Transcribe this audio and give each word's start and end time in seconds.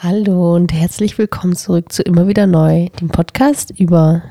Hallo 0.00 0.54
und 0.54 0.72
herzlich 0.72 1.18
willkommen 1.18 1.56
zurück 1.56 1.90
zu 1.90 2.04
Immer 2.04 2.28
wieder 2.28 2.46
neu, 2.46 2.86
dem 3.00 3.08
Podcast 3.08 3.72
über 3.76 4.22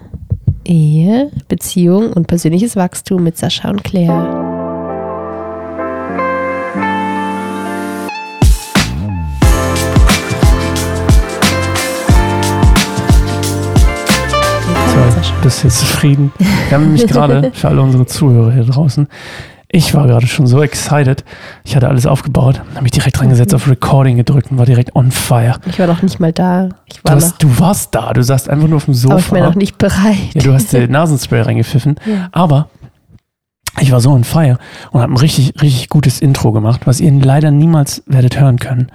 Ehe, 0.64 1.30
Beziehung 1.50 2.14
und 2.14 2.26
persönliches 2.28 2.78
Wachstum 2.78 3.22
mit 3.22 3.38
Sascha 3.38 3.70
und 3.70 3.84
Claire. 3.84 4.46
Bist 15.44 15.64
du 15.64 15.68
jetzt 15.68 15.80
zufrieden? 15.80 16.32
Wir 16.38 16.78
haben 16.78 16.86
nämlich 16.86 17.08
gerade 17.08 17.52
für 17.52 17.68
alle 17.68 17.82
unsere 17.82 18.06
Zuhörer 18.06 18.54
hier 18.54 18.64
draußen 18.64 19.10
ich 19.70 19.94
war 19.94 20.08
gerade 20.08 20.28
schon 20.28 20.48
so 20.48 20.62
excited. 20.64 21.26
Ich 21.66 21.76
hatte 21.76 21.90
alles 21.90 22.06
aufgebaut, 22.06 22.62
habe 22.74 22.84
mich 22.84 22.92
direkt 22.92 23.20
dran 23.20 23.30
gesetzt, 23.30 23.54
auf 23.54 23.68
Recording 23.68 24.16
gedrückt 24.16 24.50
und 24.50 24.58
war 24.58 24.66
direkt 24.66 24.96
on 24.96 25.12
fire. 25.12 25.56
Ich 25.66 25.78
war 25.78 25.88
noch 25.88 26.02
nicht 26.02 26.22
mal 26.22 26.32
da. 26.32 26.70
Du, 27.04 27.12
hast, 27.12 27.44
du, 27.44 27.60
warst 27.60 27.94
da, 27.94 28.14
du 28.14 28.24
saßt 28.24 28.50
einfach 28.50 28.68
nur 28.68 28.78
auf 28.78 28.86
dem 28.86 28.94
Sofa. 28.94 29.14
Aber 29.14 29.20
ich 29.20 29.30
bin 29.30 29.44
noch 29.44 29.56
nicht 29.56 29.78
bereit. 29.78 30.34
Ja, 30.34 30.42
du 30.42 30.54
hast 30.54 30.72
den 30.72 30.90
Nasenspray 30.92 31.42
reingepfiffen. 31.42 31.96
Ja. 32.06 32.30
Aber 32.32 32.70
ich 33.82 33.92
war 33.92 34.00
so 34.00 34.12
on 34.12 34.24
fire 34.24 34.58
und 34.92 35.02
habe 35.02 35.14
ein 35.14 35.18
richtig, 35.18 35.62
richtig 35.62 35.90
gutes 35.90 36.22
Intro 36.22 36.54
gemacht, 36.54 36.82
was 36.86 37.02
ihr 37.02 37.12
leider 37.12 37.52
niemals 37.52 38.04
werdet 38.06 38.40
hören 38.40 38.60
können. 38.60 38.90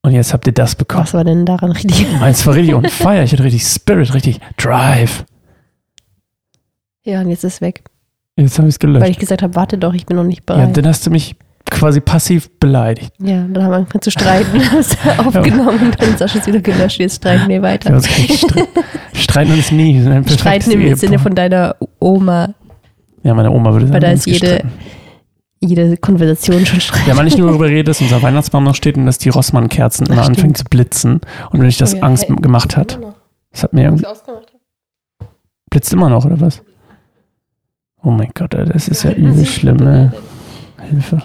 Und 0.00 0.12
jetzt 0.12 0.32
habt 0.32 0.46
ihr 0.46 0.54
das 0.54 0.74
bekommen. 0.74 1.04
Was 1.04 1.12
war 1.12 1.24
denn 1.24 1.44
daran 1.44 1.72
richtig? 1.72 2.06
Meins 2.20 2.46
war 2.46 2.54
richtig 2.54 2.74
on 2.74 2.84
fire. 2.88 3.22
Ich 3.24 3.32
hatte 3.32 3.44
richtig 3.44 3.64
Spirit, 3.64 4.14
richtig 4.14 4.40
Drive. 4.56 5.26
Ja, 7.02 7.20
und 7.20 7.28
jetzt 7.28 7.44
ist 7.44 7.54
es 7.54 7.60
weg. 7.60 7.84
Jetzt 8.36 8.58
habe 8.58 8.68
ich 8.68 8.74
es 8.74 8.78
gelöscht. 8.78 9.02
Weil 9.02 9.10
ich 9.10 9.18
gesagt 9.18 9.42
habe, 9.42 9.54
warte 9.54 9.78
doch, 9.78 9.94
ich 9.94 10.06
bin 10.06 10.16
noch 10.16 10.24
nicht 10.24 10.44
bereit. 10.44 10.68
Ja, 10.68 10.72
dann 10.72 10.86
hast 10.86 11.06
du 11.06 11.10
mich 11.10 11.36
quasi 11.70 12.00
passiv 12.00 12.50
beleidigt. 12.60 13.12
Ja, 13.18 13.44
dann 13.48 13.62
haben 13.62 13.70
wir 13.70 13.76
angefangen 13.76 14.02
zu 14.02 14.10
streiten, 14.10 14.60
hast 14.72 14.96
du 15.04 15.26
aufgenommen 15.26 15.80
und 15.80 16.00
dann 16.00 16.10
ist 16.10 16.18
Sascha 16.18 16.46
wieder 16.46 16.60
gelöscht, 16.60 17.00
jetzt 17.00 17.16
streiten 17.16 17.48
wir 17.48 17.62
weiter. 17.62 17.90
Ja, 17.90 18.00
stre 18.00 18.68
streiten 19.14 19.52
uns 19.52 19.72
nie. 19.72 20.00
Streiten 20.28 20.70
im 20.70 20.80
Ehepaar. 20.80 20.96
Sinne 20.96 21.18
von 21.18 21.34
deiner 21.34 21.76
Oma. 21.98 22.54
Ja, 23.22 23.34
meine 23.34 23.50
Oma 23.50 23.72
würde 23.72 23.86
sagen, 23.86 23.94
Weil 23.94 24.00
da 24.00 24.12
ist 24.12 24.26
jede, 24.26 24.62
jede 25.60 25.96
Konversation 25.96 26.64
schon 26.66 26.80
Streit. 26.80 27.06
Ja, 27.06 27.16
weil 27.16 27.24
nicht 27.24 27.38
nur 27.38 27.48
darüber 27.48 27.66
redet, 27.66 27.88
dass 27.88 28.00
unser 28.00 28.22
Weihnachtsbaum 28.22 28.62
noch 28.62 28.74
steht 28.74 28.96
und 28.96 29.06
dass 29.06 29.18
die 29.18 29.30
Rossmann-Kerzen 29.30 30.06
immer 30.06 30.22
anfangen 30.22 30.54
zu 30.54 30.64
blitzen 30.64 31.20
und 31.50 31.60
wenn 31.60 31.68
ich 31.68 31.78
das 31.78 31.94
oh 31.94 31.98
ja, 31.98 32.02
Angst 32.04 32.28
hey, 32.28 32.36
gemacht 32.36 32.76
hat. 32.76 33.00
Das 33.50 33.62
hat 33.64 33.72
mir 33.72 33.84
irgendwie... 33.84 34.06
Blitzt 35.70 35.92
immer 35.92 36.08
noch, 36.08 36.24
oder 36.24 36.40
was? 36.40 36.62
Oh 38.06 38.12
mein 38.12 38.30
Gott, 38.34 38.54
das 38.54 38.86
ist 38.86 39.02
ja 39.02 39.10
übel 39.10 39.44
schlimm, 39.44 39.78
ne? 39.78 40.12
Hilfe. 40.80 41.22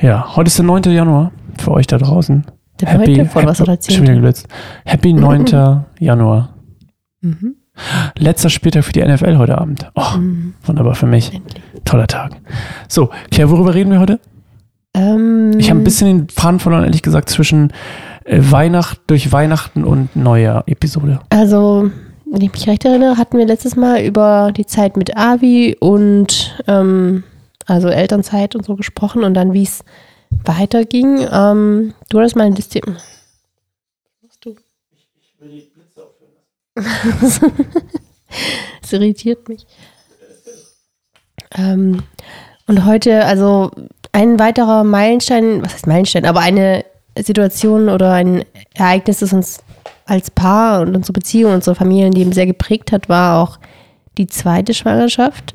Ja, 0.00 0.34
heute 0.34 0.48
ist 0.48 0.56
der 0.56 0.64
9. 0.64 0.84
Januar 0.84 1.30
für 1.58 1.72
euch 1.72 1.86
da 1.86 1.98
draußen. 1.98 2.46
Der 2.80 2.88
Happy, 2.88 3.18
9. 3.18 3.28
Von 3.28 3.44
was 3.44 3.60
oder 3.60 3.78
10. 3.78 4.32
Happy 4.86 5.12
9. 5.12 5.44
Januar. 5.98 6.54
Mhm. 7.20 7.56
Letzter 8.16 8.48
Spieltag 8.48 8.84
für 8.84 8.92
die 8.92 9.04
NFL 9.04 9.36
heute 9.36 9.58
Abend. 9.58 9.92
Oh, 9.94 10.16
mhm. 10.16 10.54
wunderbar 10.62 10.94
für 10.94 11.04
mich. 11.04 11.34
Endlich. 11.34 11.62
Toller 11.84 12.06
Tag. 12.06 12.32
So, 12.88 13.10
Claire, 13.30 13.50
worüber 13.50 13.74
reden 13.74 13.90
wir 13.90 14.00
heute? 14.00 14.20
Ähm, 14.94 15.52
ich 15.58 15.68
habe 15.68 15.80
ein 15.80 15.84
bisschen 15.84 16.06
den 16.06 16.28
Faden 16.30 16.60
verloren, 16.60 16.84
ehrlich 16.84 17.02
gesagt, 17.02 17.28
zwischen 17.28 17.74
äh, 18.24 18.38
Weihnacht 18.40 19.02
durch 19.06 19.32
Weihnachten 19.32 19.84
und 19.84 20.16
neuer 20.16 20.64
Episode. 20.66 21.20
Also, 21.28 21.90
wenn 22.30 22.42
ich 22.42 22.52
mich 22.52 22.68
recht 22.68 22.84
erinnere, 22.84 23.16
hatten 23.16 23.38
wir 23.38 23.46
letztes 23.46 23.76
Mal 23.76 24.02
über 24.02 24.52
die 24.56 24.66
Zeit 24.66 24.96
mit 24.96 25.16
Avi 25.16 25.76
und 25.80 26.62
ähm, 26.66 27.24
also 27.66 27.88
Elternzeit 27.88 28.54
und 28.54 28.64
so 28.64 28.76
gesprochen 28.76 29.24
und 29.24 29.34
dann, 29.34 29.52
wie 29.52 29.62
es 29.62 29.84
weiterging. 30.44 31.26
Ähm, 31.30 31.94
du 32.08 32.18
hattest 32.18 32.36
mal 32.36 32.44
ein 32.44 32.54
Liste. 32.54 32.80
Was 34.22 34.38
du? 34.40 34.56
Ich, 34.90 35.08
ich 35.20 35.40
will 35.40 35.50
die 35.50 35.70
Blitze 35.74 36.02
aufhören 36.02 37.40
das 38.80 38.92
irritiert 38.92 39.48
mich. 39.48 39.66
Ähm, 41.56 42.02
und 42.66 42.84
heute, 42.84 43.24
also 43.24 43.70
ein 44.12 44.38
weiterer 44.38 44.84
Meilenstein, 44.84 45.62
was 45.62 45.74
heißt 45.74 45.86
Meilenstein, 45.86 46.26
aber 46.26 46.40
eine 46.40 46.84
Situation 47.18 47.88
oder 47.88 48.12
ein 48.12 48.44
Ereignis, 48.74 49.20
das 49.20 49.32
uns 49.32 49.60
als 50.08 50.30
Paar 50.30 50.80
und 50.80 50.96
unsere 50.96 51.12
Beziehung, 51.12 51.52
unsere 51.52 51.76
Familienleben 51.76 52.32
sehr 52.32 52.46
geprägt 52.46 52.92
hat, 52.92 53.08
war 53.08 53.42
auch 53.42 53.58
die 54.16 54.26
zweite 54.26 54.72
Schwangerschaft, 54.72 55.54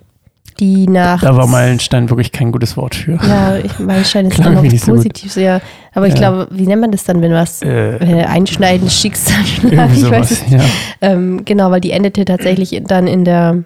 die 0.60 0.88
nach. 0.88 1.22
Da 1.22 1.36
war 1.36 1.48
Meilenstein 1.48 2.08
wirklich 2.10 2.32
kein 2.32 2.52
gutes 2.52 2.78
Wort 2.78 2.94
für. 2.94 3.14
Ja, 3.14 3.58
ich, 3.58 3.80
Meilenstein 3.80 4.28
ist 4.28 4.40
dann 4.46 4.54
noch 4.54 4.62
positiv 4.62 5.32
so 5.32 5.40
sehr. 5.40 5.60
Aber 5.94 6.08
ich 6.08 6.14
ja. 6.14 6.20
glaube, 6.20 6.48
wie 6.52 6.68
nennt 6.68 6.82
man 6.82 6.92
das 6.92 7.04
dann, 7.04 7.22
wenn 7.22 7.34
was 7.34 7.64
äh, 7.64 8.26
einschneidendes 8.28 8.96
Schicksal 8.96 9.44
ich 9.64 10.10
weiß 10.10 10.32
es. 10.32 10.50
Ja. 10.50 10.62
Ähm, 11.02 11.44
genau, 11.46 11.72
weil 11.72 11.82
die 11.82 11.92
endete 11.92 12.24
tatsächlich 12.24 12.80
dann 12.88 13.08
in 13.08 13.26
der 13.26 13.64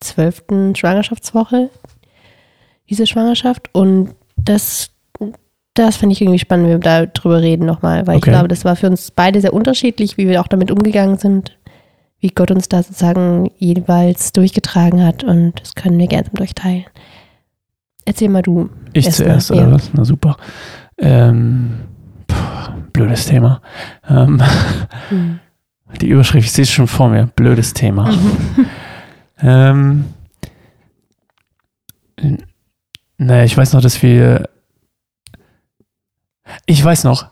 zwölften 0.00 0.76
Schwangerschaftswoche, 0.76 1.70
diese 2.90 3.06
Schwangerschaft. 3.06 3.70
Und 3.72 4.10
das 4.36 4.89
das 5.80 5.96
finde 5.96 6.12
ich 6.12 6.20
irgendwie 6.20 6.38
spannend, 6.38 6.68
wenn 6.68 6.82
wir 6.82 7.06
darüber 7.06 7.40
reden 7.40 7.64
nochmal, 7.64 8.06
weil 8.06 8.16
okay. 8.16 8.28
ich 8.28 8.32
glaube, 8.32 8.48
das 8.48 8.64
war 8.64 8.76
für 8.76 8.88
uns 8.88 9.10
beide 9.10 9.40
sehr 9.40 9.54
unterschiedlich, 9.54 10.18
wie 10.18 10.28
wir 10.28 10.40
auch 10.40 10.46
damit 10.46 10.70
umgegangen 10.70 11.16
sind, 11.16 11.56
wie 12.20 12.28
Gott 12.28 12.50
uns 12.50 12.68
da 12.68 12.82
sozusagen 12.82 13.50
jeweils 13.56 14.32
durchgetragen 14.32 15.04
hat 15.04 15.24
und 15.24 15.60
das 15.60 15.74
können 15.74 15.98
wir 15.98 16.06
gerne 16.06 16.28
durchteilen. 16.34 16.84
Erzähl 18.04 18.28
mal 18.28 18.42
du. 18.42 18.68
Ich 18.92 19.10
zuerst, 19.10 19.50
oder 19.50 19.62
ja. 19.62 19.72
was? 19.72 19.90
Na 19.94 20.04
super. 20.04 20.36
Ähm, 20.98 21.80
pff, 22.30 22.70
blödes 22.92 23.26
Thema. 23.26 23.62
Ähm, 24.08 24.42
hm. 25.08 25.40
Die 26.00 26.08
Überschrift, 26.08 26.46
ich 26.46 26.52
sehe 26.52 26.64
es 26.64 26.70
schon 26.70 26.86
vor 26.86 27.08
mir. 27.08 27.26
Blödes 27.36 27.72
Thema. 27.72 28.10
Mhm. 28.12 28.66
ähm, 29.42 30.04
naja, 33.16 33.44
ich 33.44 33.56
weiß 33.56 33.72
noch, 33.72 33.80
dass 33.80 34.02
wir 34.02 34.48
ich 36.66 36.84
weiß 36.84 37.04
noch, 37.04 37.26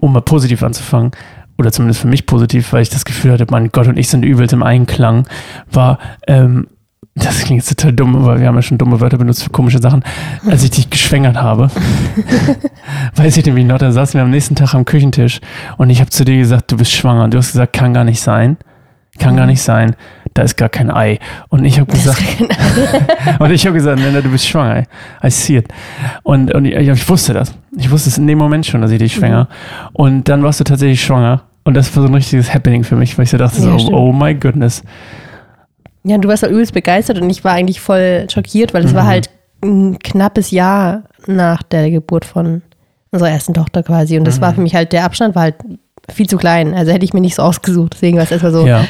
um 0.00 0.12
mal 0.12 0.22
positiv 0.22 0.62
anzufangen, 0.62 1.12
oder 1.58 1.70
zumindest 1.70 2.00
für 2.00 2.08
mich 2.08 2.26
positiv, 2.26 2.72
weil 2.72 2.82
ich 2.82 2.90
das 2.90 3.04
Gefühl 3.04 3.32
hatte, 3.32 3.46
mein 3.50 3.70
Gott 3.70 3.86
und 3.86 3.98
ich 3.98 4.08
sind 4.08 4.24
übelst 4.24 4.52
im 4.52 4.62
Einklang, 4.62 5.26
war, 5.70 5.98
ähm, 6.26 6.66
das 7.14 7.40
klingt 7.40 7.62
jetzt 7.62 7.68
total 7.68 7.92
dumm, 7.92 8.16
aber 8.16 8.40
wir 8.40 8.46
haben 8.46 8.54
ja 8.54 8.62
schon 8.62 8.78
dumme 8.78 9.00
Wörter 9.00 9.18
benutzt 9.18 9.42
für 9.42 9.50
komische 9.50 9.80
Sachen, 9.80 10.02
als 10.46 10.64
ich 10.64 10.70
dich 10.70 10.88
geschwängert 10.88 11.36
habe. 11.36 11.68
Weiß 13.16 13.36
ich 13.36 13.44
nämlich 13.44 13.66
noch, 13.66 13.78
da 13.78 13.92
saßen 13.92 14.14
wir 14.14 14.22
am 14.22 14.30
nächsten 14.30 14.54
Tag 14.54 14.74
am 14.74 14.86
Küchentisch 14.86 15.40
und 15.76 15.90
ich 15.90 16.00
habe 16.00 16.10
zu 16.10 16.24
dir 16.24 16.38
gesagt, 16.38 16.72
du 16.72 16.78
bist 16.78 16.90
schwanger. 16.90 17.24
Und 17.24 17.34
du 17.34 17.38
hast 17.38 17.52
gesagt, 17.52 17.74
kann 17.74 17.92
gar 17.92 18.04
nicht 18.04 18.20
sein. 18.20 18.56
Kann 19.18 19.36
gar 19.36 19.44
mhm. 19.44 19.50
nicht 19.50 19.62
sein. 19.62 19.94
Da 20.34 20.42
ist 20.42 20.56
gar 20.56 20.68
kein 20.68 20.90
Ei. 20.90 21.18
Und 21.48 21.64
ich 21.64 21.78
habe 21.78 21.92
gesagt, 21.92 22.22
und 23.38 23.50
ich 23.50 23.66
habe 23.66 23.74
gesagt, 23.74 24.00
Nena, 24.00 24.20
du 24.20 24.30
bist 24.30 24.46
schwanger. 24.46 24.84
I 25.22 25.30
see 25.30 25.58
it. 25.58 25.68
Und, 26.22 26.54
und 26.54 26.64
ich, 26.64 26.74
ich, 26.74 27.08
wusste 27.08 27.34
das. 27.34 27.54
Ich 27.76 27.90
wusste 27.90 28.08
es 28.08 28.18
in 28.18 28.26
dem 28.26 28.38
Moment 28.38 28.64
schon, 28.66 28.80
dass 28.80 28.90
ich 28.90 28.98
dich 28.98 29.14
schwanger. 29.14 29.44
Mhm. 29.44 29.88
Und 29.92 30.28
dann 30.28 30.42
warst 30.42 30.60
du 30.60 30.64
tatsächlich 30.64 31.02
schwanger. 31.02 31.42
Und 31.64 31.74
das 31.74 31.94
war 31.94 32.02
so 32.02 32.08
ein 32.08 32.14
richtiges 32.14 32.52
Happening 32.52 32.82
für 32.82 32.96
mich, 32.96 33.16
weil 33.16 33.24
ich 33.24 33.30
so 33.30 33.36
dachte, 33.36 33.62
ja, 33.62 33.78
so, 33.78 33.92
oh, 33.92 34.08
oh 34.08 34.12
my 34.12 34.34
goodness. 34.34 34.82
Ja, 36.04 36.18
du 36.18 36.28
warst 36.28 36.42
halt 36.42 36.52
übelst 36.52 36.72
begeistert 36.72 37.20
und 37.20 37.30
ich 37.30 37.44
war 37.44 37.52
eigentlich 37.52 37.80
voll 37.80 38.26
schockiert, 38.32 38.74
weil 38.74 38.84
es 38.84 38.92
mhm. 38.92 38.96
war 38.96 39.06
halt 39.06 39.30
ein 39.62 39.98
knappes 40.00 40.50
Jahr 40.50 41.04
nach 41.26 41.62
der 41.62 41.90
Geburt 41.90 42.24
von 42.24 42.62
unserer 43.12 43.30
ersten 43.30 43.54
Tochter 43.54 43.82
quasi. 43.82 44.18
Und 44.18 44.24
das 44.24 44.38
mhm. 44.38 44.42
war 44.42 44.54
für 44.54 44.60
mich 44.60 44.74
halt, 44.74 44.92
der 44.92 45.04
Abstand 45.04 45.34
war 45.34 45.42
halt 45.42 45.56
viel 46.10 46.28
zu 46.28 46.36
klein. 46.36 46.74
Also 46.74 46.90
hätte 46.90 47.04
ich 47.04 47.12
mir 47.12 47.20
nicht 47.20 47.36
so 47.36 47.42
ausgesucht. 47.42 47.94
Deswegen 47.94 48.16
war 48.16 48.24
es 48.24 48.32
erstmal 48.32 48.52
so. 48.52 48.66
Ja. 48.66 48.84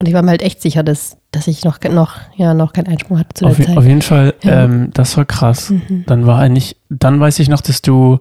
Und 0.00 0.08
ich 0.08 0.14
war 0.14 0.22
mir 0.22 0.30
halt 0.30 0.42
echt 0.42 0.60
sicher, 0.60 0.82
dass, 0.82 1.16
dass 1.30 1.46
ich 1.46 1.64
noch, 1.64 1.80
noch, 1.80 2.16
ja, 2.36 2.52
noch 2.52 2.72
keinen 2.72 2.88
Einsprung 2.88 3.18
hatte 3.18 3.34
zu 3.34 3.44
der 3.44 3.52
auf, 3.52 3.58
Zeit. 3.58 3.76
Auf 3.76 3.84
jeden 3.84 4.02
Fall, 4.02 4.34
ja. 4.42 4.64
ähm, 4.64 4.90
das 4.92 5.16
war 5.16 5.24
krass. 5.24 5.70
Mhm. 5.70 6.04
Dann 6.06 6.26
war 6.26 6.38
eigentlich, 6.40 6.76
dann 6.90 7.20
weiß 7.20 7.38
ich 7.38 7.48
noch, 7.48 7.60
dass 7.60 7.80
du 7.80 8.18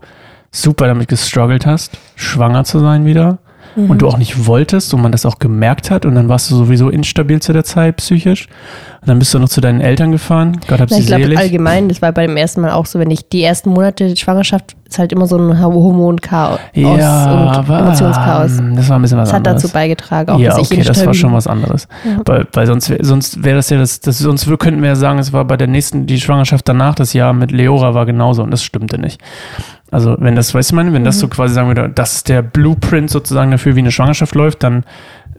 super 0.52 0.88
damit 0.88 1.08
gestruggelt 1.08 1.66
hast, 1.66 1.98
schwanger 2.16 2.64
zu 2.64 2.80
sein 2.80 3.06
wieder 3.06 3.40
mhm. 3.76 3.90
und 3.90 4.02
du 4.02 4.08
auch 4.08 4.18
nicht 4.18 4.48
wolltest 4.48 4.94
und 4.94 5.02
man 5.02 5.12
das 5.12 5.26
auch 5.26 5.40
gemerkt 5.40 5.92
hat 5.92 6.06
und 6.06 6.16
dann 6.16 6.30
warst 6.30 6.50
du 6.52 6.56
sowieso 6.56 6.90
instabil 6.90 7.42
zu 7.42 7.54
der 7.54 7.64
Zeit 7.64 7.98
psychisch 7.98 8.48
und 9.02 9.08
dann 9.10 9.20
bist 9.20 9.34
du 9.34 9.40
noch 9.40 9.50
zu 9.50 9.62
deinen 9.62 9.82
Eltern 9.82 10.12
gefahren. 10.12 10.60
Gott 10.68 10.80
hab 10.80 10.90
sie 10.90 11.02
ich 11.02 11.08
glaube 11.08 11.38
allgemein, 11.38 11.90
das 11.90 12.02
war 12.02 12.12
bei 12.12 12.26
dem 12.26 12.38
ersten 12.38 12.62
Mal 12.62 12.72
auch 12.72 12.86
so, 12.86 13.00
wenn 13.00 13.12
ich 13.12 13.28
die 13.28 13.44
ersten 13.44 13.70
Monate 13.70 14.08
der 14.08 14.16
Schwangerschaft 14.16 14.76
ist 14.88 15.00
halt 15.00 15.12
immer 15.12 15.26
so 15.26 15.38
ein 15.38 15.60
Hormonchaos 15.60 16.60
ja, 16.74 17.58
und 17.58 17.70
Emotionschaos. 17.70 18.62
Das 18.76 18.90
war 18.90 19.00
ein 19.00 19.02
bisschen 19.02 19.18
was 19.18 19.30
das 19.30 19.34
anderes. 19.34 19.34
Das 19.34 19.34
hat 19.34 19.48
dazu 19.48 19.70
beigetragen, 19.70 20.30
auch 20.30 20.40
ja, 20.40 20.58
okay, 20.58 20.84
das 20.84 21.06
war 21.06 21.14
schon 21.14 21.34
was 21.34 21.48
anderes. 21.48 21.88
Ja. 22.06 22.22
Weil, 22.26 22.48
weil 22.54 22.68
sonst, 22.68 22.94
sonst 23.02 23.44
wäre 23.44 23.56
das 23.56 23.70
ja 23.70 23.78
das, 23.78 24.00
das, 24.00 24.20
sonst 24.20 24.46
könnten 24.60 24.82
wir 24.82 24.90
ja 24.90 24.96
sagen, 24.96 25.20
es 25.20 25.34
war 25.34 25.46
bei 25.46 25.58
der 25.58 25.68
nächsten, 25.68 26.06
die 26.06 26.20
Schwangerschaft 26.20 26.70
danach, 26.70 26.96
das 26.96 27.14
Jahr 27.14 27.34
mit 27.34 27.52
Leora 27.52 27.94
war 27.94 28.06
genauso 28.06 28.44
und 28.44 28.52
das 28.52 28.64
stimmte 28.64 29.00
nicht. 29.00 29.20
Also 29.94 30.16
wenn 30.20 30.36
das, 30.36 30.54
weißt 30.54 30.72
du, 30.72 30.76
meine, 30.76 30.92
wenn 30.92 31.04
das 31.04 31.20
so 31.20 31.28
mhm. 31.28 31.32
quasi 31.32 31.54
sagen 31.54 31.68
würde, 31.68 31.88
das 31.94 32.16
ist 32.16 32.30
der 32.30 32.42
Blueprint 32.42 33.12
sozusagen 33.12 33.52
dafür, 33.52 33.76
wie 33.76 33.80
eine 33.80 33.92
Schwangerschaft 33.92 34.34
läuft, 34.34 34.64
dann 34.64 34.86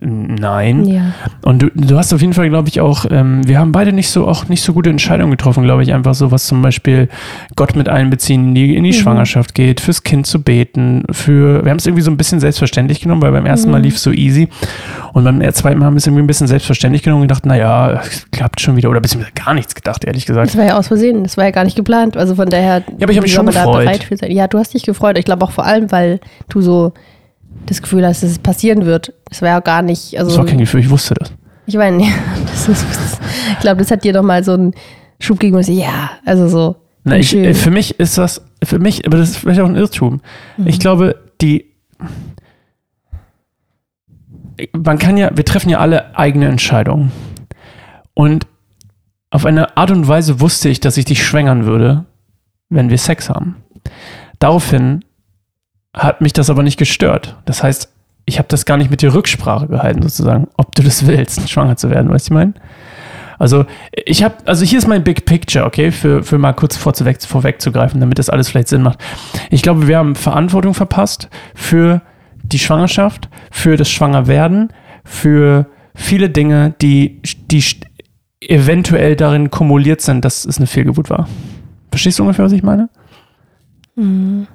nein. 0.05 0.85
Ja. 0.85 1.01
Und 1.43 1.61
du, 1.61 1.69
du 1.73 1.97
hast 1.97 2.13
auf 2.13 2.21
jeden 2.21 2.33
Fall, 2.33 2.49
glaube 2.49 2.69
ich, 2.69 2.79
auch, 2.81 3.05
ähm, 3.09 3.47
wir 3.47 3.59
haben 3.59 3.71
beide 3.71 3.91
nicht 3.91 4.09
so 4.09 4.27
auch 4.27 4.47
nicht 4.47 4.61
so 4.61 4.73
gute 4.73 4.89
Entscheidungen 4.89 5.31
getroffen, 5.31 5.63
glaube 5.63 5.83
ich, 5.83 5.93
einfach 5.93 6.13
so, 6.13 6.31
was 6.31 6.45
zum 6.47 6.61
Beispiel 6.61 7.09
Gott 7.55 7.75
mit 7.75 7.89
einbeziehen 7.89 8.49
in 8.49 8.55
die, 8.55 8.75
in 8.75 8.83
die 8.83 8.89
Mhm. 8.89 8.93
Schwangerschaft 8.93 9.55
geht, 9.55 9.81
fürs 9.81 10.03
Kind 10.03 10.27
zu 10.27 10.41
beten, 10.41 11.03
für, 11.11 11.63
wir 11.63 11.71
haben 11.71 11.77
es 11.77 11.85
irgendwie 11.85 12.03
so 12.03 12.11
ein 12.11 12.17
bisschen 12.17 12.39
selbstverständlich 12.39 13.01
genommen, 13.01 13.21
weil 13.21 13.31
beim 13.31 13.45
ersten 13.45 13.71
Mal 13.71 13.77
Mhm. 13.79 13.83
lief 13.85 13.95
es 13.95 14.03
so 14.03 14.11
easy 14.11 14.47
und 15.13 15.23
beim 15.23 15.41
zweiten 15.53 15.79
Mal 15.79 15.85
haben 15.85 15.93
wir 15.95 15.97
es 15.99 16.07
irgendwie 16.07 16.23
ein 16.23 16.27
bisschen 16.27 16.47
selbstverständlich 16.47 17.03
genommen 17.03 17.23
und 17.23 17.27
gedacht, 17.27 17.45
naja, 17.45 18.01
es 18.01 18.25
klappt 18.31 18.61
schon 18.61 18.75
wieder 18.75 18.89
oder 18.89 19.01
beziehungsweise 19.01 19.33
gar 19.33 19.53
nichts 19.53 19.75
gedacht, 19.75 20.05
ehrlich 20.05 20.25
gesagt. 20.25 20.47
Das 20.49 20.57
war 20.57 20.65
ja 20.65 20.77
aus 20.77 20.87
Versehen, 20.87 21.23
das 21.23 21.37
war 21.37 21.45
ja 21.45 21.51
gar 21.51 21.63
nicht 21.63 21.75
geplant. 21.75 22.17
Also 22.17 22.35
von 22.35 22.49
daher. 22.49 22.83
Ja, 22.97 23.03
aber 23.03 23.11
ich 23.11 23.17
hab 23.17 23.23
mich 23.23 23.33
schon 23.33 23.45
gefreut. 23.45 23.85
bereit 23.85 24.03
für 24.03 24.17
sein? 24.17 24.31
Ja, 24.31 24.47
du 24.47 24.57
hast 24.57 24.73
dich 24.73 24.83
gefreut. 24.83 25.17
Ich 25.17 25.25
glaube 25.25 25.43
auch 25.43 25.51
vor 25.51 25.65
allem, 25.65 25.91
weil 25.91 26.19
du 26.49 26.61
so 26.61 26.93
das 27.65 27.81
Gefühl 27.81 28.05
hast, 28.05 28.23
dass 28.23 28.31
es 28.31 28.39
passieren 28.39 28.85
wird. 28.85 29.13
Das 29.29 29.41
war 29.41 29.49
ja 29.49 29.59
gar 29.59 29.81
nicht. 29.81 30.17
Also 30.17 30.31
Das 30.31 30.37
war 30.37 30.45
kein 30.45 30.57
Gefühl, 30.59 30.81
ich 30.81 30.89
wusste 30.89 31.15
das. 31.15 31.31
ich 31.65 31.75
meine, 31.75 32.03
ja, 32.03 32.09
das 32.45 32.67
ist, 32.69 32.85
ich 33.53 33.59
glaube, 33.59 33.79
das 33.79 33.91
hat 33.91 34.03
dir 34.03 34.13
doch 34.13 34.23
mal 34.23 34.43
so 34.43 34.53
einen 34.53 34.73
Schub 35.19 35.39
gegeben. 35.39 35.57
und 35.57 35.63
so, 35.63 35.71
Ja, 35.71 36.11
also 36.25 36.47
so. 36.47 36.75
Na, 37.03 37.17
ich, 37.17 37.29
für 37.29 37.69
mich 37.71 37.99
ist 37.99 38.17
das, 38.17 38.41
für 38.63 38.79
mich, 38.79 39.05
aber 39.05 39.17
das 39.17 39.29
ist 39.29 39.37
vielleicht 39.37 39.59
auch 39.61 39.67
ein 39.69 39.75
Irrtum. 39.75 40.21
Mhm. 40.57 40.67
Ich 40.67 40.79
glaube, 40.79 41.15
die, 41.39 41.65
man 44.73 44.97
kann 44.97 45.17
ja, 45.17 45.29
wir 45.35 45.45
treffen 45.45 45.69
ja 45.69 45.79
alle 45.79 46.17
eigene 46.17 46.47
Entscheidungen. 46.47 47.11
Und 48.13 48.47
auf 49.29 49.45
eine 49.45 49.75
Art 49.77 49.91
und 49.91 50.07
Weise 50.07 50.39
wusste 50.39 50.69
ich, 50.69 50.79
dass 50.79 50.97
ich 50.97 51.05
dich 51.05 51.25
schwängern 51.25 51.65
würde, 51.65 52.05
wenn 52.69 52.89
wir 52.89 52.97
Sex 52.97 53.29
haben. 53.29 53.57
Daraufhin 54.39 55.03
hat 55.95 56.21
mich 56.21 56.33
das 56.33 56.49
aber 56.49 56.63
nicht 56.63 56.77
gestört. 56.77 57.35
Das 57.45 57.63
heißt, 57.63 57.89
ich 58.25 58.37
habe 58.37 58.47
das 58.47 58.65
gar 58.65 58.77
nicht 58.77 58.91
mit 58.91 59.01
dir 59.01 59.13
Rücksprache 59.13 59.67
gehalten, 59.67 60.01
sozusagen, 60.01 60.47
ob 60.57 60.75
du 60.75 60.83
das 60.83 61.07
willst, 61.07 61.49
schwanger 61.49 61.77
zu 61.77 61.89
werden, 61.89 62.09
weißt 62.09 62.29
du, 62.29 62.33
ich 62.33 62.35
meine? 62.35 62.53
Also, 63.37 63.65
ich 64.05 64.23
habe, 64.23 64.35
also 64.45 64.63
hier 64.63 64.77
ist 64.77 64.87
mein 64.87 65.03
Big 65.03 65.25
Picture, 65.25 65.65
okay, 65.65 65.91
für, 65.91 66.23
für 66.23 66.37
mal 66.37 66.53
kurz 66.53 66.77
vorzuweg, 66.77 67.21
vorwegzugreifen, 67.21 67.99
damit 67.99 68.17
das 68.17 68.29
alles 68.29 68.49
vielleicht 68.49 68.69
Sinn 68.69 68.81
macht. 68.81 68.99
Ich 69.49 69.61
glaube, 69.61 69.87
wir 69.87 69.97
haben 69.97 70.15
Verantwortung 70.15 70.73
verpasst 70.73 71.29
für 71.53 72.01
die 72.43 72.59
Schwangerschaft, 72.59 73.29
für 73.51 73.75
das 73.75 73.89
Schwangerwerden, 73.89 74.69
für 75.03 75.65
viele 75.93 76.29
Dinge, 76.29 76.75
die, 76.81 77.21
die 77.51 77.63
eventuell 78.39 79.17
darin 79.17 79.51
kumuliert 79.51 80.01
sind, 80.01 80.23
dass 80.23 80.45
es 80.45 80.57
eine 80.57 80.67
Fehlgeburt 80.67 81.09
war. 81.09 81.27
Verstehst 81.91 82.19
du 82.19 82.23
ungefähr, 82.23 82.45
was 82.45 82.51
ich 82.53 82.63
meine? 82.63 82.89
Mhm. 83.95 84.47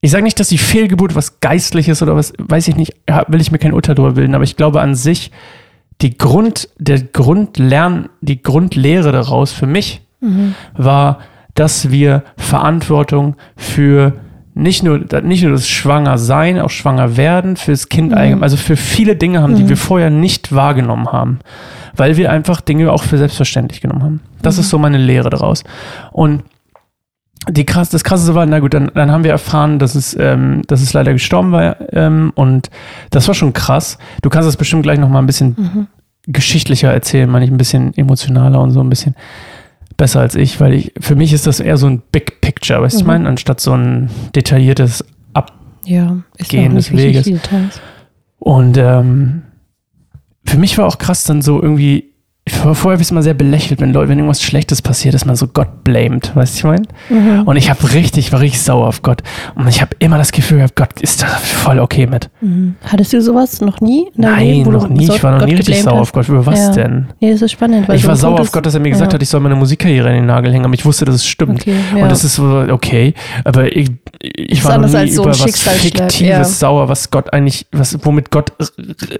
Ich 0.00 0.10
sage 0.12 0.22
nicht, 0.22 0.38
dass 0.38 0.48
die 0.48 0.58
Fehlgeburt 0.58 1.14
was 1.16 1.40
Geistliches 1.40 2.02
oder 2.02 2.14
was, 2.14 2.32
weiß 2.38 2.68
ich 2.68 2.76
nicht, 2.76 2.94
will 3.26 3.40
ich 3.40 3.50
mir 3.50 3.58
kein 3.58 3.72
Urteil 3.72 3.94
darüber 3.96 4.14
bilden, 4.14 4.34
aber 4.34 4.44
ich 4.44 4.56
glaube 4.56 4.80
an 4.80 4.94
sich, 4.94 5.32
die 6.00 6.16
Grund, 6.16 6.68
der 6.78 7.00
Grundlern, 7.00 8.08
die 8.20 8.40
Grundlehre 8.42 9.10
daraus 9.12 9.52
für 9.52 9.66
mich 9.66 10.02
Mhm. 10.20 10.54
war, 10.74 11.18
dass 11.54 11.90
wir 11.90 12.22
Verantwortung 12.36 13.34
für 13.56 14.14
nicht 14.54 14.82
nur, 14.82 14.98
nicht 15.22 15.42
nur 15.44 15.52
das 15.52 15.68
Schwangersein, 15.68 16.58
auch 16.60 16.70
Schwangerwerden, 16.70 17.56
fürs 17.56 17.88
Kind 17.88 18.10
Mhm. 18.10 18.18
eigen, 18.18 18.42
also 18.42 18.56
für 18.56 18.76
viele 18.76 19.14
Dinge 19.16 19.42
haben, 19.42 19.54
die 19.56 19.62
Mhm. 19.64 19.68
wir 19.68 19.76
vorher 19.76 20.10
nicht 20.10 20.52
wahrgenommen 20.54 21.12
haben, 21.12 21.38
weil 21.96 22.16
wir 22.16 22.30
einfach 22.32 22.60
Dinge 22.60 22.92
auch 22.92 23.02
für 23.04 23.18
selbstverständlich 23.18 23.80
genommen 23.80 24.02
haben. 24.02 24.20
Das 24.42 24.56
Mhm. 24.56 24.60
ist 24.60 24.70
so 24.70 24.78
meine 24.78 24.98
Lehre 24.98 25.30
daraus. 25.30 25.62
Und 26.12 26.42
die 27.48 27.64
krass, 27.64 27.88
das 27.90 28.04
krasseste 28.04 28.34
war, 28.34 28.44
na 28.46 28.58
gut, 28.58 28.74
dann, 28.74 28.90
dann 28.94 29.10
haben 29.12 29.24
wir 29.24 29.30
erfahren, 29.30 29.78
dass 29.78 29.94
es, 29.94 30.16
ähm, 30.18 30.62
dass 30.66 30.82
es 30.82 30.92
leider 30.92 31.12
gestorben 31.12 31.52
war 31.52 31.76
ähm, 31.92 32.32
und 32.34 32.70
das 33.10 33.26
war 33.28 33.34
schon 33.34 33.52
krass. 33.52 33.98
Du 34.22 34.28
kannst 34.30 34.48
das 34.48 34.56
bestimmt 34.56 34.82
gleich 34.82 34.98
noch 34.98 35.08
mal 35.08 35.20
ein 35.20 35.26
bisschen 35.26 35.54
Mhm. 35.58 35.86
geschichtlicher 36.26 36.92
erzählen, 36.92 37.30
meine 37.30 37.44
ich 37.44 37.50
ein 37.50 37.56
bisschen 37.56 37.96
emotionaler 37.96 38.60
und 38.60 38.72
so 38.72 38.80
ein 38.80 38.90
bisschen 38.90 39.14
besser 39.96 40.20
als 40.20 40.34
ich, 40.34 40.60
weil 40.60 40.74
ich, 40.74 40.92
für 41.00 41.16
mich 41.16 41.32
ist 41.32 41.46
das 41.46 41.60
eher 41.60 41.76
so 41.76 41.86
ein 41.86 42.02
Big 42.12 42.40
Picture, 42.40 42.82
weißt 42.82 42.94
du, 42.96 42.98
ich 43.00 43.04
Mhm. 43.04 43.08
meine, 43.08 43.28
anstatt 43.28 43.60
so 43.60 43.72
ein 43.72 44.10
detailliertes 44.34 45.04
Ab. 45.32 45.52
Ja, 45.84 46.18
des 46.38 46.92
Weges. 46.92 47.26
Und 48.38 48.76
ähm, 48.78 49.42
für 50.44 50.58
mich 50.58 50.76
war 50.78 50.86
auch 50.86 50.98
krass 50.98 51.24
dann 51.24 51.42
so 51.42 51.60
irgendwie, 51.62 52.12
vorher 52.54 52.92
habe 52.92 52.94
ich 52.94 53.08
es 53.08 53.12
mal 53.12 53.22
sehr 53.22 53.34
belächelt, 53.34 53.80
wenn 53.80 53.92
Leute, 53.92 54.08
wenn 54.08 54.18
irgendwas 54.18 54.42
Schlechtes 54.42 54.82
passiert, 54.82 55.14
dass 55.14 55.24
man 55.24 55.36
so 55.36 55.46
Gott 55.46 55.84
blamed, 55.84 56.34
weißt 56.34 56.54
du, 56.54 56.58
ich 56.58 56.64
meine? 56.64 56.82
Mhm. 57.08 57.42
Und 57.46 57.56
ich 57.56 57.70
habe 57.70 57.92
richtig, 57.92 58.32
war 58.32 58.40
richtig 58.40 58.62
sauer 58.62 58.86
auf 58.86 59.02
Gott. 59.02 59.22
Und 59.54 59.68
ich 59.68 59.80
habe 59.80 59.90
immer 59.98 60.18
das 60.18 60.32
Gefühl 60.32 60.58
gehabt, 60.58 60.76
Gott 60.76 61.00
ist 61.00 61.22
da 61.22 61.26
voll 61.26 61.78
okay 61.78 62.06
mit. 62.06 62.30
Mhm. 62.40 62.76
Hattest 62.84 63.12
du 63.12 63.22
sowas 63.22 63.60
noch 63.60 63.80
nie? 63.80 64.06
Nein, 64.14 64.46
Leben, 64.46 64.72
noch 64.72 64.88
nie. 64.88 65.04
Ich 65.04 65.22
war 65.22 65.32
noch 65.32 65.40
Gott 65.40 65.48
nie 65.48 65.54
richtig 65.54 65.82
sauer 65.82 65.94
hast? 65.94 66.00
auf 66.00 66.12
Gott. 66.12 66.28
Über 66.28 66.46
was 66.46 66.58
Ja. 66.58 66.72
denn? 66.72 67.06
Nee, 67.20 67.32
das 67.32 67.42
ist 67.42 67.52
spannend. 67.52 67.88
Ich 67.88 68.06
war 68.06 68.16
sauer 68.16 68.40
auf 68.40 68.52
Gott, 68.52 68.66
dass 68.66 68.74
er 68.74 68.80
mir 68.80 68.90
gesagt 68.90 69.12
ja. 69.12 69.14
hat, 69.14 69.22
ich 69.22 69.28
soll 69.28 69.40
meine 69.40 69.54
Musikkarriere 69.54 70.08
in 70.10 70.16
den 70.16 70.26
Nagel 70.26 70.52
hängen, 70.52 70.64
aber 70.64 70.74
ich 70.74 70.84
wusste, 70.84 71.04
dass 71.04 71.16
es 71.16 71.26
stimmt. 71.26 71.62
Okay, 71.62 71.74
ja. 71.96 72.02
Und 72.02 72.10
das 72.10 72.24
ist 72.24 72.34
so, 72.34 72.64
okay, 72.70 73.14
aber 73.44 73.74
ich, 73.74 73.90
ich 74.20 74.64
war 74.64 74.78
noch 74.78 74.88
nie 74.88 75.10
so 75.10 75.22
über 75.22 75.32
ein 75.32 75.38
was 75.38 75.60
Fiktives 75.60 76.20
ja. 76.20 76.44
sauer, 76.44 76.88
was 76.88 77.10
Gott 77.10 77.32
eigentlich, 77.32 77.66
was, 77.72 77.98
womit 78.04 78.30
Gott 78.30 78.52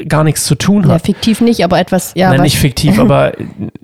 gar 0.09 0.25
nichts 0.25 0.45
zu 0.45 0.55
tun 0.55 0.85
ja, 0.85 0.95
hat. 0.95 1.07
fiktiv 1.07 1.41
nicht, 1.41 1.65
aber 1.65 1.79
etwas, 1.79 2.13
ja, 2.15 2.31
Nein, 2.31 2.43
nicht 2.43 2.59
fiktiv, 2.59 2.99
aber 2.99 3.18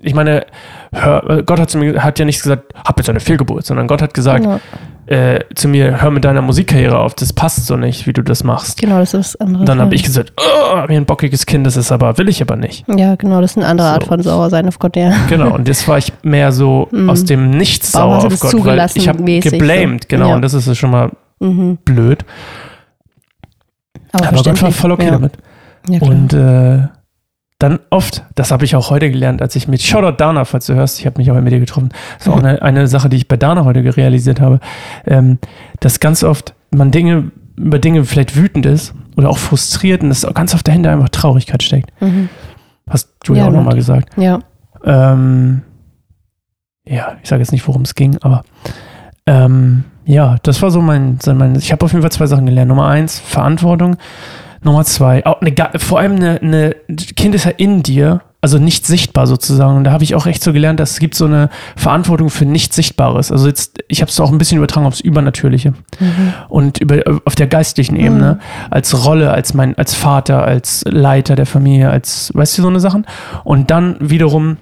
ich 0.01 0.13
meine, 0.13 0.45
hör, 0.91 1.43
Gott 1.45 1.59
hat, 1.59 1.69
zu 1.69 1.77
mir, 1.77 2.03
hat 2.03 2.19
ja 2.19 2.25
nicht 2.25 2.41
gesagt, 2.41 2.73
hab 2.75 2.97
jetzt 2.97 3.09
eine 3.09 3.19
Fehlgeburt, 3.19 3.65
sondern 3.65 3.87
Gott 3.87 4.01
hat 4.01 4.13
gesagt 4.13 4.43
genau, 4.43 4.59
äh, 5.07 5.39
zu 5.53 5.67
mir, 5.67 6.01
hör 6.01 6.09
mit 6.11 6.25
deiner 6.25 6.41
Musikkarriere 6.41 6.97
auf, 6.97 7.13
das 7.13 7.31
passt 7.33 7.65
so 7.67 7.75
nicht, 7.77 8.07
wie 8.07 8.13
du 8.13 8.21
das 8.23 8.43
machst. 8.43 8.79
genau, 8.79 8.99
das 8.99 9.13
ist 9.13 9.35
was 9.35 9.41
anderes. 9.41 9.65
Dann 9.67 9.77
ja. 9.77 9.83
habe 9.85 9.93
ich 9.95 10.03
gesagt, 10.03 10.33
oh, 10.37 10.77
hab 10.77 10.89
mir 10.89 10.97
ein 10.97 11.05
bockiges 11.05 11.45
Kind, 11.45 11.65
das 11.67 11.77
ist 11.77 11.91
aber, 11.91 12.17
will 12.17 12.27
ich 12.29 12.41
aber 12.41 12.55
nicht. 12.55 12.85
Ja, 12.87 13.15
genau, 13.15 13.41
das 13.41 13.51
ist 13.51 13.57
eine 13.57 13.67
andere 13.67 13.89
Art 13.89 14.03
So. 14.03 14.07
von 14.09 14.21
sauer 14.23 14.49
sein 14.49 14.67
auf 14.67 14.79
Gott, 14.79 14.95
ja. 14.95 15.13
Genau, 15.29 15.53
und 15.53 15.67
das 15.67 15.87
war 15.87 15.97
ich 15.97 16.11
mehr 16.23 16.51
so 16.51 16.87
Mhm. 16.91 17.09
aus 17.09 17.23
dem 17.23 17.49
Nichts 17.51 17.91
sauer 17.91 18.17
auf 18.17 18.27
das 18.29 18.39
Gott, 18.39 18.53
weil 18.53 18.59
zugelassen 18.61 18.99
ich 18.99 19.07
habe 19.07 19.21
mäßig 19.21 19.51
so? 19.51 19.57
geblamed, 19.57 20.09
genau, 20.09 20.29
Ja. 20.29 20.35
und 20.35 20.41
das 20.41 20.53
ist 20.53 20.77
schon 20.77 20.91
mal 20.91 21.11
Mhm. 21.39 21.77
blöd. 21.85 22.25
Aber, 24.11 24.27
Aber 24.29 24.43
Gott 24.43 24.61
war 24.61 24.71
voll 24.71 24.91
okay 24.91 25.05
ja. 25.05 25.11
damit. 25.11 25.33
Ja, 25.89 25.99
klar. 25.99 26.09
Und 26.11 26.33
äh, 26.33 26.87
dann 27.59 27.79
oft, 27.89 28.23
das 28.35 28.51
habe 28.51 28.65
ich 28.65 28.75
auch 28.75 28.89
heute 28.89 29.09
gelernt, 29.09 29.41
als 29.41 29.55
ich 29.55 29.67
mit 29.67 29.81
Shoutout 29.81 30.17
Dana, 30.17 30.43
falls 30.43 30.65
du 30.65 30.73
hörst, 30.73 30.99
ich 30.99 31.05
habe 31.05 31.17
mich 31.19 31.31
auch 31.31 31.39
mit 31.39 31.53
dir 31.53 31.59
getroffen. 31.59 31.89
Das 32.17 32.27
ist 32.27 32.33
auch 32.33 32.39
eine, 32.39 32.61
eine 32.61 32.87
Sache, 32.87 33.07
die 33.09 33.17
ich 33.17 33.27
bei 33.27 33.37
Dana 33.37 33.63
heute 33.63 33.79
realisiert 33.95 34.41
habe, 34.41 34.59
ähm, 35.05 35.39
dass 35.79 35.99
ganz 35.99 36.23
oft 36.23 36.53
man 36.71 36.91
Dinge 36.91 37.31
über 37.55 37.79
Dinge 37.79 38.03
vielleicht 38.03 38.35
wütend 38.35 38.65
ist 38.65 38.93
oder 39.15 39.29
auch 39.29 39.37
frustriert 39.37 40.03
und 40.03 40.09
dass 40.09 40.25
auch 40.25 40.33
ganz 40.33 40.53
oft 40.53 40.67
dahinter 40.67 40.91
einfach 40.91 41.07
Traurigkeit 41.09 41.63
steckt. 41.63 41.89
Mhm. 42.01 42.27
Hast 42.89 43.13
du 43.23 43.33
ja, 43.33 43.45
auch 43.47 43.51
nochmal 43.51 43.73
und- 43.73 43.79
gesagt. 43.79 44.09
Ja. 44.17 44.39
Ähm, 44.83 45.61
ja, 46.85 47.13
ich 47.23 47.29
sage 47.29 47.41
jetzt 47.41 47.51
nicht, 47.51 47.67
worum 47.67 47.83
es 47.83 47.95
ging, 47.95 48.17
aber 48.21 48.43
ähm, 49.25 49.85
ja, 50.05 50.35
das 50.43 50.61
war 50.61 50.69
so 50.69 50.81
mein, 50.81 51.19
so 51.21 51.33
mein 51.33 51.55
ich 51.55 51.71
habe 51.71 51.83
auf 51.83 51.91
jeden 51.91 52.03
Fall 52.03 52.11
zwei 52.11 52.27
Sachen 52.27 52.45
gelernt. 52.45 52.69
Nummer 52.69 52.87
eins, 52.87 53.19
Verantwortung. 53.19 53.95
Nummer 54.65 54.83
zwei, 54.83 55.25
auch 55.25 55.41
eine, 55.41 55.53
vor 55.79 55.99
allem 55.99 56.15
eine, 56.15 56.41
eine 56.41 56.75
Kind 57.15 57.35
ist 57.35 57.45
ja 57.45 57.51
in 57.51 57.83
dir, 57.83 58.21
also 58.41 58.57
nicht 58.57 58.85
sichtbar 58.85 59.27
sozusagen. 59.27 59.77
Und 59.77 59.83
da 59.85 59.91
habe 59.91 60.03
ich 60.03 60.15
auch 60.15 60.25
echt 60.25 60.43
so 60.43 60.53
gelernt, 60.53 60.79
dass 60.79 60.91
es 60.91 60.99
gibt 60.99 61.15
so 61.15 61.25
eine 61.25 61.49
Verantwortung 61.75 62.29
für 62.29 62.45
nichts 62.45 62.75
Sichtbares. 62.75 63.31
Also 63.31 63.47
jetzt, 63.47 63.83
ich 63.87 64.01
habe 64.01 64.09
es 64.09 64.19
auch 64.19 64.31
ein 64.31 64.37
bisschen 64.37 64.57
übertragen 64.57 64.85
aufs 64.85 64.99
Übernatürliche 64.99 65.73
Mhm. 65.99 66.33
und 66.49 66.79
über, 66.79 67.01
auf 67.25 67.35
der 67.35 67.47
geistlichen 67.47 67.95
Ebene, 67.95 68.39
als 68.69 69.05
Rolle, 69.05 69.31
als 69.31 69.53
mein, 69.53 69.77
als 69.77 69.93
Vater, 69.93 70.43
als 70.43 70.83
Leiter 70.87 71.35
der 71.35 71.45
Familie, 71.45 71.89
als, 71.89 72.31
weißt 72.33 72.57
du, 72.57 72.63
so 72.63 72.67
eine 72.67 72.79
Sachen. 72.79 73.05
Und 73.43 73.71
dann 73.71 73.97
wiederum 73.99 74.57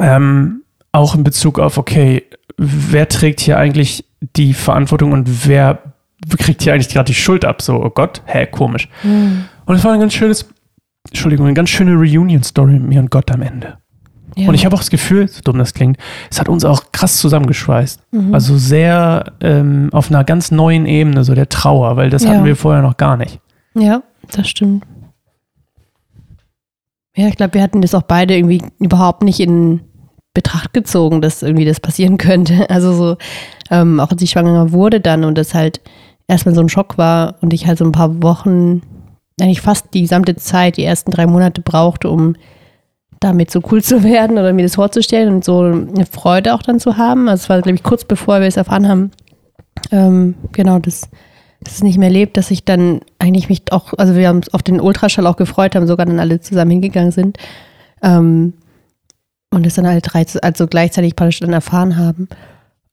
ähm, 0.00 0.62
auch 0.92 1.14
in 1.14 1.24
Bezug 1.24 1.58
auf, 1.58 1.76
okay, 1.76 2.24
wer 2.56 3.08
trägt 3.08 3.40
hier 3.40 3.58
eigentlich 3.58 4.04
die 4.36 4.54
Verantwortung 4.54 5.12
und 5.12 5.48
wer 5.48 5.91
kriegt 6.36 6.62
hier 6.62 6.72
eigentlich 6.74 6.88
gerade 6.88 7.06
die 7.06 7.14
Schuld 7.14 7.44
ab? 7.44 7.62
So, 7.62 7.82
oh 7.82 7.90
Gott, 7.90 8.22
hä, 8.26 8.46
komisch. 8.46 8.88
Mhm. 9.02 9.44
Und 9.66 9.74
es 9.76 9.84
war 9.84 9.92
ein 9.92 10.00
ganz 10.00 10.14
schönes, 10.14 10.48
Entschuldigung, 11.08 11.46
eine 11.46 11.54
ganz 11.54 11.70
schöne 11.70 11.94
Reunion-Story 11.94 12.72
mit 12.74 12.82
mir 12.88 13.00
und 13.00 13.10
Gott 13.10 13.30
am 13.30 13.42
Ende. 13.42 13.78
Ja. 14.36 14.48
Und 14.48 14.54
ich 14.54 14.64
habe 14.64 14.74
auch 14.74 14.80
das 14.80 14.88
Gefühl, 14.90 15.28
so 15.28 15.42
dumm 15.42 15.58
das 15.58 15.74
klingt, 15.74 15.98
es 16.30 16.40
hat 16.40 16.48
uns 16.48 16.64
auch 16.64 16.84
krass 16.92 17.18
zusammengeschweißt. 17.18 18.00
Mhm. 18.12 18.34
Also 18.34 18.56
sehr 18.56 19.32
ähm, 19.40 19.90
auf 19.92 20.08
einer 20.10 20.24
ganz 20.24 20.50
neuen 20.50 20.86
Ebene, 20.86 21.22
so 21.24 21.34
der 21.34 21.48
Trauer, 21.50 21.96
weil 21.96 22.08
das 22.08 22.24
Ja. 22.24 22.30
hatten 22.30 22.44
wir 22.44 22.56
vorher 22.56 22.82
noch 22.82 22.96
gar 22.96 23.16
nicht. 23.18 23.40
Ja, 23.74 24.02
das 24.30 24.48
stimmt. 24.48 24.84
Ja, 27.14 27.28
ich 27.28 27.36
glaube, 27.36 27.54
wir 27.54 27.62
hatten 27.62 27.82
das 27.82 27.94
auch 27.94 28.02
beide 28.02 28.34
irgendwie 28.34 28.62
überhaupt 28.78 29.22
nicht 29.22 29.38
in 29.40 29.80
Betracht 30.34 30.72
gezogen, 30.72 31.20
dass 31.20 31.42
irgendwie 31.42 31.66
das 31.66 31.80
passieren 31.80 32.16
könnte. 32.18 32.70
Also 32.70 32.94
so, 32.94 33.16
ähm, 33.70 34.00
auch 34.00 34.10
als 34.10 34.22
ich 34.22 34.30
schwanger 34.30 34.72
wurde 34.72 35.00
dann 35.00 35.24
und 35.24 35.36
das 35.36 35.52
halt 35.54 35.80
erstmal 36.32 36.54
so 36.54 36.60
ein 36.60 36.68
Schock 36.68 36.98
war 36.98 37.36
und 37.40 37.52
ich 37.52 37.66
halt 37.66 37.78
so 37.78 37.84
ein 37.84 37.92
paar 37.92 38.22
Wochen, 38.22 38.82
eigentlich 39.40 39.60
fast 39.60 39.94
die 39.94 40.02
gesamte 40.02 40.36
Zeit, 40.36 40.76
die 40.76 40.84
ersten 40.84 41.10
drei 41.10 41.26
Monate 41.26 41.60
brauchte, 41.60 42.10
um 42.10 42.34
damit 43.20 43.50
so 43.50 43.60
cool 43.70 43.82
zu 43.82 44.02
werden 44.04 44.38
oder 44.38 44.52
mir 44.52 44.64
das 44.64 44.74
vorzustellen 44.74 45.32
und 45.32 45.44
so 45.44 45.60
eine 45.60 46.06
Freude 46.06 46.54
auch 46.54 46.62
dann 46.62 46.80
zu 46.80 46.96
haben. 46.96 47.28
Also 47.28 47.42
es 47.42 47.48
war, 47.48 47.62
glaube 47.62 47.76
ich, 47.76 47.82
kurz 47.82 48.04
bevor 48.04 48.40
wir 48.40 48.48
es 48.48 48.56
erfahren 48.56 48.88
haben, 48.88 49.10
ähm, 49.90 50.34
genau, 50.52 50.78
dass 50.78 51.08
dass 51.64 51.74
es 51.74 51.82
nicht 51.82 51.98
mehr 51.98 52.10
lebt, 52.10 52.36
dass 52.36 52.50
ich 52.50 52.64
dann 52.64 53.00
eigentlich 53.18 53.48
mich 53.48 53.62
auch, 53.70 53.92
also 53.96 54.16
wir 54.16 54.28
haben 54.28 54.38
uns 54.38 54.52
auf 54.52 54.62
den 54.62 54.80
Ultraschall 54.80 55.26
auch 55.26 55.36
gefreut, 55.36 55.74
haben 55.74 55.86
sogar 55.86 56.06
dann 56.06 56.18
alle 56.18 56.40
zusammen 56.40 56.72
hingegangen 56.72 57.12
sind. 57.12 57.38
Ähm, 58.02 58.54
und 59.50 59.66
es 59.66 59.74
dann 59.74 59.86
alle 59.86 60.00
drei 60.00 60.24
also 60.40 60.66
gleichzeitig 60.66 61.14
praktisch 61.14 61.40
dann 61.40 61.52
erfahren 61.52 61.96
haben. 61.96 62.28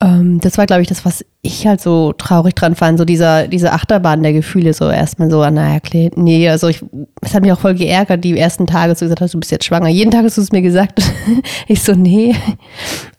Ähm, 0.02 0.40
das 0.40 0.58
war, 0.58 0.66
glaube 0.66 0.82
ich, 0.82 0.88
das, 0.88 1.04
was 1.04 1.26
ich 1.42 1.68
halt 1.68 1.82
so 1.82 2.14
traurig 2.14 2.56
dran 2.56 2.76
fand, 2.76 2.98
so 2.98 3.04
dieser, 3.04 3.50
diese 3.50 3.74
Achterbahn 3.74 4.24
der 4.24 4.32
Gefühle, 4.32 4.74
so 4.74 4.90
erstmal 4.90 5.30
so, 5.30 5.48
naja, 5.50 5.80
nee, 6.16 6.48
also 6.48 6.70
ich, 6.70 6.82
es 7.22 7.34
hat 7.34 7.42
mich 7.42 7.52
auch 7.52 7.60
voll 7.60 7.76
geärgert, 7.76 8.24
die 8.24 8.38
ersten 8.38 8.66
Tage, 8.66 8.96
so 8.96 9.06
gesagt 9.06 9.20
hast, 9.20 9.34
du 9.34 9.40
bist 9.40 9.52
jetzt 9.52 9.66
schwanger. 9.66 9.90
Jeden 9.90 10.12
Tag 10.12 10.24
hast 10.24 10.38
du 10.38 10.42
es 10.42 10.54
mir 10.54 10.62
gesagt. 10.62 11.02
ich 11.68 11.84
so, 11.84 11.94
nee. 11.94 12.34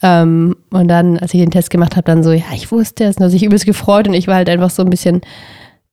Ähm, 0.03 0.57
und 0.71 0.89
dann, 0.89 1.19
als 1.19 1.35
ich 1.35 1.41
den 1.41 1.51
Test 1.51 1.69
gemacht 1.69 1.97
habe, 1.97 2.05
dann 2.05 2.23
so, 2.23 2.33
ja, 2.33 2.45
ich 2.55 2.73
wusste 2.73 3.05
es, 3.05 3.17
und 3.17 3.25
hat 3.25 3.31
sich 3.31 3.45
übelst 3.45 3.67
gefreut 3.67 4.09
und 4.09 4.15
ich 4.15 4.27
war 4.27 4.37
halt 4.37 4.49
einfach 4.49 4.71
so 4.71 4.83
ein 4.83 4.91
bisschen, 4.91 5.21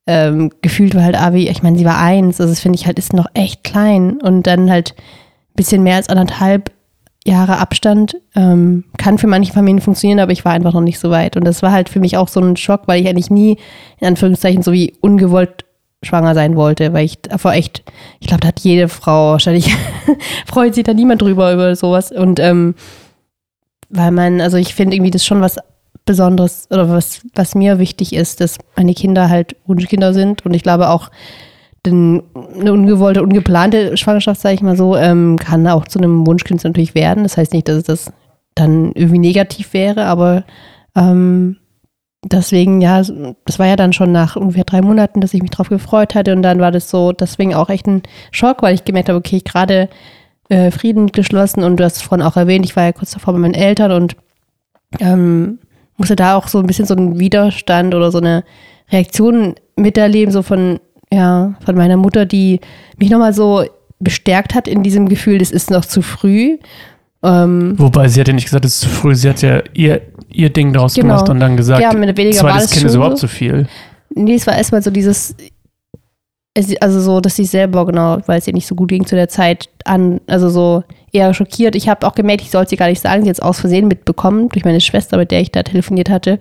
ähm, 0.06 0.52
gefühlt 0.62 0.96
war 0.96 1.04
halt 1.04 1.20
Abi, 1.20 1.50
ich 1.50 1.64
meine, 1.64 1.78
sie 1.78 1.86
war 1.86 1.98
eins, 1.98 2.40
also 2.40 2.52
das 2.54 2.62
finde 2.62 2.80
ich 2.80 2.88
halt, 2.88 2.98
ist 2.98 3.12
noch 3.12 3.28
echt 3.34 3.66
klein 3.66 4.22
und 4.22 4.48
dann 4.48 4.72
halt 4.72 4.96
bisschen 5.58 5.84
mehr 5.84 5.98
als 5.98 6.08
anderthalb 6.08 6.72
Jahre 7.28 7.58
Abstand 7.58 8.18
ähm, 8.36 8.86
kann 8.98 9.18
für 9.18 9.28
manche 9.28 9.54
Familien 9.54 9.82
funktionieren, 9.82 10.20
aber 10.20 10.32
ich 10.32 10.46
war 10.46 10.54
einfach 10.54 10.74
noch 10.74 10.82
nicht 10.82 11.00
so 11.00 11.10
weit. 11.10 11.36
Und 11.36 11.46
das 11.46 11.62
war 11.62 11.72
halt 11.72 11.90
für 11.90 12.00
mich 12.00 12.18
auch 12.18 12.30
so 12.30 12.40
ein 12.40 12.56
Schock, 12.56 12.84
weil 12.86 13.02
ich 13.02 13.08
eigentlich 13.08 13.30
nie, 13.30 13.58
in 14.00 14.08
Anführungszeichen, 14.08 14.64
so 14.64 14.72
wie 14.72 14.94
ungewollt 15.02 15.66
schwanger 16.04 16.36
sein 16.36 16.56
wollte, 16.56 16.94
weil 16.94 17.06
ich 17.06 17.22
davor 17.22 17.54
echt, 17.54 17.84
ich 18.20 18.28
glaube, 18.28 18.42
da 18.42 18.50
hat 18.50 18.60
jede 18.62 18.88
Frau 18.88 19.32
wahrscheinlich, 19.32 19.76
freut 20.46 20.74
sich 20.76 20.86
da 20.86 20.94
niemand 20.94 21.22
drüber 21.22 21.54
über 21.54 21.76
sowas. 21.76 22.12
Und 22.12 22.40
ähm, 22.40 22.76
weil 23.90 24.12
man, 24.12 24.40
also 24.40 24.58
ich 24.58 24.74
finde 24.74 24.96
irgendwie 24.96 25.12
das 25.12 25.26
schon 25.26 25.42
was 25.42 25.58
Besonderes 26.06 26.68
oder 26.72 26.90
was, 26.90 27.22
was 27.36 27.56
mir 27.56 27.80
wichtig 27.80 28.14
ist, 28.14 28.40
dass 28.40 28.58
meine 28.78 28.94
Kinder 28.94 29.30
halt 29.30 29.58
Wunschkinder 29.66 30.14
sind. 30.14 30.46
Und 30.46 30.54
ich 30.54 30.64
glaube 30.64 30.90
auch, 30.90 31.12
denn 31.86 32.24
eine 32.60 32.74
ungewollte, 32.74 33.24
ungeplante 33.24 33.98
Schwangerschaft, 33.98 34.42
sage 34.42 34.56
ich 34.56 34.62
mal 34.62 34.76
so, 34.76 34.96
ähm, 34.96 35.38
kann 35.38 35.68
auch 35.68 35.88
zu 35.88 36.00
einem 36.00 36.26
Wunschkind 36.26 36.64
natürlich 36.64 36.96
werden. 36.96 37.24
Das 37.24 37.38
heißt 37.38 37.54
nicht, 37.54 37.68
dass 37.68 37.84
das 37.84 38.12
dann 38.56 38.92
irgendwie 38.94 39.20
negativ 39.20 39.74
wäre, 39.74 40.06
aber 40.06 40.44
ähm, 40.96 41.58
deswegen, 42.24 42.82
ja, 42.82 42.98
das 42.98 43.60
war 43.60 43.68
ja 43.68 43.76
dann 43.76 43.94
schon 43.94 44.12
nach 44.12 44.36
ungefähr 44.36 44.64
drei 44.64 44.82
Monaten, 44.82 45.22
dass 45.22 45.34
ich 45.34 45.42
mich 45.42 45.52
drauf 45.52 45.70
gefreut 45.70 46.16
hatte 46.16 46.34
und 46.34 46.42
dann 46.42 46.60
war 46.60 46.72
das 46.72 46.90
so, 46.90 47.12
deswegen 47.12 47.54
auch 47.54 47.70
echt 47.70 47.88
ein 47.88 48.04
Schock, 48.32 48.64
weil 48.64 48.76
ich 48.76 48.86
gemerkt 48.86 49.10
habe, 49.10 49.20
okay, 49.20 49.38
ich 49.38 49.44
gerade 49.44 49.90
äh, 50.50 50.72
Frieden 50.72 51.08
geschlossen 51.08 51.64
und 51.64 51.78
du 51.78 51.84
hast 51.84 51.98
es 51.98 52.02
vorhin 52.02 52.26
auch 52.26 52.38
erwähnt, 52.38 52.66
ich 52.66 52.76
war 52.76 52.84
ja 52.84 52.92
kurz 52.92 53.12
davor 53.12 53.34
bei 53.34 53.40
meinen 53.40 53.54
Eltern 53.54 53.92
und 53.92 54.16
ähm, 55.00 55.60
musste 55.98 56.16
da 56.16 56.36
auch 56.36 56.48
so 56.48 56.60
ein 56.60 56.68
bisschen 56.68 56.86
so 56.86 56.96
einen 56.96 57.20
Widerstand 57.20 57.94
oder 57.94 58.12
so 58.12 58.20
eine 58.20 58.44
Reaktion 58.92 59.56
miterleben, 59.76 60.32
so 60.32 60.42
von, 60.42 60.80
ja, 61.12 61.56
von 61.66 61.76
meiner 61.76 61.98
Mutter, 61.98 62.26
die 62.26 62.60
mich 62.98 63.10
nochmal 63.10 63.34
so 63.34 63.66
bestärkt 64.00 64.54
hat 64.54 64.68
in 64.68 64.84
diesem 64.84 65.10
Gefühl, 65.10 65.40
das 65.40 65.52
ist 65.52 65.72
noch 65.72 65.86
zu 65.86 66.02
früh. 66.02 66.58
Ähm, 67.24 67.74
Wobei 67.78 68.08
sie 68.08 68.20
hat 68.20 68.28
ja 68.28 68.34
nicht 68.34 68.46
gesagt, 68.46 68.66
es 68.66 68.76
ist 68.76 68.82
zu 68.82 68.90
früh, 68.90 69.16
sie 69.16 69.30
hat 69.30 69.42
ja 69.42 69.62
ihr, 69.74 70.02
ihr 70.30 70.50
Ding 70.50 70.74
daraus 70.74 70.94
genau. 70.94 71.16
gemacht 71.16 71.30
und 71.30 71.40
dann 71.40 71.58
gesagt, 71.58 71.82
ja, 71.82 71.94
mit 71.94 72.16
weniger 72.18 72.40
zweites 72.40 72.72
Kind 72.72 72.86
ist 72.86 72.96
überhaupt 72.96 73.18
zu 73.18 73.28
viel. 73.28 73.68
Nee, 74.14 74.36
es 74.36 74.46
war 74.46 74.56
erstmal 74.56 74.84
so 74.84 74.92
dieses, 74.92 75.36
also 76.80 77.02
so, 77.02 77.22
dass 77.22 77.36
sie 77.36 77.46
selber, 77.46 77.86
genau, 77.86 78.20
weil 78.26 78.40
es 78.40 78.48
ihr 78.48 78.54
nicht 78.54 78.68
so 78.68 78.76
gut 78.76 78.90
ging 78.90 79.06
zu 79.06 79.16
der 79.16 79.30
Zeit, 79.30 79.70
an, 79.86 80.22
also 80.28 80.50
so 80.50 80.84
eher 81.12 81.34
schockiert. 81.34 81.76
Ich 81.76 81.90
habe 81.90 82.06
auch 82.06 82.16
gemerkt, 82.16 82.42
ich 82.42 82.52
sollte 82.52 82.72
sie 82.72 82.78
gar 82.78 82.90
nicht 82.90 83.02
sagen, 83.02 83.24
sie 83.24 83.28
jetzt 83.28 83.42
aus 83.44 83.60
Versehen 83.60 83.88
mitbekommen, 83.88 84.50
durch 84.50 84.66
meine 84.66 84.82
Schwester, 84.82 85.18
mit 85.18 85.32
der 85.32 85.42
ich 85.42 85.52
da 85.52 85.64
telefoniert 85.64 86.10
hatte. 86.10 86.40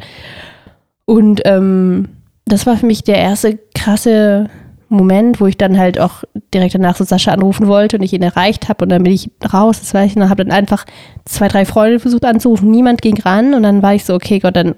Und 1.04 1.42
ähm, 1.44 2.08
das 2.46 2.66
war 2.66 2.76
für 2.76 2.86
mich 2.86 3.02
der 3.02 3.16
erste 3.16 3.58
krasse 3.86 4.50
Moment, 4.88 5.40
wo 5.40 5.46
ich 5.46 5.56
dann 5.56 5.78
halt 5.78 5.98
auch 6.00 6.24
direkt 6.52 6.74
danach 6.74 6.96
so 6.96 7.04
Sascha 7.04 7.32
anrufen 7.32 7.68
wollte 7.68 7.96
und 7.96 8.02
ich 8.02 8.12
ihn 8.12 8.22
erreicht 8.22 8.68
habe 8.68 8.84
und 8.84 8.88
dann 8.88 9.02
bin 9.02 9.12
ich 9.12 9.30
raus, 9.52 9.80
das 9.80 9.94
weiß 9.94 10.10
ich 10.10 10.16
noch, 10.16 10.28
habe 10.28 10.44
dann 10.44 10.52
einfach 10.52 10.84
zwei, 11.24 11.48
drei 11.48 11.64
Freunde 11.64 12.00
versucht 12.00 12.24
anzurufen, 12.24 12.70
niemand 12.70 13.00
ging 13.00 13.20
ran 13.20 13.54
und 13.54 13.62
dann 13.62 13.82
war 13.82 13.94
ich 13.94 14.04
so, 14.04 14.14
okay 14.14 14.40
Gott, 14.40 14.56
dann 14.56 14.74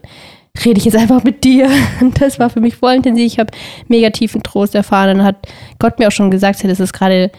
rede 0.64 0.78
ich 0.78 0.84
jetzt 0.84 0.96
einfach 0.96 1.24
mit 1.24 1.44
dir. 1.44 1.68
Und 2.00 2.20
das 2.20 2.40
war 2.40 2.50
für 2.50 2.60
mich 2.60 2.74
voll 2.74 2.94
intensiv. 2.94 3.26
Ich 3.26 3.38
habe 3.38 3.52
mega 3.86 4.10
tiefen 4.10 4.42
Trost 4.42 4.74
erfahren. 4.74 5.18
Dann 5.18 5.26
hat 5.26 5.36
Gott 5.78 6.00
mir 6.00 6.08
auch 6.08 6.12
schon 6.12 6.32
gesagt, 6.32 6.64
das 6.64 6.80
ist 6.80 6.92
gerade 6.92 7.30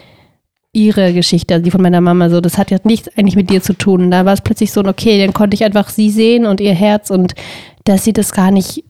ihre 0.72 1.12
Geschichte, 1.12 1.52
also 1.52 1.64
die 1.64 1.70
von 1.70 1.82
meiner 1.82 2.00
Mama 2.00 2.30
so, 2.30 2.40
das 2.40 2.56
hat 2.56 2.70
ja 2.70 2.78
nichts 2.84 3.10
eigentlich 3.18 3.36
mit 3.36 3.50
dir 3.50 3.60
zu 3.60 3.74
tun. 3.74 4.04
Und 4.04 4.10
da 4.10 4.24
war 4.24 4.32
es 4.32 4.40
plötzlich 4.40 4.72
so, 4.72 4.82
okay, 4.82 5.20
dann 5.22 5.34
konnte 5.34 5.54
ich 5.54 5.64
einfach 5.64 5.90
sie 5.90 6.08
sehen 6.08 6.46
und 6.46 6.62
ihr 6.62 6.72
Herz 6.72 7.10
und 7.10 7.34
dass 7.84 8.04
sie 8.04 8.14
das 8.14 8.32
gar 8.32 8.50
nicht 8.50 8.84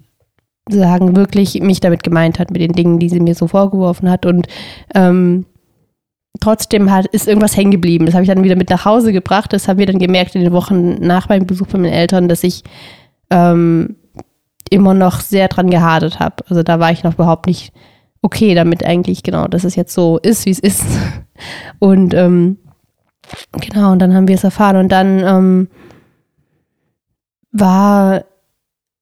sagen, 0.73 1.17
wirklich 1.17 1.61
mich 1.61 1.81
damit 1.81 2.03
gemeint 2.03 2.39
hat, 2.39 2.51
mit 2.51 2.61
den 2.61 2.73
Dingen, 2.73 2.99
die 2.99 3.09
sie 3.09 3.21
mir 3.21 3.35
so 3.35 3.47
vorgeworfen 3.47 4.11
hat. 4.11 4.27
Und 4.27 4.47
ähm, 4.95 5.47
trotzdem 6.41 6.91
hat, 6.91 7.07
ist 7.07 7.29
irgendwas 7.29 7.57
hängen 7.57 7.71
geblieben. 7.71 8.07
Das 8.07 8.15
habe 8.15 8.25
ich 8.25 8.31
dann 8.31 8.45
wieder 8.45 8.57
mit 8.57 8.71
nach 8.71 8.85
Hause 8.85 9.13
gebracht. 9.13 9.53
Das 9.53 9.69
haben 9.69 9.79
wir 9.79 9.87
dann 9.87 9.99
gemerkt 9.99 10.35
in 10.35 10.43
den 10.43 10.53
Wochen 10.53 10.95
nach 11.01 11.29
meinem 11.29 11.47
Besuch 11.47 11.67
bei 11.69 11.79
meinen 11.79 11.93
Eltern, 11.93 12.29
dass 12.29 12.45
ich 12.45 12.63
ähm, 13.31 13.97
immer 14.71 14.95
noch 14.95 15.21
sehr 15.21 15.49
dran 15.49 15.71
gehadet 15.71 16.21
habe. 16.21 16.37
Also 16.49 16.63
da 16.63 16.79
war 16.81 16.93
ich 16.93 17.03
noch 17.03 17.15
überhaupt 17.15 17.47
nicht 17.47 17.73
okay 18.23 18.55
damit 18.55 18.85
eigentlich, 18.85 19.23
genau, 19.23 19.47
dass 19.49 19.65
es 19.65 19.77
jetzt 19.77 19.95
so 19.95 20.19
ist, 20.19 20.47
wie 20.47 20.51
es 20.51 20.59
ist. 20.59 20.85
Und 21.79 22.15
ähm, 22.15 22.59
genau, 23.53 23.93
und 23.93 23.99
dann 24.01 24.15
haben 24.15 24.29
wir 24.29 24.35
es 24.35 24.45
erfahren. 24.45 24.77
Und 24.77 24.91
dann 24.91 25.21
ähm, 25.21 25.69
war 27.53 28.25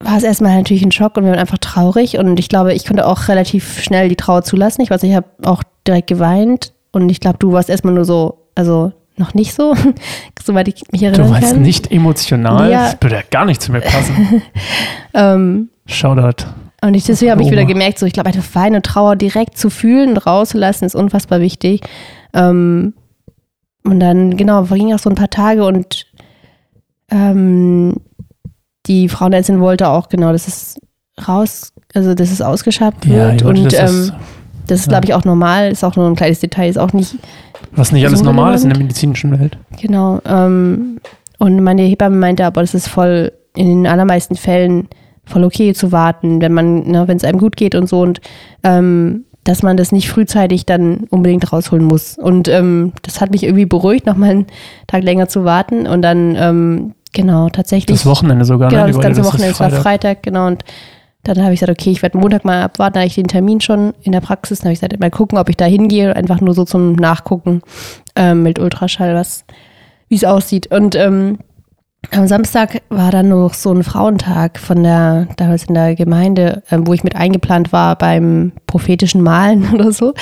war 0.00 0.17
es 0.17 0.23
erstmal 0.23 0.57
natürlich 0.57 0.85
ein 0.85 0.93
Schock 0.93 1.17
und 1.17 1.25
wir 1.25 1.33
waren 1.33 1.40
einfach 1.40 1.59
traurig. 1.59 2.19
Und 2.19 2.38
ich 2.38 2.49
glaube, 2.49 2.73
ich 2.73 2.87
konnte 2.87 3.07
auch 3.07 3.28
relativ 3.28 3.81
schnell 3.81 4.09
die 4.09 4.17
Trauer 4.17 4.43
zulassen. 4.43 4.83
Ich 4.83 4.90
weiß, 4.90 5.02
ich 5.02 5.14
habe 5.14 5.26
auch 5.45 5.62
direkt 5.87 6.07
geweint. 6.07 6.73
Und 6.93 7.09
ich 7.09 7.21
glaube, 7.21 7.38
du 7.38 7.52
warst 7.52 7.69
erstmal 7.69 7.95
nur 7.95 8.05
so, 8.05 8.47
also 8.55 8.93
noch 9.17 9.35
nicht 9.35 9.55
so, 9.55 9.75
soweit 10.43 10.69
ich 10.69 10.83
mich 10.93 11.02
erinnere. 11.02 11.26
Du 11.26 11.31
warst 11.33 11.52
kann. 11.52 11.62
nicht 11.62 11.90
emotional. 11.90 12.71
Ja. 12.71 12.85
Das 12.85 12.97
würde 13.00 13.17
ja 13.17 13.23
gar 13.28 13.45
nicht 13.45 13.61
zu 13.61 13.73
mir 13.73 13.81
passen. 13.81 14.43
ähm, 15.14 15.69
Shoutout. 15.87 16.47
Und 16.81 16.95
ich, 16.95 17.05
deswegen 17.05 17.33
habe 17.33 17.43
ich 17.43 17.50
wieder 17.50 17.64
gemerkt, 17.64 17.99
so 17.99 18.07
ich 18.07 18.12
glaube, 18.12 18.31
eine 18.31 18.43
feine 18.43 18.83
Trauer 18.83 19.17
direkt 19.17 19.59
zu 19.59 19.69
fühlen 19.69 20.11
und 20.11 20.19
rauszulassen, 20.19 20.87
ist 20.87 20.95
unfassbar 20.95 21.40
wichtig. 21.40 21.81
Ähm, 22.33 22.95
und 23.83 23.99
dann, 23.99 24.37
genau, 24.37 24.64
vergingen 24.64 24.95
auch 24.95 25.00
so 25.00 25.11
ein 25.11 25.17
paar 25.17 25.31
Tage 25.31 25.64
und 25.64 26.07
ähm, 27.11 27.97
die 28.88 29.09
Frauenärztin 29.09 29.61
wollte 29.61 29.88
auch 29.88 30.09
genau, 30.09 30.33
dass 30.33 30.49
es 30.49 30.80
raus, 31.26 31.73
also 31.95 32.14
dass 32.14 32.30
es 32.30 32.40
ausgeschabt 32.40 33.09
wird. 33.09 33.42
Ja, 33.42 33.47
und 33.47 33.64
das 33.73 33.75
ähm, 33.75 34.00
ist, 34.00 34.12
das 34.66 34.80
ist, 34.80 34.87
ja. 34.87 34.90
glaube 34.90 35.07
ich, 35.07 35.14
auch 35.14 35.25
normal, 35.25 35.71
ist 35.71 35.85
auch 35.85 35.97
nur 35.97 36.07
ein 36.07 36.16
kleines 36.16 36.40
Detail, 36.40 36.68
ist 36.68 36.78
auch 36.78 36.92
nicht. 36.92 37.16
Was 37.73 37.92
nicht 37.92 38.07
alles 38.07 38.23
normal 38.23 38.54
ist 38.54 38.64
in 38.64 38.71
der 38.71 38.78
medizinischen 38.78 39.38
Welt. 39.38 39.59
Genau. 39.80 40.21
Ähm, 40.25 41.00
und 41.38 41.62
meine 41.62 41.83
Hebamme 41.83 42.16
meinte 42.16 42.45
aber, 42.45 42.61
das 42.62 42.75
ist 42.75 42.88
voll 42.88 43.33
in 43.54 43.66
den 43.66 43.87
allermeisten 43.87 44.37
Fällen 44.37 44.88
voll 45.25 45.45
okay 45.45 45.75
zu 45.75 45.92
warten, 45.92 46.40
wenn 46.40 46.52
man, 46.52 46.88
ne, 46.88 47.07
wenn 47.07 47.16
es 47.16 47.25
einem 47.25 47.38
gut 47.38 47.57
geht 47.57 47.75
und 47.75 47.88
so 47.88 48.00
und 48.00 48.21
ähm, 48.62 49.25
dass 49.45 49.62
man 49.62 49.76
das 49.76 49.92
nicht 49.92 50.11
frühzeitig 50.11 50.66
dann 50.66 51.04
unbedingt 51.11 51.50
rausholen 51.52 51.85
muss. 51.85 52.18
Und 52.18 52.49
ähm, 52.49 52.92
das 53.02 53.21
hat 53.21 53.30
mich 53.30 53.45
irgendwie 53.45 53.64
beruhigt, 53.64 54.04
nochmal 54.04 54.30
einen 54.30 54.47
Tag 54.87 55.02
länger 55.02 55.28
zu 55.28 55.45
warten 55.45 55.87
und 55.87 56.02
dann 56.02 56.37
ähm, 56.37 56.95
Genau, 57.12 57.48
tatsächlich. 57.48 57.98
Das 57.98 58.06
Wochenende 58.06 58.44
sogar, 58.44 58.68
genau, 58.68 58.82
ne? 58.82 58.92
Genau, 58.92 58.98
das 58.98 59.06
ganze 59.06 59.24
Wochenende, 59.24 59.52
es 59.52 59.60
war 59.60 59.70
Freitag, 59.70 60.22
genau. 60.22 60.46
Und 60.46 60.64
dann 61.24 61.42
habe 61.42 61.52
ich 61.52 61.60
gesagt, 61.60 61.78
okay, 61.78 61.90
ich 61.90 62.02
werde 62.02 62.18
Montag 62.18 62.44
mal 62.44 62.62
abwarten, 62.62 62.94
da 62.94 63.00
habe 63.00 63.06
ich 63.06 63.14
den 63.14 63.28
Termin 63.28 63.60
schon 63.60 63.94
in 64.02 64.12
der 64.12 64.20
Praxis. 64.20 64.60
Dann 64.60 64.66
habe 64.66 64.72
ich 64.74 64.80
gesagt, 64.80 64.98
mal 65.00 65.10
gucken, 65.10 65.38
ob 65.38 65.48
ich 65.48 65.56
da 65.56 65.64
hingehe, 65.64 66.14
einfach 66.14 66.40
nur 66.40 66.54
so 66.54 66.64
zum 66.64 66.92
Nachgucken 66.94 67.62
ähm, 68.16 68.42
mit 68.42 68.58
Ultraschall, 68.58 69.14
was, 69.14 69.44
wie 70.08 70.14
es 70.14 70.24
aussieht. 70.24 70.68
Und 70.68 70.94
ähm, 70.94 71.38
am 72.12 72.28
Samstag 72.28 72.82
war 72.88 73.10
dann 73.10 73.28
noch 73.28 73.54
so 73.54 73.72
ein 73.72 73.82
Frauentag 73.82 74.58
von 74.58 74.82
der, 74.82 75.26
damals 75.36 75.64
in 75.64 75.74
der 75.74 75.96
Gemeinde, 75.96 76.62
ähm, 76.70 76.86
wo 76.86 76.94
ich 76.94 77.04
mit 77.04 77.16
eingeplant 77.16 77.72
war 77.72 77.96
beim 77.96 78.52
prophetischen 78.66 79.22
Malen 79.22 79.68
oder 79.74 79.92
so. 79.92 80.14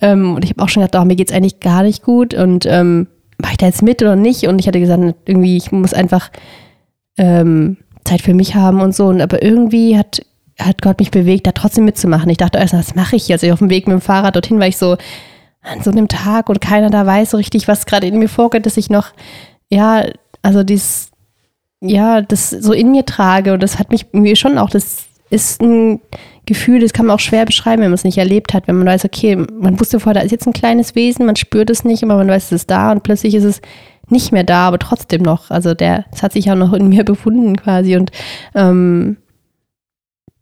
Ähm, 0.00 0.36
und 0.36 0.44
ich 0.44 0.50
habe 0.50 0.62
auch 0.62 0.68
schon 0.68 0.82
gedacht, 0.82 1.02
oh, 1.02 1.04
mir 1.04 1.16
geht's 1.16 1.32
eigentlich 1.32 1.60
gar 1.60 1.82
nicht 1.82 2.02
gut. 2.02 2.32
Und 2.34 2.64
ähm, 2.66 3.08
mache 3.38 3.52
ich 3.52 3.58
da 3.58 3.66
jetzt 3.66 3.82
mit 3.82 4.02
oder 4.02 4.16
nicht? 4.16 4.46
Und 4.46 4.58
ich 4.58 4.66
hatte 4.66 4.80
gesagt, 4.80 5.02
irgendwie, 5.26 5.56
ich 5.56 5.72
muss 5.72 5.94
einfach 5.94 6.30
ähm, 7.16 7.76
Zeit 8.04 8.22
für 8.22 8.34
mich 8.34 8.54
haben 8.54 8.80
und 8.80 8.94
so. 8.94 9.06
Und 9.06 9.20
aber 9.20 9.42
irgendwie 9.42 9.96
hat, 9.96 10.24
hat 10.58 10.82
Gott 10.82 11.00
mich 11.00 11.10
bewegt, 11.10 11.46
da 11.46 11.52
trotzdem 11.52 11.84
mitzumachen. 11.84 12.30
Ich 12.30 12.38
dachte 12.38 12.58
erst, 12.58 12.74
was 12.74 12.94
mache 12.94 13.16
ich 13.16 13.28
jetzt? 13.28 13.42
Also 13.42 13.52
auf 13.54 13.58
dem 13.60 13.70
Weg 13.70 13.86
mit 13.86 13.94
dem 13.94 14.00
Fahrrad 14.00 14.36
dorthin 14.36 14.60
war 14.60 14.68
ich 14.68 14.76
so 14.76 14.96
an 15.62 15.82
so 15.82 15.90
einem 15.90 16.08
Tag 16.08 16.48
und 16.50 16.60
keiner 16.60 16.90
da 16.90 17.06
weiß 17.06 17.30
so 17.30 17.36
richtig, 17.38 17.68
was 17.68 17.86
gerade 17.86 18.06
in 18.06 18.18
mir 18.18 18.28
vorgeht, 18.28 18.66
dass 18.66 18.76
ich 18.76 18.90
noch, 18.90 19.12
ja, 19.70 20.04
also 20.42 20.62
dieses, 20.62 21.10
ja, 21.80 22.20
das 22.20 22.50
so 22.50 22.72
in 22.72 22.90
mir 22.90 23.06
trage. 23.06 23.54
Und 23.54 23.62
das 23.62 23.78
hat 23.78 23.90
mich 23.90 24.06
irgendwie 24.12 24.36
schon 24.36 24.58
auch, 24.58 24.70
das 24.70 25.06
ist 25.30 25.62
ein 25.62 26.00
Gefühl, 26.46 26.80
das 26.80 26.92
kann 26.92 27.06
man 27.06 27.16
auch 27.16 27.20
schwer 27.20 27.46
beschreiben, 27.46 27.82
wenn 27.82 27.90
man 27.90 27.94
es 27.94 28.04
nicht 28.04 28.18
erlebt 28.18 28.52
hat, 28.52 28.68
wenn 28.68 28.76
man 28.76 28.86
weiß, 28.86 29.04
okay, 29.04 29.36
man 29.36 29.78
wusste 29.80 29.98
vorher, 30.00 30.20
da 30.20 30.26
ist 30.26 30.32
jetzt 30.32 30.46
ein 30.46 30.52
kleines 30.52 30.94
Wesen, 30.94 31.26
man 31.26 31.36
spürt 31.36 31.70
es 31.70 31.84
nicht, 31.84 32.02
aber 32.02 32.16
man 32.16 32.28
weiß, 32.28 32.46
es 32.46 32.52
ist 32.52 32.70
da 32.70 32.92
und 32.92 33.02
plötzlich 33.02 33.34
ist 33.34 33.44
es 33.44 33.60
nicht 34.08 34.32
mehr 34.32 34.44
da, 34.44 34.68
aber 34.68 34.78
trotzdem 34.78 35.22
noch. 35.22 35.50
Also 35.50 35.74
der, 35.74 36.04
es 36.12 36.22
hat 36.22 36.32
sich 36.32 36.46
ja 36.46 36.54
noch 36.54 36.72
in 36.72 36.88
mir 36.88 37.04
befunden 37.04 37.56
quasi 37.56 37.96
und 37.96 38.10
ähm, 38.54 39.16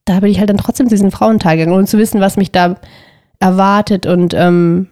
da 0.04 0.20
bin 0.20 0.30
ich 0.30 0.40
halt 0.40 0.50
dann 0.50 0.58
trotzdem 0.58 0.88
zu 0.88 0.94
diesen 0.94 1.12
Frauentag 1.12 1.56
gegangen, 1.56 1.76
ohne 1.76 1.86
zu 1.86 1.98
wissen, 1.98 2.20
was 2.20 2.36
mich 2.36 2.50
da 2.50 2.76
erwartet 3.38 4.06
und 4.06 4.34
ähm, 4.34 4.88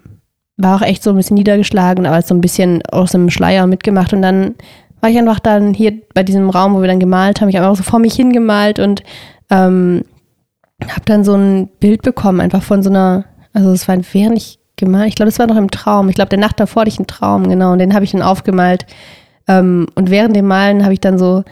war 0.57 0.77
auch 0.77 0.83
echt 0.83 1.03
so 1.03 1.11
ein 1.11 1.17
bisschen 1.17 1.37
niedergeschlagen, 1.37 2.07
aber 2.07 2.23
so 2.23 2.35
ein 2.35 2.41
bisschen 2.41 2.83
aus 2.91 3.13
dem 3.13 3.31
Schleier 3.31 3.67
mitgemacht 3.67 4.13
und 4.13 4.23
dann 4.23 4.55
war 5.01 5.11
ich 5.11 5.19
einfach 5.19 5.41
dann 5.41 5.75
hier 5.75 5.95
bei 6.15 6.23
diesem 6.23 6.51
Raum, 6.51 6.75
wo 6.75 6.81
wir 6.81 6.89
dann 6.89 7.01
gemalt 7.01 7.41
haben, 7.41 7.49
ich 7.49 7.57
habe 7.57 7.67
einfach 7.67 7.83
so 7.83 7.91
vor 7.91 7.99
mich 7.99 8.15
hingemalt 8.15 8.79
und 8.79 9.03
ähm, 9.51 10.05
habe 10.89 11.05
dann 11.05 11.25
so 11.25 11.35
ein 11.35 11.69
Bild 11.81 12.03
bekommen, 12.03 12.41
einfach 12.41 12.63
von 12.63 12.83
so 12.83 12.91
einer, 12.91 13.25
also 13.53 13.71
es 13.71 13.89
war 13.89 13.97
während 14.13 14.37
ich 14.37 14.59
gemalt, 14.77 15.09
ich 15.09 15.15
glaube, 15.15 15.29
es 15.29 15.39
war 15.39 15.47
noch 15.47 15.57
im 15.57 15.71
Traum, 15.71 16.09
ich 16.09 16.15
glaube, 16.15 16.31
der 16.31 16.39
Nacht 16.39 16.59
davor 16.59 16.83
hatte 16.83 16.91
ich 16.91 16.99
einen 16.99 17.07
Traum, 17.07 17.49
genau, 17.49 17.73
und 17.73 17.79
den 17.79 17.95
habe 17.95 18.05
ich 18.05 18.13
dann 18.13 18.23
aufgemalt 18.23 18.87
ähm, 19.49 19.87
und 19.95 20.11
während 20.11 20.35
dem 20.35 20.47
Malen 20.47 20.83
habe 20.83 20.93
ich 20.93 21.01
dann 21.01 21.19
so 21.19 21.45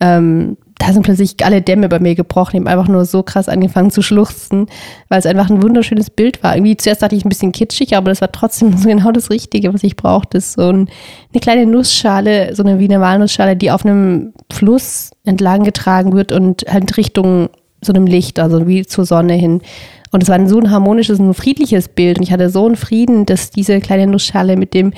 ähm, 0.00 0.56
da 0.78 0.92
sind 0.92 1.02
plötzlich 1.02 1.34
alle 1.44 1.62
Dämme 1.62 1.88
bei 1.88 1.98
mir 1.98 2.14
gebrochen. 2.14 2.56
Ich 2.56 2.60
habe 2.60 2.70
einfach 2.70 2.88
nur 2.88 3.04
so 3.06 3.22
krass 3.22 3.48
angefangen 3.48 3.90
zu 3.90 4.02
schluchzen, 4.02 4.66
weil 5.08 5.18
es 5.18 5.26
einfach 5.26 5.48
ein 5.48 5.62
wunderschönes 5.62 6.10
Bild 6.10 6.42
war. 6.42 6.54
Irgendwie 6.54 6.76
zuerst 6.76 7.02
dachte 7.02 7.16
ich 7.16 7.24
ein 7.24 7.30
bisschen 7.30 7.52
kitschig, 7.52 7.96
aber 7.96 8.10
das 8.10 8.20
war 8.20 8.30
trotzdem 8.30 8.76
so 8.76 8.88
genau 8.88 9.10
das 9.10 9.30
Richtige, 9.30 9.72
was 9.72 9.82
ich 9.82 9.96
brauchte. 9.96 10.40
So 10.40 10.68
ein, 10.68 10.88
eine 11.32 11.40
kleine 11.40 11.66
Nussschale, 11.66 12.54
so 12.54 12.62
eine 12.62 12.78
Wiener 12.78 13.00
Walnussschale, 13.00 13.56
die 13.56 13.70
auf 13.70 13.84
einem 13.84 14.34
Fluss 14.52 15.12
entlang 15.24 15.64
getragen 15.64 16.12
wird 16.12 16.30
und 16.30 16.64
halt 16.68 16.96
Richtung 16.96 17.48
so 17.86 17.92
einem 17.92 18.06
Licht, 18.06 18.38
also 18.38 18.66
wie 18.66 18.84
zur 18.86 19.04
Sonne 19.06 19.34
hin. 19.34 19.62
Und 20.12 20.22
es 20.22 20.28
war 20.28 20.46
so 20.48 20.58
ein 20.58 20.70
harmonisches, 20.70 21.18
ein 21.18 21.34
friedliches 21.34 21.88
Bild. 21.88 22.18
Und 22.18 22.24
ich 22.24 22.32
hatte 22.32 22.50
so 22.50 22.66
einen 22.66 22.76
Frieden, 22.76 23.26
dass 23.26 23.50
diese 23.50 23.80
kleine 23.80 24.06
Nussschale 24.06 24.56
mit 24.56 24.74
dem 24.74 24.92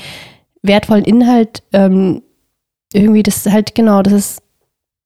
wertvollen 0.63 1.05
Inhalt 1.05 1.63
ähm, 1.73 2.23
irgendwie 2.93 3.23
das 3.23 3.47
halt 3.47 3.75
genau, 3.75 4.03
das 4.03 4.13
ist 4.13 4.43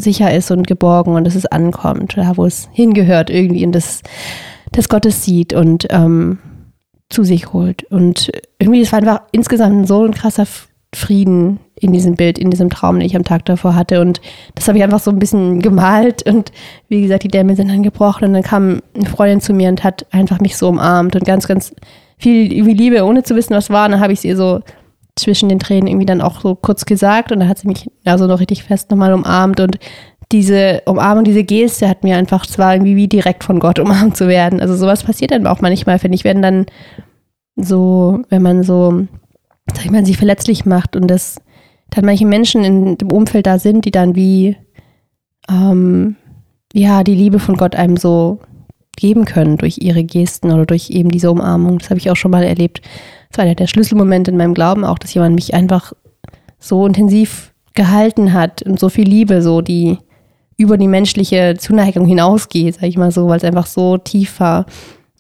sicher 0.01 0.35
ist 0.35 0.51
und 0.51 0.67
geborgen 0.67 1.15
und 1.15 1.25
dass 1.25 1.35
es 1.35 1.47
ankommt, 1.47 2.17
da 2.17 2.37
wo 2.37 2.45
es 2.45 2.69
hingehört 2.73 3.31
irgendwie 3.31 3.65
und 3.65 3.73
das, 3.73 4.03
das 4.73 4.89
Gott 4.89 5.07
es 5.07 5.25
sieht 5.25 5.53
und 5.53 5.87
ähm, 5.91 6.39
zu 7.09 7.25
sich 7.25 7.53
holt. 7.53 7.85
Und 7.85 8.33
irgendwie, 8.59 8.81
es 8.81 8.93
war 8.93 8.99
einfach 8.99 9.23
insgesamt 9.33 9.87
so 9.87 10.05
ein 10.05 10.13
krasser 10.13 10.47
Frieden 10.95 11.59
in 11.75 11.93
diesem 11.93 12.17
Bild, 12.17 12.39
in 12.39 12.51
diesem 12.51 12.71
Traum, 12.71 12.99
den 12.99 13.07
ich 13.07 13.17
am 13.17 13.25
Tag 13.25 13.45
davor 13.47 13.75
hatte. 13.75 14.01
Und 14.01 14.21
das 14.55 14.69
habe 14.69 14.79
ich 14.79 14.85
einfach 14.85 15.01
so 15.01 15.11
ein 15.11 15.19
bisschen 15.19 15.61
gemalt. 15.61 16.27
Und 16.27 16.53
wie 16.89 17.03
gesagt, 17.03 17.25
die 17.25 17.29
Dämme 17.29 17.57
sind 17.57 17.69
dann 17.69 17.83
gebrochen. 17.83 18.27
Und 18.27 18.35
dann 18.35 18.43
kam 18.43 18.81
eine 18.95 19.07
Freundin 19.07 19.41
zu 19.41 19.55
mir 19.55 19.69
und 19.69 19.85
hat 19.85 20.07
einfach 20.11 20.41
mich 20.41 20.57
so 20.57 20.69
umarmt 20.69 21.17
und 21.17 21.25
ganz, 21.25 21.49
ganz 21.49 21.75
viel 22.19 22.53
Liebe, 22.53 23.05
ohne 23.05 23.23
zu 23.23 23.35
wissen, 23.35 23.55
was 23.55 23.71
war. 23.71 23.87
Und 23.87 23.93
dann 23.93 24.01
habe 24.01 24.13
ich 24.13 24.21
sie 24.21 24.35
so 24.35 24.61
zwischen 25.17 25.49
den 25.49 25.59
Tränen 25.59 25.89
irgendwie 25.89 26.07
dann 26.07 26.21
auch 26.23 26.41
so 26.41 26.55
kurz 26.55 26.87
gesagt 26.87 27.33
und 27.33 27.41
dann 27.41 27.49
hat 27.49 27.59
sie 27.59 27.69
mich 27.69 27.91
also 28.07 28.27
noch 28.27 28.41
richtig 28.41 28.63
fest 28.63 28.91
nochmal 28.91 29.13
umarmt 29.13 29.61
und 29.61 29.79
diese 30.33 30.81
Umarmung, 30.87 31.25
diese 31.25 31.45
Geste 31.45 31.89
hat 31.89 32.03
mir 32.03 32.17
einfach, 32.17 32.47
zwar 32.47 32.75
irgendwie 32.75 32.97
wie 32.97 33.09
direkt 33.09 33.45
von 33.45 33.61
Gott 33.61 33.79
umarmt 33.79 34.17
zu 34.17 34.29
werden. 34.29 34.61
Also 34.61 34.75
sowas 34.75 35.05
passiert 35.05 35.31
dann 35.31 35.47
auch 35.47 35.61
manchmal, 35.61 35.99
finde 35.99 36.17
ich, 36.17 36.25
wenn 36.25 36.43
dann 36.43 36.67
so, 37.57 38.23
wenn 38.31 38.43
man 38.43 38.63
so, 38.63 39.07
sag 39.67 39.85
ich 39.85 39.91
mal, 39.91 40.05
sich 40.05 40.17
verletzlich 40.17 40.65
macht 40.65 40.97
und 40.97 41.09
das 41.09 41.41
dann 41.91 42.05
manche 42.05 42.27
Menschen 42.27 42.65
in 42.65 42.99
dem 42.99 43.13
Umfeld 43.13 43.47
da 43.47 43.59
sind, 43.59 43.85
die 43.85 43.91
dann 43.91 44.15
wie, 44.15 44.57
ähm, 45.51 46.17
ja, 46.73 47.05
die 47.05 47.15
Liebe 47.15 47.39
von 47.39 47.57
Gott 47.57 47.77
einem 47.77 47.97
so 47.97 48.41
geben 48.97 49.25
können 49.25 49.59
durch 49.59 49.79
ihre 49.79 50.05
Gesten 50.05 50.51
oder 50.53 50.65
durch 50.65 50.91
eben 50.91 51.11
diese 51.11 51.31
Umarmung. 51.31 51.79
Das 51.79 51.91
habe 51.91 51.99
ich 51.99 52.11
auch 52.11 52.17
schon 52.17 52.31
mal 52.31 52.45
erlebt 52.45 52.83
das 53.33 53.39
war 53.39 53.47
ja 53.47 53.55
der 53.55 53.67
Schlüsselmoment 53.67 54.29
in 54.29 54.37
meinem 54.37 54.53
Glauben 54.53 54.85
auch, 54.85 54.99
dass 54.99 55.15
jemand 55.15 55.35
mich 55.35 55.55
einfach 55.55 55.95
so 56.59 56.87
intensiv 56.87 57.55
gehalten 57.75 58.35
hat 58.35 58.61
und 58.63 58.79
so 58.79 58.91
viel 58.91 59.09
Liebe, 59.09 59.41
so 59.41 59.63
die 59.63 59.97
über 60.59 60.77
die 60.77 60.87
menschliche 60.87 61.57
Zuneigung 61.59 62.07
hinausgeht, 62.07 62.75
sag 62.75 62.85
ich 62.85 62.99
mal 62.99 63.11
so, 63.11 63.29
weil 63.29 63.39
es 63.39 63.45
einfach 63.45 63.67
so 63.67 63.97
tief 63.97 64.39
war. 64.39 64.67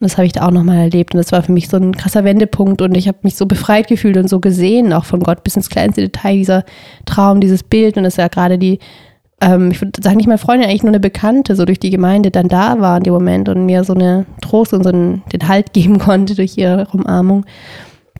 Und 0.02 0.10
das 0.10 0.18
habe 0.18 0.26
ich 0.26 0.32
da 0.32 0.46
auch 0.46 0.50
nochmal 0.50 0.78
erlebt. 0.78 1.14
Und 1.14 1.18
das 1.18 1.30
war 1.30 1.44
für 1.44 1.52
mich 1.52 1.68
so 1.68 1.76
ein 1.76 1.96
krasser 1.96 2.24
Wendepunkt. 2.24 2.82
Und 2.82 2.96
ich 2.96 3.06
habe 3.06 3.18
mich 3.22 3.36
so 3.36 3.46
befreit 3.46 3.86
gefühlt 3.86 4.16
und 4.16 4.28
so 4.28 4.40
gesehen, 4.40 4.92
auch 4.92 5.04
von 5.04 5.20
Gott 5.20 5.44
bis 5.44 5.54
ins 5.54 5.70
kleinste 5.70 6.00
Detail, 6.00 6.34
dieser 6.34 6.64
Traum, 7.06 7.40
dieses 7.40 7.62
Bild. 7.62 7.96
Und 7.96 8.02
das 8.02 8.14
ist 8.14 8.18
ja 8.18 8.26
gerade 8.26 8.58
die, 8.58 8.80
ähm, 9.40 9.70
ich 9.70 9.80
würde 9.80 10.02
sagen, 10.02 10.16
nicht 10.16 10.26
meine 10.26 10.38
Freundin, 10.38 10.68
eigentlich 10.68 10.82
nur 10.82 10.90
eine 10.90 10.98
Bekannte, 10.98 11.54
so 11.54 11.64
durch 11.64 11.78
die 11.78 11.90
Gemeinde 11.90 12.32
dann 12.32 12.48
da 12.48 12.80
war 12.80 12.96
in 12.98 13.04
dem 13.04 13.12
Moment 13.12 13.48
und 13.48 13.64
mir 13.64 13.84
so 13.84 13.94
eine 13.94 14.26
Trost 14.40 14.72
und 14.74 14.82
so 14.82 14.90
einen, 14.90 15.22
den 15.32 15.46
Halt 15.46 15.72
geben 15.72 16.00
konnte 16.00 16.34
durch 16.34 16.58
ihre 16.58 16.88
Umarmung 16.92 17.44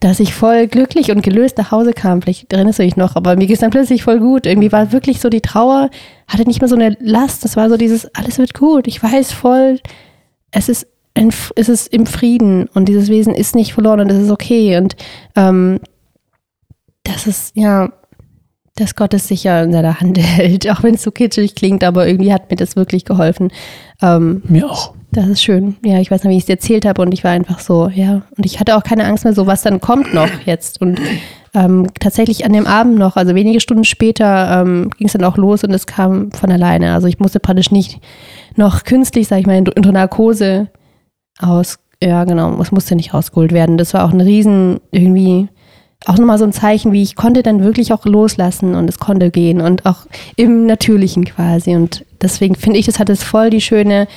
dass 0.03 0.19
ich 0.19 0.35
voll 0.35 0.67
glücklich 0.67 1.13
und 1.13 1.23
gelöst 1.23 1.59
nach 1.59 1.71
Hause 1.71 1.93
kam. 1.93 2.23
Vielleicht 2.23 2.53
erinnerst 2.53 2.81
du 2.81 2.83
dich 2.83 2.97
noch, 2.97 3.15
aber 3.15 3.37
mir 3.37 3.47
ging 3.47 3.55
es 3.55 3.61
dann 3.61 3.71
plötzlich 3.71 4.03
voll 4.03 4.19
gut. 4.19 4.47
Irgendwie 4.47 4.73
war 4.73 4.91
wirklich 4.91 5.21
so 5.21 5.29
die 5.29 5.41
Trauer, 5.41 5.91
hatte 6.27 6.43
nicht 6.43 6.61
mehr 6.61 6.69
so 6.69 6.75
eine 6.75 6.97
Last. 6.99 7.45
Das 7.45 7.57
war 7.57 7.69
so 7.69 7.77
dieses, 7.77 8.13
alles 8.17 8.39
wird 8.39 8.53
gut. 8.53 8.89
Ich 8.89 9.01
weiß 9.01 9.31
voll, 9.31 9.79
es 10.51 10.69
ist, 10.69 10.89
ein, 11.15 11.33
es 11.57 11.69
ist 11.69 11.89
im 11.89 12.07
Frieden 12.07 12.69
und 12.75 12.89
dieses 12.89 13.09
Wesen 13.09 13.35
ist 13.35 13.55
nicht 13.55 13.75
verloren 13.75 14.01
und 14.01 14.11
es 14.11 14.23
ist 14.23 14.31
okay. 14.31 14.77
Und 14.77 14.97
ähm, 15.37 15.81
das 17.05 17.27
ist, 17.27 17.57
ja, 17.57 17.93
dass 18.77 18.95
Gott 18.95 19.13
es 19.13 19.29
sicher 19.29 19.63
in 19.63 19.73
seiner 19.73 20.01
Hand 20.01 20.19
hält, 20.21 20.71
auch 20.71 20.83
wenn 20.83 20.95
es 20.95 21.03
so 21.03 21.11
kitschig 21.11 21.55
klingt, 21.55 21.85
aber 21.85 22.07
irgendwie 22.07 22.33
hat 22.33 22.51
mir 22.51 22.57
das 22.57 22.77
wirklich 22.77 23.05
geholfen. 23.05 23.53
Ähm, 24.01 24.43
mir 24.49 24.71
auch. 24.71 24.95
Das 25.15 25.29
ist 25.29 25.43
schön. 25.43 25.77
Ja, 25.85 26.01
ich 26.01 26.11
weiß 26.11 26.25
noch, 26.25 26.31
wie 26.31 26.39
ich 26.39 26.45
es 26.45 26.49
erzählt 26.49 26.87
habe 26.87 27.03
und 27.03 27.13
ich 27.13 27.23
war 27.23 27.33
einfach 27.33 27.59
so, 27.59 27.91
ja. 27.91 28.23
Und 28.35 28.47
ich 28.47 28.59
hatte 28.59 28.77
auch 28.77 28.83
keine 28.83 29.05
Angst 29.05 29.25
mehr, 29.25 29.35
so 29.35 29.47
was 29.47 29.61
dann 29.61 29.79
kommt 29.79 30.15
noch 30.15 30.31
jetzt. 30.47 30.81
Und 30.81 30.99
ähm, 31.53 31.89
tatsächlich 32.01 32.47
an 32.47 32.55
dem 32.55 32.67
Abend 32.67 32.99
noch, 32.99 33.17
also 33.17 33.35
wenige 33.35 33.61
Stunden 33.61 33.85
später, 33.85 34.63
ähm, 34.63 34.89
ging 34.97 35.09
es 35.09 35.13
dann 35.13 35.25
auch 35.25 35.37
los 35.37 35.65
und 35.65 35.71
es 35.73 35.87
kam 35.87 36.33
von 36.33 36.51
alleine. 36.51 36.95
Also 36.95 37.09
ich 37.09 37.19
musste 37.19 37.41
praktisch 37.41 37.71
nicht 37.71 38.01
noch 38.57 38.85
künstlich, 38.85 39.29
sag 39.29 39.41
ich 39.41 39.47
mal, 39.47 39.63
unter 39.77 39.93
Narkose 39.93 40.69
aus, 41.43 41.79
ja 42.03 42.25
genau, 42.25 42.61
es 42.61 42.73
musste 42.73 42.97
nicht 42.97 43.15
rausgeholt 43.15 43.53
werden. 43.53 43.79
Das 43.79 43.95
war 43.95 44.05
auch 44.05 44.13
ein 44.13 44.21
riesen, 44.21 44.81
irgendwie 44.91 45.49
auch 46.07 46.19
nochmal 46.19 46.39
so 46.39 46.45
ein 46.45 46.53
Zeichen, 46.53 46.93
wie 46.93 47.03
ich 47.03 47.15
konnte 47.15 47.43
dann 47.43 47.63
wirklich 47.63 47.93
auch 47.93 48.05
loslassen 48.05 48.75
und 48.75 48.89
es 48.89 48.99
konnte 48.99 49.31
gehen 49.31 49.61
und 49.61 49.87
auch 49.87 50.07
im 50.37 50.67
Natürlichen 50.67 51.25
quasi. 51.25 51.77
Und 51.77 52.05
deswegen 52.21 52.55
finde 52.55 52.79
ich, 52.79 52.87
das 52.87 52.99
hat 52.99 53.09
es 53.09 53.23
voll 53.23 53.51
die 53.51 53.61
schöne, 53.61 54.09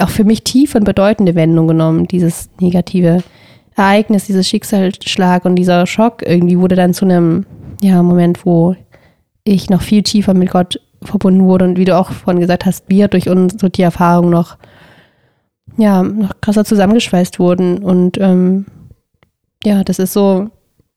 auch 0.00 0.10
für 0.10 0.24
mich 0.24 0.44
tief 0.44 0.74
und 0.74 0.84
bedeutende 0.84 1.34
Wendung 1.34 1.68
genommen, 1.68 2.06
dieses 2.06 2.50
negative 2.60 3.22
Ereignis, 3.76 4.26
dieses 4.26 4.46
Schicksalsschlag 4.48 5.44
und 5.44 5.56
dieser 5.56 5.86
Schock 5.86 6.22
irgendwie 6.26 6.58
wurde 6.58 6.76
dann 6.76 6.92
zu 6.92 7.06
einem 7.06 7.46
ja, 7.80 8.02
Moment, 8.02 8.44
wo 8.44 8.76
ich 9.44 9.70
noch 9.70 9.82
viel 9.82 10.02
tiefer 10.02 10.34
mit 10.34 10.50
Gott 10.50 10.80
verbunden 11.02 11.44
wurde 11.44 11.64
und 11.64 11.78
wie 11.78 11.84
du 11.84 11.96
auch 11.96 12.12
vorhin 12.12 12.40
gesagt 12.40 12.66
hast, 12.66 12.84
wir 12.88 13.08
durch 13.08 13.28
unsere 13.28 13.70
die 13.70 13.82
Erfahrung 13.82 14.30
noch 14.30 14.56
ja, 15.76 16.02
noch 16.02 16.40
krasser 16.40 16.64
zusammengeschweißt 16.64 17.38
wurden 17.38 17.78
und 17.78 18.18
ähm, 18.18 18.66
ja, 19.64 19.84
das 19.84 19.98
ist 19.98 20.12
so 20.12 20.50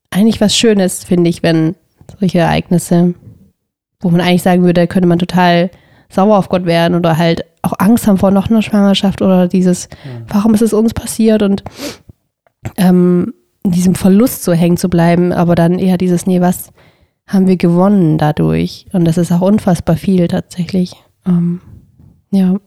eigentlich 0.09 0.41
was 0.41 0.55
Schönes, 0.55 1.03
finde 1.03 1.29
ich, 1.29 1.43
wenn 1.43 1.75
solche 2.19 2.39
Ereignisse, 2.39 3.13
wo 3.99 4.09
man 4.09 4.21
eigentlich 4.21 4.43
sagen 4.43 4.63
würde, 4.63 4.87
könnte 4.87 5.07
man 5.07 5.19
total 5.19 5.69
sauer 6.09 6.37
auf 6.37 6.49
Gott 6.49 6.65
werden 6.65 6.95
oder 6.95 7.17
halt 7.17 7.45
auch 7.61 7.73
Angst 7.79 8.07
haben 8.07 8.17
vor 8.17 8.31
noch 8.31 8.49
einer 8.49 8.61
Schwangerschaft 8.61 9.21
oder 9.21 9.47
dieses, 9.47 9.89
mhm. 9.89 10.25
warum 10.27 10.53
ist 10.53 10.61
es 10.61 10.73
uns 10.73 10.93
passiert 10.93 11.41
und 11.41 11.63
ähm, 12.77 13.33
in 13.63 13.71
diesem 13.71 13.95
Verlust 13.95 14.43
so 14.43 14.53
hängen 14.53 14.77
zu 14.77 14.89
bleiben, 14.89 15.33
aber 15.33 15.55
dann 15.55 15.79
eher 15.79 15.97
dieses, 15.97 16.27
nee, 16.27 16.41
was 16.41 16.71
haben 17.27 17.47
wir 17.47 17.57
gewonnen 17.57 18.17
dadurch? 18.17 18.85
Und 18.93 19.05
das 19.05 19.17
ist 19.17 19.31
auch 19.31 19.41
unfassbar 19.41 19.97
viel 19.97 20.27
tatsächlich. 20.27 20.93
Ähm, 21.25 21.61
ja. 22.31 22.57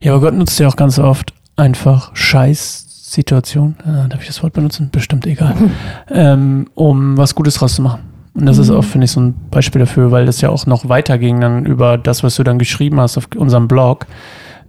Ja, 0.00 0.12
aber 0.12 0.20
Gott 0.26 0.34
nutzt 0.34 0.58
ja 0.58 0.68
auch 0.68 0.76
ganz 0.76 0.98
oft 0.98 1.32
einfach 1.56 2.14
Scheiß 2.14 2.84
Situation, 3.14 3.76
äh, 3.86 4.08
darf 4.08 4.20
ich 4.22 4.26
das 4.26 4.42
Wort 4.42 4.52
benutzen? 4.52 4.88
Bestimmt 4.90 5.26
egal, 5.26 5.54
ähm, 6.10 6.66
um 6.74 7.16
was 7.16 7.34
Gutes 7.34 7.54
draus 7.54 7.76
zu 7.76 7.82
machen. 7.82 8.00
Und 8.34 8.46
das 8.46 8.56
mhm. 8.56 8.62
ist 8.64 8.70
auch, 8.70 8.84
finde 8.84 9.04
ich, 9.04 9.12
so 9.12 9.20
ein 9.20 9.34
Beispiel 9.50 9.78
dafür, 9.78 10.10
weil 10.10 10.26
das 10.26 10.40
ja 10.40 10.48
auch 10.48 10.66
noch 10.66 10.88
weiterging 10.88 11.40
dann 11.40 11.64
über 11.64 11.96
das, 11.96 12.24
was 12.24 12.34
du 12.34 12.42
dann 12.42 12.58
geschrieben 12.58 13.00
hast 13.00 13.16
auf 13.16 13.28
unserem 13.36 13.68
Blog 13.68 14.06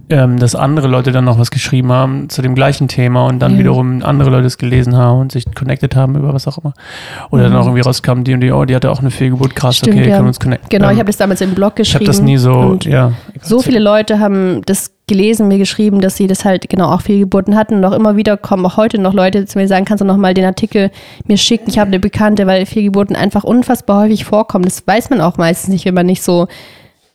ähm, 0.10 0.38
dass 0.38 0.56
andere 0.56 0.88
Leute 0.88 1.12
dann 1.12 1.26
noch 1.26 1.40
was 1.40 1.50
geschrieben 1.50 1.92
haben 1.92 2.30
zu 2.30 2.42
dem 2.42 2.54
gleichen 2.54 2.88
Thema 2.88 3.26
und 3.26 3.40
dann 3.40 3.54
ja. 3.54 3.60
wiederum 3.60 4.04
andere 4.04 4.30
Leute 4.30 4.46
es 4.46 4.58
gelesen 4.58 4.96
haben 4.96 5.22
und 5.22 5.32
sich 5.32 5.46
connected 5.56 5.96
haben 5.96 6.16
über 6.16 6.34
was 6.34 6.48
auch 6.48 6.60
immer. 6.60 6.74
Oder 7.32 7.48
mhm. 7.48 7.54
dann 7.54 7.62
auch 7.62 7.66
irgendwie 7.66 7.82
rauskam, 7.82 8.24
die 8.24 8.34
und 8.34 8.42
die, 8.42 8.52
oh, 8.52 8.66
die 8.66 8.76
hatte 8.76 8.92
auch 8.92 9.00
eine 9.00 9.12
Fehlgeburt, 9.12 9.56
krass, 9.56 9.78
Stimmt, 9.78 9.96
okay, 9.96 10.10
ja. 10.10 10.16
können 10.16 10.26
wir 10.26 10.30
uns 10.30 10.40
connecten. 10.40 10.70
Genau, 10.70 10.88
ähm, 10.88 10.94
ich 10.94 11.00
habe 11.00 11.08
das 11.08 11.18
damals 11.18 11.42
im 11.42 11.56
Blog 11.56 11.76
geschrieben. 11.76 12.04
Ich 12.04 12.08
habe 12.10 12.18
das 12.18 12.22
nie 12.22 12.38
so, 12.38 12.78
ja. 12.84 13.14
So 13.42 13.62
viele 13.62 13.80
Leute 13.80 14.20
haben 14.20 14.62
das 14.66 14.92
gelesen, 15.08 15.48
mir 15.48 15.58
geschrieben, 15.58 16.02
dass 16.02 16.18
sie 16.18 16.28
das 16.28 16.46
halt 16.46 16.70
genau 16.70 16.92
auch 16.92 17.02
Fehlgeburten 17.02 17.56
hatten. 17.56 17.76
Und 17.76 17.86
auch 17.86 17.92
immer 17.92 18.16
wieder 18.16 18.38
kommen 18.38 18.66
auch 18.66 18.78
heute 18.78 19.00
noch 19.00 19.14
Leute 19.14 19.46
zu 19.46 19.58
mir 19.58 19.68
sagen, 19.68 19.86
kannst 19.86 20.02
du 20.02 20.06
noch 20.06 20.18
mal 20.18 20.34
den 20.34 20.46
Artikel 20.46 20.92
mir 21.26 21.38
schicken? 21.38 21.70
Ich 21.70 21.80
habe 21.80 21.88
eine 21.88 22.00
Bekannte, 22.00 22.48
weil 22.48 22.66
Fehlgeburten 22.66 23.16
einfach 23.16 23.44
unfassbar 23.44 24.04
häufig 24.04 24.26
vorkommen. 24.26 24.66
Das 24.66 24.86
weiß 24.86 25.10
man 25.10 25.22
auch 25.22 25.38
meistens 25.38 25.70
nicht, 25.70 25.86
wenn 25.86 25.94
man 25.94 26.06
nicht 26.06 26.24
so 26.24 26.48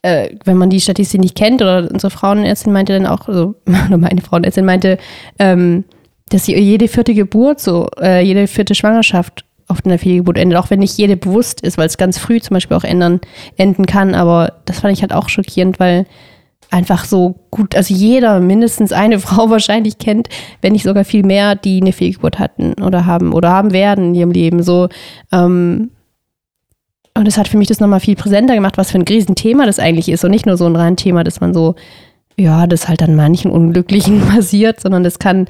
äh, 0.02 0.30
wenn 0.44 0.56
man 0.56 0.70
die 0.70 0.80
Statistik 0.80 1.20
nicht 1.20 1.36
kennt, 1.36 1.62
oder 1.62 1.88
unsere 1.90 2.10
Frauenärztin 2.10 2.72
meinte 2.72 2.92
dann 2.92 3.06
auch, 3.06 3.28
also 3.28 3.54
meine 3.66 4.20
Frauenärztin 4.20 4.64
meinte, 4.64 4.98
ähm, 5.38 5.84
dass 6.30 6.44
sie 6.44 6.56
jede 6.56 6.88
vierte 6.88 7.14
Geburt, 7.14 7.60
so 7.60 7.88
äh, 8.00 8.22
jede 8.24 8.46
vierte 8.46 8.74
Schwangerschaft 8.74 9.44
oft 9.68 9.84
in 9.84 9.90
der 9.90 9.98
Fehlgeburt 9.98 10.38
endet, 10.38 10.58
auch 10.58 10.70
wenn 10.70 10.80
nicht 10.80 10.98
jede 10.98 11.16
bewusst 11.16 11.60
ist, 11.60 11.78
weil 11.78 11.86
es 11.86 11.98
ganz 11.98 12.18
früh 12.18 12.40
zum 12.40 12.54
Beispiel 12.54 12.76
auch 12.76 12.84
ändern, 12.84 13.20
enden 13.56 13.86
kann. 13.86 14.14
Aber 14.14 14.54
das 14.64 14.80
fand 14.80 14.92
ich 14.92 15.02
halt 15.02 15.12
auch 15.12 15.28
schockierend, 15.28 15.78
weil 15.78 16.06
einfach 16.70 17.04
so 17.04 17.36
gut, 17.50 17.74
also 17.76 17.94
jeder, 17.94 18.40
mindestens 18.40 18.92
eine 18.92 19.18
Frau 19.20 19.50
wahrscheinlich 19.50 19.98
kennt, 19.98 20.28
wenn 20.60 20.72
nicht 20.72 20.84
sogar 20.84 21.04
viel 21.04 21.24
mehr, 21.24 21.54
die 21.54 21.80
eine 21.80 21.92
Fehlgeburt 21.92 22.38
hatten 22.38 22.74
oder 22.82 23.06
haben 23.06 23.32
oder 23.32 23.50
haben 23.50 23.72
werden 23.72 24.06
in 24.06 24.14
ihrem 24.14 24.30
Leben. 24.32 24.62
So, 24.62 24.88
ähm, 25.32 25.90
und 27.14 27.26
es 27.26 27.36
hat 27.36 27.48
für 27.48 27.58
mich 27.58 27.68
das 27.68 27.80
nochmal 27.80 28.00
viel 28.00 28.16
präsenter 28.16 28.54
gemacht, 28.54 28.78
was 28.78 28.92
für 28.92 28.98
ein 28.98 29.08
Riesenthema 29.08 29.66
das 29.66 29.78
eigentlich 29.78 30.08
ist. 30.08 30.24
Und 30.24 30.30
nicht 30.30 30.46
nur 30.46 30.56
so 30.56 30.66
ein 30.66 30.76
rein 30.76 30.96
Thema, 30.96 31.24
dass 31.24 31.40
man 31.40 31.52
so, 31.52 31.74
ja, 32.36 32.66
das 32.66 32.88
halt 32.88 33.02
an 33.02 33.16
manchen 33.16 33.50
Unglücklichen 33.50 34.20
passiert, 34.28 34.80
sondern 34.80 35.02
das 35.02 35.18
kann, 35.18 35.46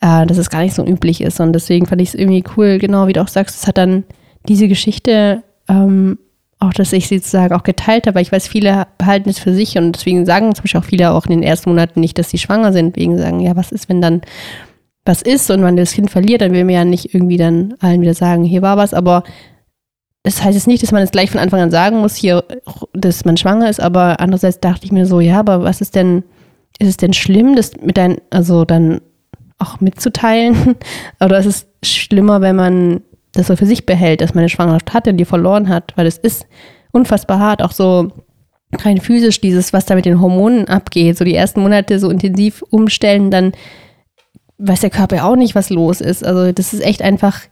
äh, 0.00 0.26
dass 0.26 0.38
es 0.38 0.50
gar 0.50 0.62
nicht 0.62 0.74
so 0.74 0.84
üblich 0.84 1.20
ist. 1.20 1.40
Und 1.40 1.52
deswegen 1.52 1.86
fand 1.86 2.00
ich 2.00 2.10
es 2.10 2.14
irgendwie 2.14 2.44
cool, 2.56 2.78
genau 2.78 3.06
wie 3.08 3.12
du 3.12 3.20
auch 3.20 3.28
sagst, 3.28 3.56
es 3.56 3.66
hat 3.66 3.78
dann 3.78 4.04
diese 4.48 4.68
Geschichte 4.68 5.42
ähm, 5.68 6.18
auch, 6.62 6.72
dass 6.72 6.92
ich 6.92 7.08
sie 7.08 7.18
sozusagen 7.18 7.54
auch 7.54 7.64
geteilt 7.64 8.06
habe, 8.06 8.20
ich 8.20 8.30
weiß, 8.30 8.46
viele 8.46 8.86
behalten 8.96 9.28
es 9.28 9.38
für 9.38 9.52
sich 9.52 9.76
und 9.76 9.96
deswegen 9.96 10.24
sagen 10.24 10.54
zum 10.54 10.62
Beispiel 10.62 10.80
auch 10.80 10.84
viele 10.84 11.10
auch 11.10 11.26
in 11.26 11.32
den 11.32 11.42
ersten 11.42 11.70
Monaten 11.70 12.00
nicht, 12.00 12.18
dass 12.18 12.30
sie 12.30 12.38
schwanger 12.38 12.72
sind, 12.72 12.96
wegen 12.96 13.18
sagen, 13.18 13.40
ja, 13.40 13.56
was 13.56 13.72
ist, 13.72 13.88
wenn 13.88 14.00
dann 14.00 14.22
was 15.04 15.22
ist 15.22 15.50
und 15.50 15.60
man 15.60 15.76
das 15.76 15.92
Kind 15.92 16.10
verliert, 16.10 16.40
dann 16.40 16.52
will 16.52 16.64
man 16.64 16.74
ja 16.74 16.84
nicht 16.84 17.12
irgendwie 17.12 17.36
dann 17.36 17.74
allen 17.80 18.00
wieder 18.00 18.14
sagen, 18.14 18.44
hier 18.44 18.62
war 18.62 18.76
was, 18.76 18.94
aber 18.94 19.24
das 20.22 20.42
heißt 20.42 20.54
jetzt 20.54 20.68
nicht, 20.68 20.82
dass 20.82 20.92
man 20.92 21.02
es 21.02 21.10
gleich 21.10 21.30
von 21.30 21.40
Anfang 21.40 21.60
an 21.60 21.70
sagen 21.70 21.98
muss, 21.98 22.14
hier, 22.14 22.44
dass 22.92 23.24
man 23.24 23.36
schwanger 23.36 23.68
ist, 23.68 23.80
aber 23.80 24.20
andererseits 24.20 24.60
dachte 24.60 24.84
ich 24.84 24.92
mir 24.92 25.06
so, 25.06 25.20
ja, 25.20 25.40
aber 25.40 25.64
was 25.64 25.80
ist 25.80 25.96
denn, 25.96 26.22
ist 26.78 26.88
es 26.88 26.96
denn 26.96 27.12
schlimm, 27.12 27.56
das 27.56 27.72
mit 27.80 27.96
dein, 27.96 28.18
also 28.30 28.64
dann 28.64 29.00
auch 29.58 29.80
mitzuteilen? 29.80 30.76
Oder 31.20 31.38
ist 31.38 31.46
es 31.46 31.66
schlimmer, 31.82 32.40
wenn 32.40 32.56
man 32.56 33.02
das 33.32 33.48
so 33.48 33.56
für 33.56 33.66
sich 33.66 33.84
behält, 33.84 34.20
dass 34.20 34.34
man 34.34 34.42
eine 34.42 34.48
Schwangerschaft 34.48 34.94
hatte 34.94 35.10
und 35.10 35.16
die 35.16 35.24
verloren 35.24 35.68
hat, 35.68 35.92
weil 35.96 36.06
es 36.06 36.18
ist 36.18 36.46
unfassbar 36.92 37.38
hart, 37.38 37.62
auch 37.62 37.72
so 37.72 38.12
rein 38.78 39.00
physisch 39.00 39.40
dieses, 39.40 39.72
was 39.72 39.86
da 39.86 39.94
mit 39.94 40.04
den 40.04 40.20
Hormonen 40.20 40.68
abgeht, 40.68 41.18
so 41.18 41.24
die 41.24 41.34
ersten 41.34 41.60
Monate 41.62 41.98
so 41.98 42.10
intensiv 42.10 42.62
umstellen, 42.70 43.30
dann 43.30 43.52
weiß 44.58 44.80
der 44.80 44.90
Körper 44.90 45.24
auch 45.24 45.36
nicht, 45.36 45.54
was 45.54 45.70
los 45.70 46.00
ist. 46.00 46.24
Also 46.24 46.52
das 46.52 46.72
ist 46.72 46.84
echt 46.84 47.02
einfach 47.02 47.40
ein 47.40 47.48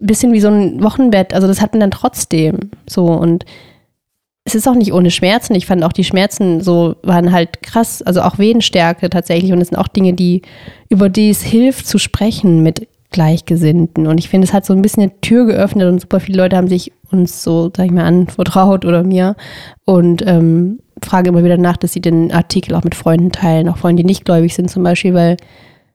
bisschen 0.00 0.32
wie 0.32 0.40
so 0.40 0.48
ein 0.48 0.82
Wochenbett. 0.82 1.34
Also 1.34 1.46
das 1.46 1.60
hat 1.60 1.72
man 1.72 1.80
dann 1.80 1.90
trotzdem 1.90 2.70
so 2.88 3.06
und 3.06 3.44
es 4.44 4.54
ist 4.54 4.66
auch 4.66 4.74
nicht 4.74 4.92
ohne 4.92 5.10
Schmerzen. 5.10 5.54
Ich 5.54 5.66
fand 5.66 5.84
auch 5.84 5.92
die 5.92 6.04
Schmerzen 6.04 6.60
so 6.60 6.96
waren 7.02 7.32
halt 7.32 7.62
krass, 7.62 8.02
also 8.02 8.22
auch 8.22 8.38
Wehenstärke 8.38 9.10
tatsächlich 9.10 9.52
und 9.52 9.60
es 9.60 9.68
sind 9.68 9.78
auch 9.78 9.88
Dinge, 9.88 10.14
die 10.14 10.42
über 10.88 11.08
die 11.08 11.30
es 11.30 11.42
hilft 11.42 11.86
zu 11.86 11.98
sprechen 11.98 12.62
mit 12.62 12.88
Gleichgesinnten. 13.10 14.06
Und 14.06 14.18
ich 14.18 14.28
finde, 14.28 14.46
es 14.46 14.52
hat 14.52 14.64
so 14.64 14.72
ein 14.72 14.82
bisschen 14.82 15.02
eine 15.02 15.20
Tür 15.20 15.46
geöffnet 15.46 15.88
und 15.88 16.00
super 16.00 16.20
viele 16.20 16.38
Leute 16.38 16.56
haben 16.56 16.68
sich 16.68 16.92
uns 17.10 17.42
so, 17.42 17.70
sag 17.76 17.86
ich 17.86 17.92
mal, 17.92 18.04
anvertraut 18.04 18.84
oder 18.84 19.02
mir 19.02 19.36
und 19.84 20.24
ähm, 20.26 20.78
frage 21.02 21.30
immer 21.30 21.44
wieder 21.44 21.58
nach, 21.58 21.76
dass 21.76 21.92
sie 21.92 22.00
den 22.00 22.32
Artikel 22.32 22.74
auch 22.74 22.84
mit 22.84 22.94
Freunden 22.94 23.32
teilen, 23.32 23.68
auch 23.68 23.78
Freunde, 23.78 24.02
die 24.02 24.06
nicht 24.06 24.24
gläubig 24.24 24.54
sind 24.54 24.70
zum 24.70 24.82
Beispiel, 24.82 25.14
weil 25.14 25.36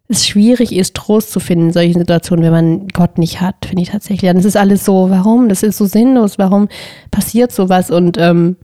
es 0.07 0.27
schwierig 0.27 0.71
ist, 0.71 0.95
Trost 0.95 1.31
zu 1.31 1.39
finden 1.39 1.67
in 1.67 1.73
solchen 1.73 1.99
Situationen, 1.99 2.45
wenn 2.45 2.51
man 2.51 2.87
Gott 2.89 3.17
nicht 3.17 3.41
hat, 3.41 3.65
finde 3.65 3.81
ich 3.81 3.89
tatsächlich. 3.89 4.29
Und 4.29 4.37
es 4.37 4.45
ist 4.45 4.57
alles 4.57 4.85
so, 4.85 5.09
warum? 5.09 5.49
Das 5.49 5.63
ist 5.63 5.77
so 5.77 5.85
sinnlos, 5.85 6.37
warum 6.37 6.67
passiert 7.09 7.51
sowas? 7.51 7.89
Und 7.89 8.17
ähm, 8.19 8.57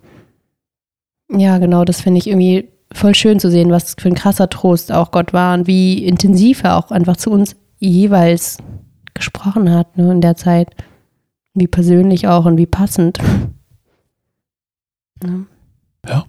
ja, 1.31 1.57
genau, 1.57 1.83
das 1.83 2.01
finde 2.01 2.19
ich 2.19 2.27
irgendwie 2.27 2.69
voll 2.93 3.15
schön 3.15 3.39
zu 3.39 3.49
sehen, 3.49 3.71
was 3.71 3.95
für 3.97 4.09
ein 4.09 4.15
krasser 4.15 4.49
Trost 4.49 4.91
auch 4.91 5.11
Gott 5.11 5.33
war 5.33 5.53
und 5.55 5.65
wie 5.65 6.05
intensiv 6.05 6.63
er 6.63 6.77
auch 6.77 6.91
einfach 6.91 7.17
zu 7.17 7.31
uns 7.31 7.55
jeweils 7.79 8.57
gesprochen 9.13 9.71
hat 9.71 9.97
ne, 9.97 10.11
in 10.11 10.21
der 10.21 10.35
Zeit. 10.35 10.69
Wie 11.53 11.67
persönlich 11.67 12.27
auch 12.27 12.45
und 12.45 12.57
wie 12.57 12.65
passend. 12.65 13.17
Ja. 15.23 15.39
ja. 16.07 16.25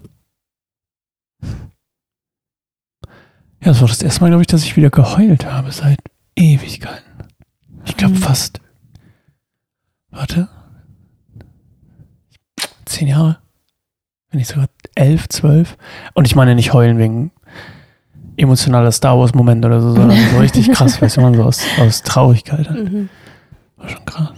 Ja, 3.62 3.68
das 3.68 3.80
war 3.80 3.88
das 3.88 4.02
erste 4.02 4.20
Mal, 4.20 4.28
glaube 4.28 4.42
ich, 4.42 4.48
dass 4.48 4.64
ich 4.64 4.76
wieder 4.76 4.90
geheult 4.90 5.46
habe 5.46 5.70
seit 5.70 6.00
Ewigkeiten. 6.34 7.04
Ich 7.84 7.96
glaube 7.96 8.14
mhm. 8.14 8.18
fast. 8.18 8.60
Warte. 10.10 10.48
Zehn 12.84 13.06
Jahre. 13.06 13.38
Wenn 14.30 14.38
nicht 14.38 14.48
sogar 14.48 14.66
elf, 14.96 15.28
zwölf. 15.28 15.76
Und 16.14 16.26
ich 16.26 16.34
meine 16.34 16.56
nicht 16.56 16.72
heulen 16.72 16.98
wegen 16.98 17.30
emotionaler 18.36 18.90
Star 18.90 19.16
Wars-Moment 19.16 19.64
oder 19.64 19.80
so, 19.80 19.94
sondern 19.94 20.18
so 20.32 20.38
richtig 20.40 20.72
krass, 20.72 21.00
weißt 21.00 21.18
du, 21.18 21.20
man 21.20 21.34
so 21.34 21.44
aus, 21.44 21.62
aus 21.78 22.02
Traurigkeit. 22.02 22.68
Mhm. 22.68 23.10
War 23.76 23.88
schon 23.88 24.04
krass. 24.04 24.32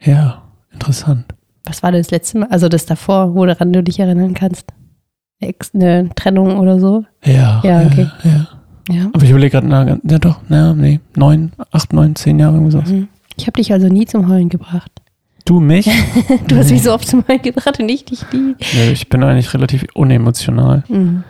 Ja, 0.00 0.42
interessant. 0.72 1.26
Was 1.66 1.84
war 1.84 1.92
denn 1.92 2.00
das 2.00 2.10
letzte 2.10 2.38
Mal, 2.38 2.48
also 2.48 2.68
das 2.68 2.86
davor, 2.86 3.34
woran 3.34 3.72
du 3.72 3.82
dich 3.82 4.00
erinnern 4.00 4.34
kannst? 4.34 4.72
Eine 5.74 6.10
Trennung 6.14 6.58
oder 6.58 6.78
so? 6.78 7.04
Ja. 7.24 7.60
Ja, 7.64 7.82
okay. 7.82 8.08
Ja, 8.24 8.30
ja. 8.30 8.94
ja. 8.94 9.10
Aber 9.12 9.22
ich 9.22 9.30
überlege 9.30 9.60
gerade, 9.60 10.00
ja 10.02 10.18
doch, 10.18 10.40
ja, 10.48 10.74
nee, 10.74 11.00
neun, 11.16 11.52
acht, 11.70 11.92
neun, 11.92 12.14
zehn 12.14 12.38
Jahre 12.38 12.56
irgendwie 12.56 12.72
so. 12.72 12.82
Mhm. 12.82 13.08
Ich 13.36 13.46
habe 13.46 13.56
dich 13.56 13.72
also 13.72 13.88
nie 13.88 14.06
zum 14.06 14.28
Heulen 14.28 14.48
gebracht. 14.48 14.90
Du 15.46 15.60
mich? 15.60 15.90
du 16.48 16.56
hast 16.56 16.70
mich 16.70 16.82
so 16.82 16.92
oft 16.92 17.08
zum 17.08 17.24
Heulen 17.26 17.42
gebracht 17.42 17.80
und 17.80 17.88
ich 17.88 18.04
dich 18.04 18.20
nie. 18.32 18.54
Ja, 18.74 18.90
ich 18.90 19.08
bin 19.08 19.22
eigentlich 19.22 19.54
relativ 19.54 19.86
unemotional. 19.94 20.84
Mhm. 20.88 21.24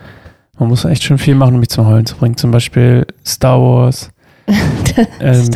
Man 0.58 0.68
muss 0.68 0.84
echt 0.84 1.04
schon 1.04 1.18
viel 1.18 1.34
machen, 1.36 1.54
um 1.54 1.60
mich 1.60 1.70
zum 1.70 1.86
Heulen 1.86 2.04
zu 2.04 2.16
bringen. 2.16 2.36
Zum 2.36 2.50
Beispiel 2.50 3.06
Star 3.24 3.60
Wars. 3.60 4.10
ähm, 5.20 5.50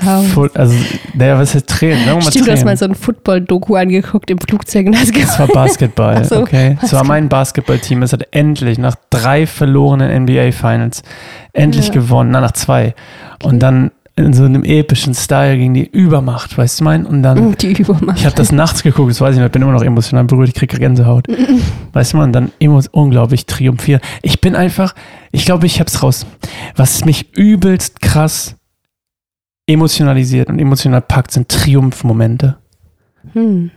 also, 0.55 0.75
naja, 1.15 1.39
was 1.39 1.55
heißt 1.55 1.67
Tränen? 1.67 2.03
Stimmt, 2.03 2.33
Tränen. 2.33 2.47
du 2.47 2.53
hast 2.53 2.65
mal 2.65 2.77
so 2.77 2.85
ein 2.85 2.95
Football-Doku 2.95 3.75
angeguckt 3.75 4.31
im 4.31 4.39
Flugzeug. 4.39 4.87
Und 4.87 4.97
hast 4.97 5.15
das 5.17 5.39
war 5.39 5.49
Basketball, 5.49 6.25
so, 6.25 6.41
okay. 6.41 6.77
Das 6.81 6.93
war 6.93 7.05
mein 7.05 7.29
Basketballteam. 7.29 8.03
Es 8.03 8.13
hat 8.13 8.27
endlich 8.31 8.79
nach 8.79 8.97
drei 9.11 9.47
verlorenen 9.47 10.25
NBA-Finals 10.25 11.03
endlich 11.53 11.89
ja. 11.89 11.95
gewonnen. 11.95 12.31
Na, 12.31 12.41
nach 12.41 12.53
zwei. 12.53 12.95
Okay. 13.41 13.49
Und 13.49 13.61
dann 13.61 13.91
in 14.17 14.33
so 14.33 14.45
einem 14.45 14.63
epischen 14.63 15.13
Style 15.13 15.59
gegen 15.59 15.75
die 15.75 15.87
Übermacht, 15.87 16.57
weißt 16.57 16.81
du 16.81 16.85
mein? 16.85 17.05
Und 17.05 17.25
dann, 17.25 17.51
mm, 17.51 17.57
die 17.57 17.73
Übermacht. 17.73 18.19
ich 18.19 18.27
habe 18.27 18.37
das 18.37 18.53
nachts 18.53 18.85
geguckt, 18.85 19.11
das 19.11 19.21
weiß 19.21 19.35
ich 19.35 19.39
nicht, 19.39 19.47
ich 19.47 19.53
bin 19.53 19.63
immer 19.63 19.73
noch 19.73 19.83
emotional 19.83 20.25
berührt, 20.25 20.51
ich 20.51 20.55
kriege 20.55 20.79
Gänsehaut. 20.79 21.27
weißt 21.93 22.13
du 22.13 22.19
man, 22.19 22.33
dann 22.33 22.53
unglaublich 22.93 23.47
triumphiert. 23.47 24.03
Ich 24.23 24.41
bin 24.41 24.55
einfach, 24.55 24.95
ich 25.33 25.45
glaube, 25.45 25.67
ich 25.67 25.81
hab's 25.81 26.03
raus. 26.03 26.27
Was 26.77 27.05
mich 27.05 27.37
übelst 27.37 28.01
krass 28.01 28.55
emotionalisiert 29.67 30.49
und 30.49 30.59
emotional 30.59 31.01
packt, 31.01 31.31
sind 31.31 31.49
Triumphmomente. 31.49 32.57
Hm. 33.33 33.71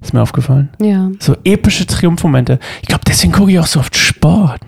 Ist 0.00 0.14
mir 0.14 0.22
aufgefallen. 0.22 0.70
Ja. 0.80 1.10
So 1.18 1.36
epische 1.44 1.86
Triumphmomente. 1.86 2.58
Ich 2.82 2.88
glaube, 2.88 3.04
deswegen 3.06 3.32
gucke 3.32 3.50
ich 3.50 3.58
auch 3.58 3.66
so 3.66 3.80
oft 3.80 3.96
Sport. 3.96 4.60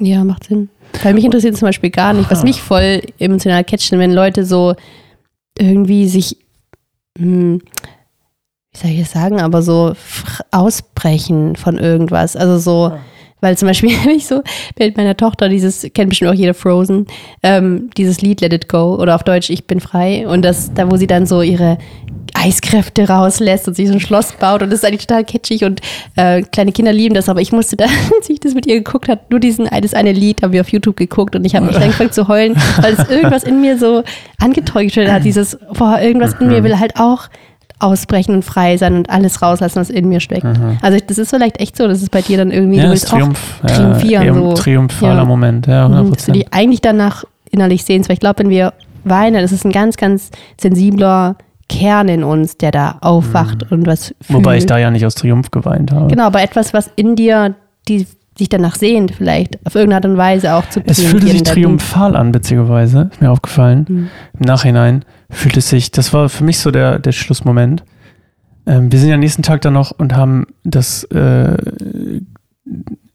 Ja, 0.00 0.24
macht 0.24 0.44
Sinn. 0.44 0.68
Weil 1.02 1.14
mich 1.14 1.24
interessiert 1.24 1.56
zum 1.56 1.68
Beispiel 1.68 1.90
gar 1.90 2.12
nicht, 2.12 2.30
was 2.30 2.40
ah. 2.40 2.44
mich 2.44 2.60
voll 2.60 3.02
emotional 3.18 3.64
catchen, 3.64 3.98
wenn 3.98 4.12
Leute 4.12 4.44
so 4.44 4.74
irgendwie 5.58 6.08
sich, 6.08 6.36
hm, 7.16 7.60
wie 8.72 8.78
soll 8.78 8.90
ich 8.90 9.00
das 9.00 9.12
sagen, 9.12 9.40
aber 9.40 9.62
so 9.62 9.94
ausbrechen 10.50 11.56
von 11.56 11.78
irgendwas. 11.78 12.36
Also 12.36 12.58
so, 12.58 12.92
ah. 12.92 12.98
Weil 13.42 13.58
zum 13.58 13.68
Beispiel 13.68 13.90
habe 14.00 14.12
ich 14.12 14.26
so 14.26 14.42
mit 14.78 14.96
meiner 14.96 15.16
Tochter 15.16 15.50
dieses, 15.50 15.86
kennt 15.92 16.08
bestimmt 16.08 16.30
auch 16.30 16.34
jeder 16.34 16.54
Frozen, 16.54 17.06
ähm, 17.42 17.90
dieses 17.98 18.22
Lied 18.22 18.40
Let 18.40 18.54
It 18.54 18.68
Go 18.70 18.96
oder 18.96 19.14
auf 19.14 19.24
Deutsch 19.24 19.50
Ich 19.50 19.66
bin 19.66 19.80
frei. 19.80 20.26
Und 20.26 20.42
das, 20.42 20.72
da 20.72 20.90
wo 20.90 20.96
sie 20.96 21.06
dann 21.06 21.26
so 21.26 21.42
ihre 21.42 21.76
Eiskräfte 22.34 23.08
rauslässt 23.08 23.68
und 23.68 23.74
sich 23.74 23.88
so 23.88 23.94
ein 23.94 24.00
Schloss 24.00 24.32
baut 24.32 24.62
und 24.62 24.70
das 24.70 24.80
ist 24.80 24.84
eigentlich 24.84 25.06
total 25.06 25.24
kitschig 25.24 25.64
und 25.64 25.80
äh, 26.16 26.42
kleine 26.42 26.72
Kinder 26.72 26.92
lieben 26.92 27.14
das, 27.14 27.28
aber 27.28 27.40
ich 27.40 27.52
musste 27.52 27.76
da, 27.76 27.84
als 28.16 28.30
ich 28.30 28.40
das 28.40 28.54
mit 28.54 28.66
ihr 28.66 28.76
geguckt 28.76 29.08
habe, 29.08 29.20
nur 29.30 29.38
diesen 29.38 29.68
das 29.82 29.94
eine 29.94 30.12
Lied 30.12 30.42
haben 30.42 30.52
wir 30.52 30.62
auf 30.62 30.68
YouTube 30.68 30.96
geguckt 30.96 31.36
und 31.36 31.44
ich 31.44 31.54
habe 31.54 31.66
mich 31.66 31.76
angefangen 31.76 32.12
zu 32.12 32.28
heulen, 32.28 32.56
weil 32.80 32.94
es 32.94 33.08
irgendwas 33.10 33.44
in 33.44 33.60
mir 33.60 33.78
so 33.78 34.02
angetäuscht 34.38 34.96
hat, 34.96 35.24
dieses, 35.24 35.58
boah, 35.76 36.00
irgendwas 36.00 36.34
in 36.40 36.48
mir 36.48 36.64
will 36.64 36.78
halt 36.78 36.96
auch 36.96 37.28
ausbrechen 37.82 38.34
und 38.34 38.44
frei 38.44 38.76
sein 38.76 38.94
und 38.94 39.10
alles 39.10 39.42
rauslassen, 39.42 39.80
was 39.80 39.90
in 39.90 40.08
mir 40.08 40.20
steckt. 40.20 40.44
Mhm. 40.44 40.78
Also 40.82 40.98
das 41.06 41.18
ist 41.18 41.30
vielleicht 41.30 41.60
echt 41.60 41.76
so, 41.76 41.88
dass 41.88 42.02
es 42.02 42.10
bei 42.10 42.22
dir 42.22 42.38
dann 42.38 42.50
irgendwie 42.50 42.78
ja, 42.78 42.84
du 42.84 42.90
willst 42.90 43.08
Triumph, 43.08 43.60
auch 43.62 43.66
triumphieren. 43.66 44.26
Ja, 44.26 44.34
so. 44.34 44.54
Triumphaler 44.54 45.16
ja. 45.16 45.24
Moment, 45.24 45.66
ja, 45.66 45.86
100%. 45.86 46.02
Mhm, 46.02 46.12
dass 46.12 46.26
du 46.26 46.32
die 46.32 46.52
eigentlich 46.52 46.80
danach 46.80 47.24
innerlich 47.50 47.84
sehen, 47.84 48.06
weil 48.08 48.14
ich 48.14 48.20
glaube, 48.20 48.40
wenn 48.40 48.50
wir 48.50 48.72
weinen, 49.04 49.42
das 49.42 49.52
ist 49.52 49.64
ein 49.64 49.72
ganz, 49.72 49.96
ganz 49.96 50.30
sensibler 50.60 51.36
Kern 51.68 52.08
in 52.08 52.24
uns, 52.24 52.56
der 52.58 52.70
da 52.70 52.98
aufwacht 53.00 53.70
mhm. 53.70 53.78
und 53.78 53.86
was 53.86 54.14
fühlt. 54.20 54.38
Wobei 54.38 54.58
ich 54.58 54.66
da 54.66 54.78
ja 54.78 54.90
nicht 54.90 55.06
aus 55.06 55.14
Triumph 55.14 55.50
geweint 55.50 55.92
habe. 55.92 56.08
Genau, 56.08 56.24
aber 56.24 56.42
etwas, 56.42 56.74
was 56.74 56.90
in 56.96 57.16
dir, 57.16 57.54
die 57.88 58.06
sich 58.38 58.48
danach 58.48 58.76
sehnt, 58.76 59.12
vielleicht 59.12 59.58
auf 59.66 59.74
irgendeine 59.74 59.96
Art 59.96 60.04
und 60.06 60.16
Weise 60.16 60.54
auch 60.54 60.68
zu 60.68 60.80
Es 60.86 61.02
fühlte 61.02 61.28
sich 61.28 61.42
triumphal 61.42 62.16
an, 62.16 62.32
beziehungsweise, 62.32 63.10
ist 63.12 63.20
mir 63.20 63.30
aufgefallen. 63.30 63.86
Mhm. 63.88 64.08
Im 64.38 64.46
Nachhinein 64.46 65.04
fühlt 65.32 65.56
es 65.56 65.68
sich, 65.68 65.90
das 65.90 66.12
war 66.12 66.28
für 66.28 66.44
mich 66.44 66.58
so 66.58 66.70
der, 66.70 66.98
der 66.98 67.12
Schlussmoment. 67.12 67.84
Ähm, 68.66 68.92
wir 68.92 68.98
sind 68.98 69.08
ja 69.08 69.16
nächsten 69.16 69.42
Tag 69.42 69.62
dann 69.62 69.72
noch 69.72 69.90
und 69.90 70.14
haben 70.14 70.46
das, 70.62 71.04
äh, 71.04 71.56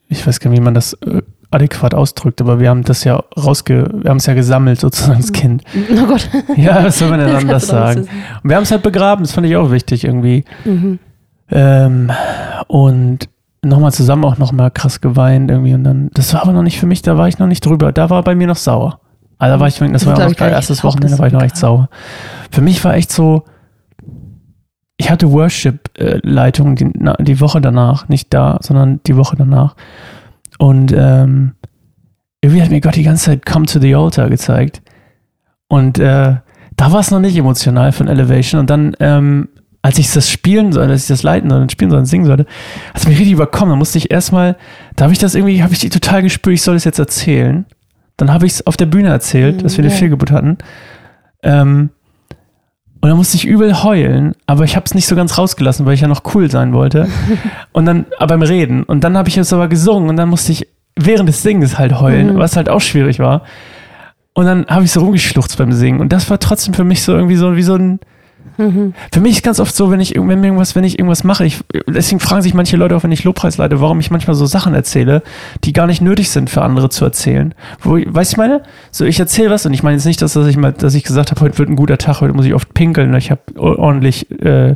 ich 0.10 0.26
weiß 0.26 0.40
gar 0.40 0.50
nicht, 0.50 0.60
wie 0.60 0.64
man 0.64 0.74
das 0.74 0.94
äh, 0.94 1.22
adäquat 1.52 1.94
ausdrückt, 1.94 2.42
aber 2.42 2.60
wir 2.60 2.70
haben 2.70 2.84
das 2.84 3.04
ja 3.04 3.24
rausge, 3.38 3.90
wir 3.94 4.10
haben 4.10 4.18
es 4.18 4.26
ja 4.26 4.34
gesammelt 4.34 4.82
sozusagen 4.82 5.20
das 5.22 5.32
Kind. 5.32 5.64
Oh 5.92 6.08
Gott. 6.08 6.30
Ja, 6.58 6.84
was 6.84 7.00
soll 7.00 7.10
man 7.10 7.20
denn 7.20 7.36
anders 7.36 7.68
sagen? 7.68 8.02
Und 8.02 8.50
wir 8.50 8.56
haben 8.56 8.64
es 8.64 8.72
halt 8.72 8.84
begraben, 8.84 9.24
das 9.24 9.32
fand 9.32 9.48
ich 9.48 9.56
auch 9.56 9.72
wichtig 9.72 10.04
irgendwie. 10.04 10.44
Mhm. 10.66 11.00
Ähm, 11.50 12.12
und 12.68 13.30
nochmal 13.64 13.94
zusammen 13.94 14.26
auch 14.26 14.38
nochmal 14.38 14.72
krass 14.72 15.00
geweint 15.02 15.50
irgendwie 15.50 15.74
und 15.74 15.84
dann, 15.84 16.10
das 16.14 16.34
war 16.34 16.42
aber 16.42 16.52
noch 16.52 16.64
nicht 16.64 16.80
für 16.80 16.86
mich, 16.86 17.02
da 17.02 17.18
war 17.18 17.28
ich 17.28 17.40
noch 17.40 17.48
nicht 17.48 17.66
drüber, 17.66 17.92
da 17.92 18.10
war 18.10 18.24
bei 18.24 18.36
mir 18.36 18.48
noch 18.48 18.58
sauer. 18.58 19.00
Also 19.38 19.56
da 19.56 19.60
war 19.60 19.68
ich, 19.68 19.76
das 19.76 19.92
Das 19.92 20.06
war 20.06 20.20
ja 20.20 20.28
nicht. 20.30 20.42
erstes 20.42 20.84
Wochenende, 20.84 21.16
da 21.16 21.20
war 21.20 21.28
ich 21.28 21.34
noch 21.34 21.44
echt 21.44 21.58
sauer. 21.58 21.90
Für 22.52 22.62
mich 22.62 22.84
war 22.84 22.96
echt 22.96 23.12
so, 23.12 23.44
ich 24.98 25.12
hatte 25.12 25.32
Worship-Leitung 25.32 26.76
die, 26.76 26.92
die 27.20 27.40
Woche 27.40 27.62
danach, 27.62 28.10
nicht 28.10 28.34
da, 28.34 28.58
sondern 28.62 29.00
die 29.06 29.16
Woche 29.16 29.36
danach. 29.38 29.76
Und 30.58 30.92
ähm, 30.92 31.54
irgendwie 32.42 32.64
hat 32.64 32.72
mir 32.72 32.82
Gott 32.82 32.96
die 32.96 33.04
ganze 33.04 33.26
Zeit 33.26 33.46
Come 33.46 33.66
to 33.68 33.80
the 33.80 33.94
Altar 33.94 34.30
gezeigt. 34.30 34.82
Und 35.68 36.00
äh, 36.00 36.38
da 36.76 36.92
war 36.92 37.00
es 37.00 37.12
noch 37.12 37.20
nicht 37.20 37.38
emotional 37.38 37.92
von 37.92 38.08
Elevation. 38.08 38.60
Und 38.60 38.70
dann, 38.70 38.96
ähm, 39.00 39.50
als 39.84 40.00
ich 40.00 40.12
das 40.12 40.30
spielen 40.30 40.72
soll, 40.72 40.90
als 40.90 41.04
ich 41.04 41.08
das 41.08 41.24
leiten 41.24 41.50
soll 41.50 41.62
und 41.62 41.72
spielen 41.72 41.92
soll 41.92 42.00
und 42.00 42.06
singen 42.06 42.26
sollte, 42.26 42.46
hat 42.94 43.02
es 43.02 43.08
mich 43.08 43.18
richtig 43.18 43.34
überkommen. 43.34 43.74
Da 43.74 43.76
musste 43.76 44.00
ich 44.00 44.10
erstmal, 44.10 44.58
da 44.96 45.04
habe 45.06 45.14
ich 45.14 45.20
das 45.20 45.36
irgendwie, 45.36 45.62
habe 45.62 45.74
ich 45.74 45.80
die 45.80 45.90
total 45.90 46.24
gespürt, 46.24 46.56
ich 46.56 46.62
soll 46.62 46.76
das 46.76 46.86
jetzt 46.86 47.00
erzählen. 47.00 47.66
Dann 48.18 48.34
habe 48.34 48.46
ich 48.46 48.54
es 48.54 48.68
auf 48.68 48.78
der 48.78 48.88
Bühne 48.88 49.10
erzählt, 49.10 49.64
dass 49.64 49.78
wir 49.78 49.84
eine. 49.84 49.94
Fehlgeburt 49.94 50.32
hatten. 50.32 50.58
Ähm, 51.44 51.90
und 53.00 53.10
dann 53.10 53.18
musste 53.18 53.38
ich 53.38 53.46
übel 53.46 53.84
heulen, 53.84 54.34
aber 54.48 54.64
ich 54.64 54.76
habe 54.76 54.86
es 54.86 54.96
nicht 54.96 55.06
so 55.06 55.16
ganz 55.16 55.38
rausgelassen, 55.38 55.86
weil 55.86 55.94
ich 55.94 56.02
ja 56.02 56.08
noch 56.08 56.24
cool 56.34 56.50
sein 56.50 56.74
wollte. 56.74 57.08
und 57.72 57.86
dann, 57.86 58.08
aber 58.18 58.38
beim 58.38 58.42
Reden. 58.42 58.84
Und 58.84 59.04
dann 59.04 59.16
habe 59.16 59.30
ich 59.30 59.38
es 59.38 59.54
aber 59.54 59.68
gesungen 59.68 60.10
und 60.10 60.18
dann 60.18 60.30
musste 60.30 60.52
ich 60.52 60.68
während 60.96 61.30
des 61.30 61.44
Singens 61.44 61.78
halt 61.78 62.00
heulen, 62.00 62.34
Mhm. 62.34 62.40
was 62.40 62.58
halt 62.58 62.70
auch 62.70 62.82
schwierig 62.82 63.20
war. 63.20 63.44
Und 64.34 64.46
dann 64.46 64.66
habe 64.68 64.84
ich 64.84 64.92
so 64.92 65.02
rumgeschluchzt 65.02 65.58
beim 65.58 65.72
Singen. 65.72 66.00
Und 66.00 66.12
das 66.12 66.30
war 66.30 66.40
trotzdem 66.40 66.74
für 66.74 66.84
mich 66.84 67.04
so 67.04 67.14
irgendwie 67.14 67.36
so 67.36 67.56
wie 67.56 67.64
so 67.64 67.76
ein. 67.76 68.00
Mhm. 68.58 68.94
Für 69.12 69.20
mich 69.20 69.34
ist 69.34 69.44
ganz 69.44 69.60
oft 69.60 69.76
so, 69.76 69.92
wenn 69.92 70.00
ich, 70.00 70.16
wenn 70.16 70.44
irgendwas, 70.44 70.76
wenn 70.76 70.84
ich 70.84 71.00
irgendwas 71.00 71.24
mache, 71.24 71.46
ich, 71.46 71.60
deswegen 71.88 72.20
fragen 72.20 72.42
sich 72.42 72.54
manche 72.54 72.78
Leute 72.78 72.96
auch, 72.96 73.04
wenn 73.04 73.12
ich 73.12 73.24
Lobpreis 73.24 73.58
leite, 73.58 73.82
warum 73.82 74.00
ich 74.00 74.12
manchmal 74.12 74.36
so 74.36 74.46
Sachen 74.46 74.74
erzähle, 74.74 75.24
die 75.64 75.74
gar 75.74 75.88
nicht 75.88 76.02
nötig 76.02 76.30
sind 76.30 76.50
für 76.50 76.62
andere 76.62 76.90
zu 76.90 77.06
erzählen. 77.06 77.54
Wo, 77.82 77.94
weißt 77.94 78.32
du, 78.32 78.34
ich 78.34 78.38
meine? 78.38 78.64
So, 78.92 79.06
ich 79.06 79.20
erzähle 79.20 79.50
was 79.50 79.66
und 79.66 79.74
ich 79.74 79.84
meine 79.84 79.96
jetzt 79.96 80.06
nicht, 80.06 80.22
dass, 80.22 80.34
dass 80.34 80.48
ich 80.48 80.58
mal, 80.58 80.74
dass 80.74 80.96
ich 80.96 81.04
gesagt 81.04 81.32
habe, 81.32 81.42
heute 81.42 81.58
wird 81.58 81.70
ein 81.70 81.76
guter 81.76 81.98
Tag, 81.98 82.22
heute 82.22 82.34
muss 82.34 82.46
ich 82.46 82.54
oft 82.54 82.74
pinkeln, 82.74 83.14
ich 83.16 83.32
habe 83.32 83.42
ordentlich 83.56 84.30
äh, 84.42 84.76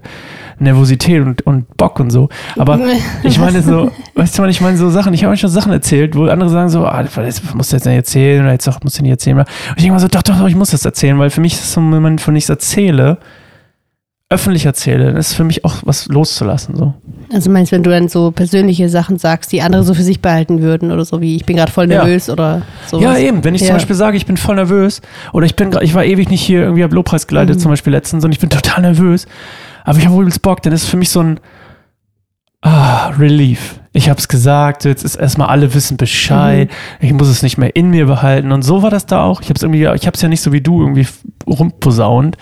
Nervosität 0.59 1.21
und, 1.21 1.41
und 1.45 1.75
Bock 1.77 1.99
und 1.99 2.11
so. 2.11 2.29
Aber 2.57 2.79
ich 3.23 3.39
meine 3.39 3.61
so, 3.61 3.91
weißt 4.15 4.37
du, 4.37 4.45
ich 4.45 4.61
meine 4.61 4.77
so 4.77 4.89
Sachen, 4.89 5.13
ich 5.13 5.23
habe 5.23 5.35
schon 5.37 5.49
Sachen 5.49 5.71
erzählt, 5.71 6.15
wo 6.15 6.25
andere 6.25 6.49
sagen 6.49 6.69
so, 6.69 6.85
ah, 6.85 7.03
das 7.03 7.41
musst 7.53 7.71
du 7.71 7.77
jetzt 7.77 7.85
nicht 7.85 7.95
erzählen 7.95 8.41
oder 8.43 8.51
jetzt 8.51 8.67
doch, 8.67 8.81
musst 8.83 8.99
du 8.99 9.03
nicht 9.03 9.11
erzählen. 9.11 9.39
Und 9.39 9.47
ich 9.69 9.75
denke 9.83 9.93
mal 9.93 9.99
so, 9.99 10.07
doch, 10.07 10.21
doch, 10.21 10.37
doch, 10.37 10.47
ich 10.47 10.55
muss 10.55 10.71
das 10.71 10.85
erzählen, 10.85 11.17
weil 11.19 11.29
für 11.29 11.41
mich 11.41 11.53
ist 11.53 11.63
es 11.63 11.73
so 11.73 11.81
ein 11.81 11.89
Moment, 11.89 12.21
von 12.21 12.35
ich 12.35 12.43
es 12.43 12.49
erzähle, 12.49 13.17
öffentlich 14.31 14.65
erzähle, 14.65 15.13
das 15.13 15.29
ist 15.29 15.33
für 15.35 15.43
mich 15.43 15.63
auch 15.65 15.75
was 15.85 16.07
loszulassen. 16.07 16.75
So. 16.75 16.93
Also 17.33 17.49
meinst 17.51 17.71
du, 17.71 17.75
wenn 17.75 17.83
du 17.83 17.89
dann 17.89 18.07
so 18.07 18.31
persönliche 18.31 18.89
Sachen 18.89 19.17
sagst, 19.17 19.51
die 19.51 19.61
andere 19.61 19.83
so 19.83 19.93
für 19.93 20.03
sich 20.03 20.21
behalten 20.21 20.61
würden 20.61 20.91
oder 20.91 21.05
so 21.05 21.21
wie 21.21 21.35
ich 21.35 21.45
bin 21.45 21.57
gerade 21.57 21.71
voll 21.71 21.89
Ja. 21.91 22.03
nervös 22.03 22.29
oder 22.29 22.61
so. 22.87 22.99
Ja, 23.01 23.17
eben. 23.17 23.43
Wenn 23.43 23.55
ich 23.55 23.61
zum 23.61 23.67
Ja. 23.69 23.73
Beispiel 23.75 23.95
sage, 23.95 24.17
ich 24.17 24.25
bin 24.25 24.37
voll 24.37 24.55
nervös 24.55 25.01
oder 25.33 25.45
ich 25.45 25.55
bin, 25.55 25.71
ich 25.81 25.93
war 25.93 26.03
ewig 26.05 26.29
nicht 26.29 26.41
hier 26.41 26.61
irgendwie 26.63 26.83
hab 26.83 26.93
Lobpreis 26.93 27.27
geleitet, 27.27 27.57
Mhm. 27.57 27.59
zum 27.59 27.71
Beispiel 27.71 27.91
letztens 27.93 28.25
und 28.25 28.31
ich 28.31 28.39
bin 28.39 28.49
total 28.49 28.81
nervös, 28.81 29.27
aber 29.83 29.99
ich 29.99 30.05
habe 30.05 30.15
wohl 30.15 30.29
Bock, 30.41 30.61
dann 30.63 30.73
ist 30.73 30.83
es 30.83 30.89
für 30.89 30.97
mich 30.97 31.09
so 31.09 31.21
ein 31.21 31.39
ah, 32.63 33.07
Relief. 33.19 33.79
Ich 33.93 34.09
habe 34.09 34.19
es 34.19 34.27
gesagt, 34.27 34.85
jetzt 34.85 35.03
ist 35.03 35.15
erstmal 35.15 35.49
alle 35.49 35.73
wissen 35.73 35.97
Bescheid, 35.97 36.69
Mhm. 37.01 37.05
ich 37.07 37.13
muss 37.13 37.27
es 37.27 37.43
nicht 37.43 37.57
mehr 37.57 37.75
in 37.75 37.89
mir 37.89 38.05
behalten 38.05 38.51
und 38.51 38.61
so 38.61 38.83
war 38.83 38.89
das 38.89 39.05
da 39.05 39.23
auch. 39.23 39.41
Ich 39.41 39.47
habe 39.49 39.55
es 39.57 39.63
irgendwie, 39.63 39.81
ich 39.95 40.05
habe 40.07 40.15
es 40.15 40.21
ja 40.21 40.29
nicht 40.29 40.41
so 40.41 40.51
wie 40.53 40.61
du 40.61 40.81
irgendwie 40.81 41.07
rumposaunt. 41.47 42.37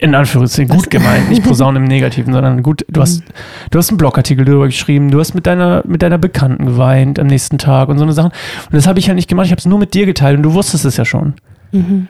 In 0.00 0.14
Anführungszeichen 0.14 0.74
gut 0.74 0.88
gemeint, 0.90 1.28
nicht 1.28 1.44
posaunen 1.44 1.82
im 1.82 1.88
Negativen, 1.88 2.32
sondern 2.32 2.62
gut, 2.62 2.86
du 2.88 3.02
hast, 3.02 3.22
du 3.70 3.78
hast 3.78 3.90
einen 3.90 3.98
Blogartikel 3.98 4.44
darüber 4.46 4.66
geschrieben, 4.66 5.10
du 5.10 5.20
hast 5.20 5.34
mit 5.34 5.46
deiner, 5.46 5.82
mit 5.86 6.00
deiner 6.02 6.16
Bekannten 6.16 6.64
geweint 6.64 7.18
am 7.18 7.26
nächsten 7.26 7.58
Tag 7.58 7.88
und 7.90 7.98
so 7.98 8.04
eine 8.04 8.12
Sachen. 8.14 8.30
Und 8.66 8.74
das 8.74 8.86
habe 8.86 8.98
ich 8.98 9.06
ja 9.08 9.14
nicht 9.14 9.28
gemacht, 9.28 9.46
ich 9.46 9.52
habe 9.52 9.58
es 9.60 9.66
nur 9.66 9.78
mit 9.78 9.92
dir 9.92 10.06
geteilt 10.06 10.38
und 10.38 10.42
du 10.42 10.54
wusstest 10.54 10.84
es 10.86 10.96
ja 10.96 11.04
schon. 11.04 11.34
Mhm. 11.72 12.08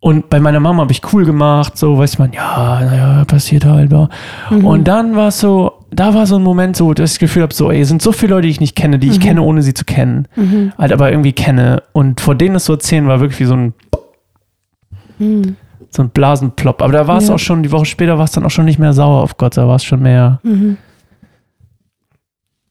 Und 0.00 0.30
bei 0.30 0.38
meiner 0.40 0.60
Mama 0.60 0.82
habe 0.82 0.92
ich 0.92 1.02
cool 1.12 1.24
gemacht, 1.26 1.76
so, 1.76 1.98
weiß 1.98 2.18
man, 2.18 2.32
ja, 2.32 2.80
naja, 2.80 3.24
passiert 3.26 3.64
halt. 3.64 3.90
Ja. 3.92 4.08
Mhm. 4.48 4.64
Und 4.64 4.84
dann 4.88 5.16
war 5.16 5.28
es 5.28 5.40
so, 5.40 5.72
da 5.90 6.14
war 6.14 6.24
so 6.24 6.36
ein 6.36 6.42
Moment 6.42 6.76
so, 6.76 6.94
dass 6.94 7.10
ich 7.10 7.14
das 7.16 7.18
Gefühl 7.20 7.42
habe, 7.42 7.52
so, 7.52 7.70
ey, 7.70 7.80
es 7.80 7.88
sind 7.88 8.00
so 8.00 8.12
viele 8.12 8.34
Leute, 8.36 8.46
die 8.46 8.52
ich 8.52 8.60
nicht 8.60 8.76
kenne, 8.76 8.98
die 9.00 9.08
ich 9.08 9.18
Mhm. 9.18 9.22
kenne, 9.22 9.42
ohne 9.42 9.60
sie 9.62 9.74
zu 9.74 9.84
kennen. 9.84 10.28
Mhm. 10.36 10.72
Halt 10.78 10.92
aber 10.92 11.10
irgendwie 11.10 11.32
kenne. 11.32 11.82
Und 11.92 12.20
vor 12.20 12.36
denen 12.36 12.54
das 12.54 12.64
so 12.66 12.74
erzählen, 12.74 13.06
war 13.08 13.20
wirklich 13.20 13.40
wie 13.40 13.44
so 13.44 13.54
ein, 13.54 13.74
Mhm. 15.18 15.56
So 15.90 16.02
ein 16.02 16.10
Blasenplopp. 16.10 16.82
Aber 16.82 16.92
da 16.92 17.06
war 17.06 17.18
es 17.18 17.28
Ja. 17.28 17.34
auch 17.34 17.38
schon, 17.38 17.62
die 17.62 17.72
Woche 17.72 17.84
später 17.86 18.18
war 18.18 18.24
es 18.24 18.32
dann 18.32 18.44
auch 18.44 18.50
schon 18.50 18.64
nicht 18.66 18.78
mehr 18.78 18.92
sauer 18.92 19.22
auf 19.22 19.36
Gott, 19.36 19.56
da 19.56 19.66
war 19.68 19.76
es 19.76 19.84
schon 19.84 20.02
mehr, 20.02 20.40
Mhm. 20.42 20.76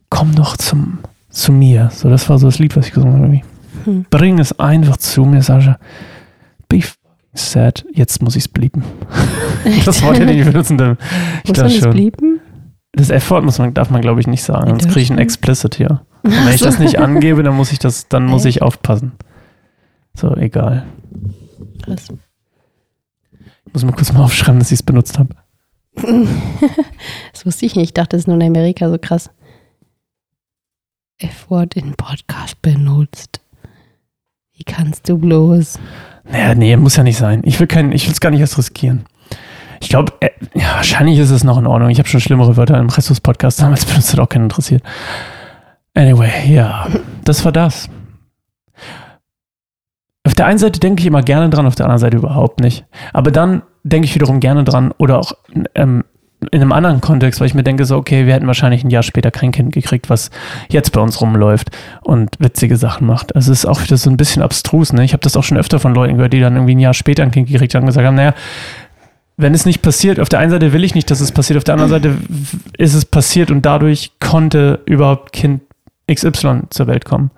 komm 0.10 0.36
doch 0.36 0.58
zum, 0.58 1.00
zu 1.30 1.52
mir. 1.52 1.90
So, 1.94 2.10
das 2.10 2.30
war 2.30 2.38
so 2.40 2.48
das 2.48 2.60
Lied, 2.60 2.76
was 2.76 2.88
ich 2.88 2.94
gesungen 2.94 3.16
habe. 3.16 3.26
Irgendwie. 3.26 3.44
Hm. 3.86 4.06
Bring 4.10 4.40
es 4.40 4.58
einfach 4.60 4.98
zu 4.98 5.26
mir, 5.26 5.42
Sascha. 5.42 5.78
Be 6.70 6.82
sad. 7.34 7.86
Jetzt 7.94 8.22
muss 8.22 8.36
ich 8.36 8.44
es 8.44 8.48
blieben. 8.48 8.84
Das 9.86 10.02
Wort 10.02 10.20
hätte 10.20 10.32
ich 10.32 10.46
benutzen 10.46 10.78
dürfen. 10.78 10.98
Ich 11.44 11.50
Muss 11.50 11.58
man 11.58 11.68
das 11.68 11.76
schon. 11.78 11.92
blieben? 11.92 12.40
Das 12.94 13.10
F-Wort 13.12 13.44
muss 13.46 13.60
man, 13.60 13.74
darf 13.76 13.90
man, 13.92 14.02
glaube 14.02 14.20
ich, 14.20 14.28
nicht 14.28 14.44
sagen. 14.44 14.70
Sonst 14.70 14.88
kriege 14.88 15.02
ich 15.02 15.12
ein? 15.12 15.20
Explicit 15.20 15.76
hier. 15.76 16.02
Und 16.24 16.32
wenn 16.46 16.54
ich 16.56 16.62
das 16.62 16.80
nicht 16.80 16.98
angebe, 16.98 17.44
dann 17.44 17.56
muss 17.56 17.72
ich 17.72 17.78
das, 17.80 18.08
dann 18.08 18.26
muss 18.26 18.46
ich 18.46 18.62
aufpassen. 18.64 19.12
So, 20.16 20.36
egal. 20.36 20.86
Krass. 21.84 22.08
Muss 23.78 23.86
mal 23.86 23.92
kurz 23.92 24.12
mal 24.12 24.24
aufschreiben, 24.24 24.58
dass 24.58 24.72
ich 24.72 24.80
es 24.80 24.84
benutzt 24.84 25.20
habe. 25.20 25.36
Das 27.32 27.46
wusste 27.46 27.68
ich 27.68 27.76
nicht. 27.76 27.90
Ich 27.90 27.94
dachte, 27.94 28.16
das 28.16 28.22
ist 28.22 28.28
nur 28.28 28.38
in 28.38 28.42
Amerika 28.42 28.90
so 28.90 28.98
krass. 29.00 29.30
F-Wort 31.20 31.76
in 31.76 31.94
Podcast 31.94 32.60
benutzt. 32.64 33.40
Wie 34.56 34.64
kannst 34.64 35.08
du 35.08 35.20
bloß? 35.20 35.78
Naja, 36.24 36.56
nee, 36.56 36.76
muss 36.76 36.96
ja 36.96 37.04
nicht 37.04 37.20
sein. 37.20 37.44
Ich 37.46 37.60
will 37.60 37.68
kein, 37.68 37.92
ich 37.92 38.08
will 38.08 38.14
es 38.14 38.20
gar 38.20 38.32
nicht 38.32 38.40
erst 38.40 38.58
riskieren. 38.58 39.06
Ich 39.80 39.90
glaube, 39.90 40.12
äh, 40.22 40.32
ja, 40.56 40.78
wahrscheinlich 40.78 41.20
ist 41.20 41.30
es 41.30 41.44
noch 41.44 41.60
in 41.60 41.68
Ordnung. 41.68 41.92
Ich 41.92 42.00
habe 42.00 42.10
schon 42.10 42.20
schlimmere 42.20 42.58
Wörter 42.58 42.80
im 42.80 42.88
Christus-Podcast 42.88 43.62
damals 43.62 43.86
benutzt, 43.86 44.12
hat 44.12 44.20
auch 44.20 44.30
keinen 44.30 44.46
interessiert. 44.46 44.82
Anyway, 45.94 46.52
ja, 46.52 46.88
das 47.24 47.46
war 47.46 47.52
das. 47.52 47.92
Auf 50.28 50.36
der 50.36 50.46
einen 50.46 50.60
Seite 50.60 50.82
denke 50.82 51.00
ich 51.00 51.08
immer 51.08 51.22
gerne 51.22 51.50
dran, 51.50 51.66
auf 51.66 51.76
der 51.76 51.86
anderen 51.86 52.02
Seite 52.02 52.18
überhaupt 52.18 52.60
nicht. 52.60 52.84
Aber 53.14 53.32
dann 53.32 53.62
denke 53.86 54.08
ich 54.08 54.14
wiederum 54.14 54.42
gerne 54.42 54.66
dran 54.66 54.94
oder 54.98 55.20
auch 55.20 55.32
ähm, 55.74 56.04
in 56.52 56.62
einem 56.62 56.74
anderen 56.74 57.00
Kontext, 57.00 57.40
weil 57.40 57.48
ich 57.48 57.54
mir 57.54 57.64
denke, 57.64 57.86
so, 57.86 57.96
okay, 57.96 58.26
wir 58.26 58.34
hätten 58.34 58.46
wahrscheinlich 58.46 58.84
ein 58.84 58.90
Jahr 58.90 59.04
später 59.04 59.32
kein 59.32 59.54
Kind 59.54 59.72
gekriegt, 59.72 60.10
was 60.10 60.30
jetzt 60.68 60.92
bei 60.92 61.00
uns 61.00 61.22
rumläuft 61.22 61.70
und 62.02 62.36
witzige 62.40 62.76
Sachen 62.76 63.08
macht. 63.08 63.38
Also 63.38 63.54
es 63.54 63.60
ist 63.60 63.66
auch 63.68 63.82
wieder 63.82 63.96
so 63.96 64.10
ein 64.10 64.18
bisschen 64.18 64.42
abstrus, 64.42 64.92
ne? 64.92 65.06
Ich 65.06 65.14
habe 65.14 65.24
das 65.24 65.38
auch 65.38 65.46
schon 65.46 65.58
öfter 65.58 65.80
von 65.80 65.96
Leuten 65.96 66.16
gehört, 66.18 66.34
die 66.34 66.42
dann 66.42 66.56
irgendwie 66.56 66.76
ein 66.76 66.80
Jahr 66.80 66.94
später 66.94 67.24
ein 67.24 67.32
Kind 67.32 67.48
gekriegt 67.48 67.74
haben 67.74 67.84
und 67.84 67.88
gesagt 67.88 68.06
haben, 68.06 68.16
naja, 68.16 68.34
wenn 69.38 69.54
es 69.54 69.66
nicht 69.66 69.82
passiert, 69.82 70.20
auf 70.20 70.28
der 70.28 70.40
einen 70.40 70.52
Seite 70.52 70.74
will 70.74 70.84
ich 70.84 70.94
nicht, 70.94 71.10
dass 71.10 71.22
es 71.22 71.32
passiert, 71.32 71.56
auf 71.56 71.64
der 71.64 71.76
anderen 71.76 71.92
Seite 71.92 72.18
ist 72.78 72.96
es 72.96 73.06
passiert 73.06 73.50
und 73.50 73.66
dadurch 73.66 74.12
konnte 74.20 74.82
überhaupt 74.86 75.32
Kind 75.32 75.62
XY 76.12 76.64
zur 76.70 76.88
Welt 76.88 77.06
kommen. 77.06 77.32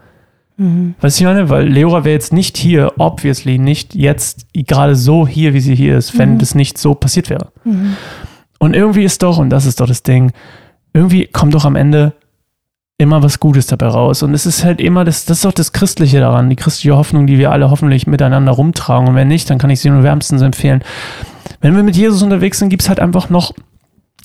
Mhm. 0.59 0.93
Weißt 1.01 1.19
du, 1.19 1.23
ich 1.23 1.27
meine? 1.27 1.49
Weil 1.49 1.67
Leora 1.67 2.03
wäre 2.03 2.13
jetzt 2.13 2.33
nicht 2.33 2.57
hier, 2.57 2.93
obviously 2.99 3.57
nicht 3.57 3.95
jetzt 3.95 4.45
gerade 4.53 4.95
so 4.95 5.27
hier, 5.27 5.53
wie 5.53 5.61
sie 5.61 5.73
hier 5.75 5.97
ist, 5.97 6.17
wenn 6.19 6.33
Mhm. 6.33 6.37
das 6.39 6.53
nicht 6.53 6.77
so 6.77 6.93
passiert 6.93 7.29
wäre. 7.29 7.47
Mhm. 7.63 7.95
Und 8.59 8.75
irgendwie 8.75 9.03
ist 9.05 9.23
doch, 9.23 9.37
und 9.37 9.49
das 9.49 9.65
ist 9.65 9.79
doch 9.79 9.87
das 9.87 10.03
Ding, 10.03 10.31
irgendwie 10.93 11.25
kommt 11.27 11.53
doch 11.55 11.65
am 11.65 11.75
Ende 11.75 12.13
immer 12.97 13.23
was 13.23 13.39
Gutes 13.39 13.67
dabei 13.67 13.87
raus. 13.87 14.21
Und 14.23 14.33
es 14.33 14.45
ist 14.45 14.65
halt 14.65 14.81
immer, 14.81 15.05
das, 15.05 15.23
das 15.23 15.37
ist 15.37 15.45
doch 15.45 15.53
das 15.53 15.71
Christliche 15.71 16.19
daran, 16.19 16.49
die 16.49 16.57
christliche 16.57 16.97
Hoffnung, 16.97 17.25
die 17.27 17.37
wir 17.37 17.51
alle 17.51 17.71
hoffentlich 17.71 18.05
miteinander 18.07 18.51
rumtragen. 18.51 19.07
Und 19.07 19.15
wenn 19.15 19.29
nicht, 19.29 19.49
dann 19.49 19.57
kann 19.57 19.69
ich 19.69 19.79
sie 19.79 19.89
nur 19.89 20.03
wärmstens 20.03 20.41
empfehlen. 20.41 20.83
Wenn 21.61 21.75
wir 21.77 21.83
mit 21.83 21.95
Jesus 21.95 22.21
unterwegs 22.21 22.59
sind, 22.59 22.67
gibt 22.67 22.81
es 22.81 22.89
halt 22.89 22.99
einfach 22.99 23.29
noch, 23.29 23.53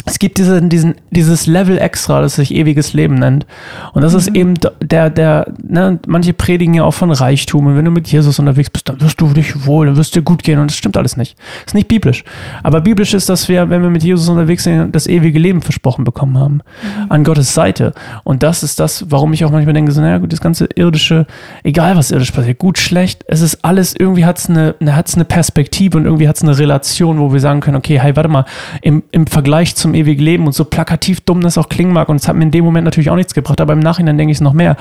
es 0.07 0.19
gibt 0.19 0.37
diese, 0.37 0.61
diesen, 0.61 0.97
dieses 1.11 1.47
Level 1.47 1.79
extra, 1.79 2.21
das 2.21 2.35
sich 2.35 2.55
ewiges 2.55 2.93
Leben 2.93 3.15
nennt. 3.15 3.47
Und 3.95 4.03
das 4.03 4.13
ist 4.13 4.29
eben 4.29 4.55
der, 4.83 5.09
der, 5.09 5.47
ne, 5.63 5.99
manche 6.07 6.35
predigen 6.35 6.75
ja 6.75 6.85
auch 6.85 6.93
von 6.93 7.11
Reichtum. 7.11 7.67
Und 7.67 7.77
wenn 7.77 7.87
du 7.87 7.91
mit 7.91 8.09
Jesus 8.09 8.39
unterwegs 8.39 8.69
bist, 8.69 8.89
dann 8.89 9.01
wirst 9.01 9.19
du 9.21 9.29
dich 9.29 9.65
wohl, 9.65 9.87
dann 9.87 9.97
wirst 9.97 10.15
dir 10.15 10.21
gut 10.21 10.43
gehen. 10.43 10.59
Und 10.59 10.71
das 10.71 10.77
stimmt 10.77 10.99
alles 10.99 11.17
nicht. 11.17 11.39
Das 11.39 11.69
ist 11.69 11.75
nicht 11.75 11.89
biblisch. 11.89 12.23
Aber 12.63 12.83
biblisch 12.83 13.15
ist, 13.15 13.31
dass 13.31 13.49
wir, 13.49 13.71
wenn 13.71 13.83
wir 13.83 13.89
mit 13.89 14.05
Jesus 14.05 14.29
unterwegs 14.29 14.65
sind, 14.65 14.95
das 14.95 15.07
ewige 15.07 15.39
Leben 15.39 15.63
versprochen 15.63 16.05
bekommen 16.05 16.39
haben. 16.39 16.61
An 17.09 17.25
Gottes 17.25 17.55
Seite. 17.55 17.95
Und 18.25 18.43
das 18.43 18.63
ist 18.63 18.81
das, 18.81 19.07
warum 19.09 19.33
ich 19.33 19.45
auch 19.47 19.51
manchmal 19.51 19.73
denke, 19.73 19.93
so, 19.93 20.03
naja, 20.03 20.19
gut, 20.19 20.35
das 20.35 20.41
ganze 20.43 20.67
irdische, 20.75 21.27
egal 21.63 21.97
was 21.97 22.11
irdisch 22.11 22.31
passiert, 22.31 22.59
gut, 22.59 22.77
schlecht, 22.77 23.25
es 23.27 23.41
ist 23.41 23.65
alles, 23.65 23.95
irgendwie 23.99 24.27
hat 24.27 24.39
es 24.39 24.51
eine, 24.51 24.75
eine, 24.81 24.97
hat's 24.97 25.15
eine 25.15 25.25
Perspektive 25.25 25.97
und 25.97 26.05
irgendwie 26.05 26.29
hat 26.29 26.37
es 26.37 26.43
eine 26.43 26.59
Relation, 26.59 27.19
wo 27.19 27.33
wir 27.33 27.41
sagen 27.41 27.61
können, 27.61 27.77
okay, 27.77 27.99
hey, 27.99 28.15
warte 28.17 28.29
mal, 28.29 28.45
im, 28.83 29.03
im 29.11 29.27
Vergleich 29.27 29.75
zum 29.77 29.94
ewigen 29.95 30.23
Leben 30.23 30.47
und 30.47 30.53
so 30.53 30.65
plakativ 30.65 31.21
dumm 31.21 31.41
das 31.41 31.59
auch 31.59 31.69
klingen 31.69 31.93
mag 31.93 32.09
und 32.09 32.17
es 32.17 32.29
hat 32.29 32.37
mir 32.37 32.45
in 32.45 32.51
dem 32.51 32.65
Moment 32.65 32.85
natürlich 32.85 33.11
auch 33.11 33.17
nichts 33.17 33.35
gebracht, 33.35 33.61
aber 33.61 33.73
im 33.73 33.81
Nachhinein 33.81 34.19
denke 34.19 34.33
ich 34.33 34.39
es 34.39 34.43
noch 34.43 34.53
mehr. 34.53 34.77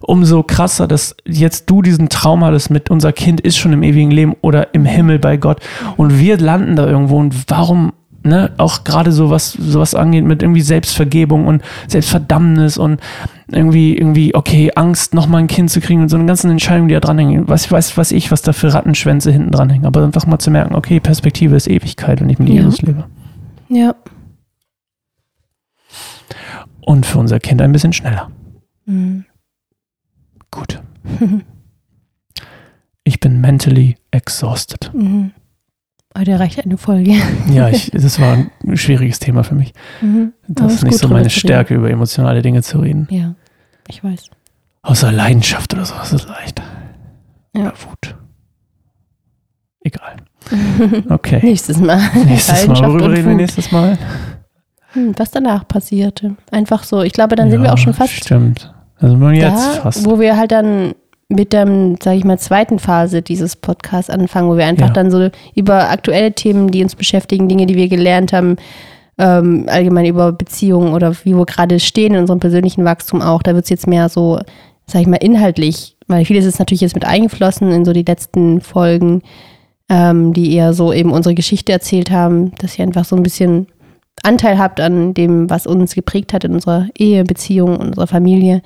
Umso 0.00 0.42
krasser, 0.42 0.86
dass 0.86 1.16
jetzt 1.24 1.68
du 1.70 1.82
diesen 1.82 2.08
Traum 2.08 2.44
hattest 2.44 2.70
mit 2.70 2.90
unser 2.90 3.12
Kind 3.12 3.40
ist 3.40 3.56
schon 3.56 3.72
im 3.72 3.82
ewigen 3.82 4.10
Leben 4.10 4.34
oder 4.40 4.74
im 4.74 4.84
Himmel 4.84 5.18
bei 5.18 5.36
Gott 5.36 5.60
und 5.96 6.18
wir 6.18 6.38
landen 6.38 6.76
da 6.76 6.86
irgendwo 6.86 7.18
und 7.18 7.34
warum 7.48 7.92
ne, 8.26 8.50
auch 8.58 8.84
gerade 8.84 9.12
so 9.12 9.30
was, 9.30 9.52
sowas 9.52 9.94
angeht 9.94 10.24
mit 10.24 10.42
irgendwie 10.42 10.60
Selbstvergebung 10.60 11.46
und 11.46 11.62
Selbstverdammnis 11.86 12.76
und 12.76 13.00
irgendwie, 13.48 13.96
irgendwie, 13.96 14.34
okay, 14.34 14.72
Angst, 14.74 15.14
nochmal 15.14 15.40
ein 15.40 15.46
Kind 15.46 15.70
zu 15.70 15.80
kriegen 15.80 16.02
und 16.02 16.08
so 16.08 16.16
eine 16.16 16.26
ganzen 16.26 16.50
Entscheidungen, 16.50 16.88
die 16.88 16.94
da 16.94 17.00
dranhängen. 17.00 17.44
Was 17.46 17.70
weiß, 17.70 17.96
weiß 17.96 18.12
ich, 18.12 18.32
was 18.32 18.42
da 18.42 18.52
für 18.52 18.74
Rattenschwänze 18.74 19.30
hinten 19.30 19.52
dranhängen. 19.52 19.86
Aber 19.86 20.02
einfach 20.02 20.26
mal 20.26 20.38
zu 20.38 20.50
merken, 20.50 20.74
okay, 20.74 21.00
Perspektive 21.00 21.54
ist 21.54 21.68
Ewigkeit, 21.68 22.20
wenn 22.20 22.28
ich 22.28 22.38
mit 22.38 22.48
Ja. 22.48 22.54
Jesus 22.56 22.82
lebe. 22.82 23.04
Ja. 23.68 23.94
Und 26.86 27.04
für 27.04 27.18
unser 27.18 27.40
Kind 27.40 27.60
ein 27.60 27.72
bisschen 27.72 27.92
schneller. 27.92 28.30
Mhm. 28.86 29.26
Gut. 30.50 30.80
Ich 33.08 33.20
bin 33.20 33.40
mentally 33.40 33.94
exhausted. 34.10 34.92
Mhm. 34.92 35.30
Heute 36.18 36.40
reicht 36.40 36.64
eine 36.64 36.76
Folge. 36.76 37.14
Ja, 37.48 37.68
ich, 37.68 37.88
das 37.94 38.20
war 38.20 38.32
ein 38.64 38.76
schwieriges 38.76 39.20
Thema 39.20 39.44
für 39.44 39.54
mich. 39.54 39.72
Mhm. 40.00 40.32
Das 40.48 40.74
ist 40.74 40.82
nicht 40.82 40.98
so 40.98 41.06
meine. 41.06 41.30
Stärke, 41.30 41.76
über 41.76 41.88
emotionale 41.88 42.42
Dinge 42.42 42.62
zu 42.64 42.80
reden. 42.80 43.06
Ja, 43.08 43.36
ich 43.86 44.02
weiß. 44.02 44.28
Außer 44.82 45.12
Leidenschaft 45.12 45.72
oder 45.72 45.84
sowas 45.84 46.12
ist 46.12 46.28
leicht. 46.28 46.60
Ja. 47.54 47.60
Oder 47.60 47.74
Wut. 47.88 48.16
Egal. 49.84 50.16
Okay. 51.08 51.38
Nächstes 51.44 51.78
Mal. 51.78 52.00
Nächstes 52.24 52.66
Mal, 52.66 52.88
worüber 52.88 53.12
reden 53.12 53.28
wir 53.28 53.36
nächstes 53.36 53.70
Mal? 53.70 53.96
Hm, 54.96 55.12
was 55.16 55.30
danach 55.30 55.68
passierte. 55.68 56.36
Einfach 56.50 56.82
so. 56.84 57.02
Ich 57.02 57.12
glaube, 57.12 57.36
dann 57.36 57.50
sind 57.50 57.60
wir 57.60 57.68
Ja, 57.68 57.74
auch 57.74 57.78
schon 57.78 57.94
fast 57.94 58.12
Stimmt. 58.12 58.72
Also 58.98 59.16
nur 59.16 59.30
jetzt 59.32 59.76
da, 59.76 59.80
fast. 59.82 60.04
wo 60.06 60.18
wir 60.18 60.36
halt 60.36 60.52
dann 60.52 60.94
mit 61.28 61.52
der, 61.52 61.66
sage 62.02 62.16
ich 62.16 62.24
mal, 62.24 62.38
zweiten 62.38 62.78
Phase 62.78 63.20
dieses 63.20 63.56
Podcasts 63.56 64.10
anfangen, 64.10 64.48
wo 64.48 64.56
wir 64.56 64.64
einfach 64.64 64.88
Ja. 64.88 64.92
dann 64.92 65.10
so 65.10 65.28
über 65.54 65.90
aktuelle 65.90 66.32
Themen, 66.32 66.70
die 66.70 66.82
uns 66.82 66.94
beschäftigen, 66.94 67.48
Dinge, 67.48 67.66
die 67.66 67.74
wir 67.74 67.88
gelernt 67.88 68.32
haben, 68.32 68.56
ähm, 69.18 69.66
allgemein 69.68 70.06
über 70.06 70.32
Beziehungen 70.32 70.92
oder 70.94 71.14
wie 71.24 71.34
wir 71.34 71.44
gerade 71.46 71.80
stehen 71.80 72.14
in 72.14 72.20
unserem 72.20 72.38
persönlichen 72.40 72.84
Wachstum 72.84 73.22
auch, 73.22 73.42
da 73.42 73.54
wird 73.54 73.64
es 73.64 73.70
jetzt 73.70 73.86
mehr 73.86 74.08
so, 74.08 74.38
sage 74.86 75.02
ich 75.02 75.06
mal, 75.08 75.16
inhaltlich, 75.16 75.96
weil 76.06 76.24
vieles 76.24 76.44
ist 76.44 76.58
natürlich 76.58 76.82
jetzt 76.82 76.94
mit 76.94 77.04
eingeflossen 77.04 77.72
in 77.72 77.84
so 77.84 77.92
die 77.92 78.04
letzten 78.04 78.60
Folgen, 78.60 79.22
ähm, 79.88 80.32
die 80.32 80.54
eher 80.54 80.74
so 80.74 80.92
eben 80.92 81.12
unsere 81.12 81.34
Geschichte 81.34 81.72
erzählt 81.72 82.10
haben, 82.10 82.52
dass 82.58 82.78
ihr 82.78 82.84
einfach 82.84 83.04
so 83.04 83.16
ein 83.16 83.22
bisschen 83.22 83.66
Anteil 84.22 84.58
habt 84.58 84.80
an 84.80 85.14
dem, 85.14 85.48
was 85.50 85.66
uns 85.66 85.94
geprägt 85.94 86.32
hat 86.32 86.44
in 86.44 86.54
unserer 86.54 86.86
Ehe, 86.98 87.24
Beziehung, 87.24 87.76
unserer 87.76 88.06
Familie, 88.06 88.62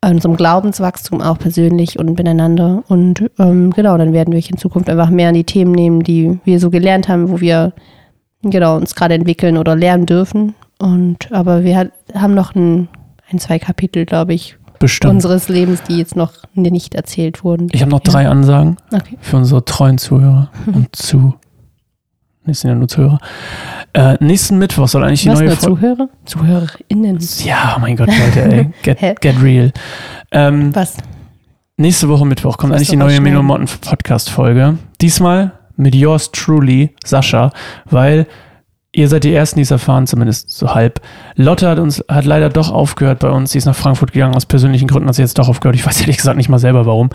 an 0.00 0.14
unserem 0.14 0.36
Glaubenswachstum 0.36 1.20
auch 1.22 1.38
persönlich 1.38 1.98
und 1.98 2.18
miteinander. 2.18 2.84
Und 2.88 3.30
ähm, 3.38 3.70
genau, 3.72 3.96
dann 3.96 4.12
werden 4.12 4.32
wir 4.32 4.38
euch 4.38 4.50
in 4.50 4.58
Zukunft 4.58 4.90
einfach 4.90 5.10
mehr 5.10 5.30
an 5.30 5.34
die 5.34 5.44
Themen 5.44 5.72
nehmen, 5.72 6.02
die 6.02 6.38
wir 6.44 6.60
so 6.60 6.70
gelernt 6.70 7.08
haben, 7.08 7.30
wo 7.30 7.40
wir 7.40 7.72
genau 8.42 8.76
uns 8.76 8.94
gerade 8.94 9.14
entwickeln 9.14 9.56
oder 9.56 9.74
lernen 9.74 10.06
dürfen. 10.06 10.54
Und 10.78 11.32
aber 11.32 11.64
wir 11.64 11.76
hat, 11.76 11.92
haben 12.14 12.34
noch 12.34 12.54
ein, 12.54 12.88
ein, 13.30 13.38
zwei 13.38 13.58
Kapitel, 13.58 14.04
glaube 14.04 14.34
ich, 14.34 14.56
Bestimmt. 14.78 15.14
unseres 15.14 15.48
Lebens, 15.48 15.82
die 15.84 15.96
jetzt 15.96 16.16
noch 16.16 16.34
nicht 16.54 16.94
erzählt 16.94 17.42
wurden. 17.42 17.68
Ich 17.72 17.80
habe 17.80 17.90
noch 17.90 18.00
drei 18.00 18.28
Ansagen 18.28 18.76
Okay. 18.92 19.16
für 19.20 19.38
unsere 19.38 19.64
treuen 19.64 19.96
Zuhörer 19.96 20.50
und 20.66 20.94
zu. 20.94 21.34
Nee, 22.46 22.52
sind 22.52 22.70
ja 22.70 22.76
nur 22.76 22.88
Zuhörer. 22.88 23.18
Äh, 23.92 24.16
nächsten 24.20 24.58
Mittwoch 24.58 24.88
soll 24.88 25.02
eigentlich 25.02 25.22
die 25.22 25.30
Was, 25.30 25.40
neue 25.40 25.56
Folge. 25.56 25.80
Zuhörer? 25.80 26.08
ZuhörerInnen. 26.24 27.18
Ja, 27.44 27.76
mein 27.80 27.96
Gott, 27.96 28.08
Leute, 28.08 28.42
ey. 28.42 28.70
Get, 28.82 29.20
get 29.20 29.42
real. 29.42 29.72
Ähm, 30.30 30.74
Was? 30.74 30.96
nächste 31.76 32.08
Woche 32.08 32.24
Mittwoch 32.24 32.56
kommt 32.56 32.72
eigentlich 32.72 32.88
die 32.88 32.96
neue 32.96 33.14
mal 33.16 33.20
Melo 33.20 33.36
schnell. 33.40 33.42
Motten 33.42 33.68
Podcast 33.80 34.30
Folge. 34.30 34.78
Diesmal 35.00 35.52
mit 35.76 35.94
yours 35.94 36.30
truly, 36.30 36.94
Sascha, 37.04 37.50
weil 37.84 38.26
ihr 38.92 39.08
seid 39.08 39.24
die 39.24 39.34
Ersten, 39.34 39.58
die 39.58 39.62
es 39.62 39.70
erfahren, 39.70 40.06
zumindest 40.06 40.50
so 40.50 40.74
halb. 40.74 41.00
Lotte 41.34 41.68
hat 41.68 41.78
uns, 41.78 42.02
hat 42.08 42.24
leider 42.24 42.48
doch 42.48 42.70
aufgehört 42.70 43.18
bei 43.18 43.28
uns. 43.28 43.52
Sie 43.52 43.58
ist 43.58 43.66
nach 43.66 43.76
Frankfurt 43.76 44.12
gegangen. 44.12 44.34
Aus 44.34 44.46
persönlichen 44.46 44.88
Gründen 44.88 45.08
hat 45.08 45.16
sie 45.16 45.22
jetzt 45.22 45.38
doch 45.38 45.48
aufgehört. 45.48 45.76
Ich 45.76 45.86
weiß 45.86 46.00
ehrlich 46.00 46.16
gesagt 46.16 46.36
nicht 46.36 46.48
mal 46.48 46.58
selber 46.58 46.86
warum. 46.86 47.10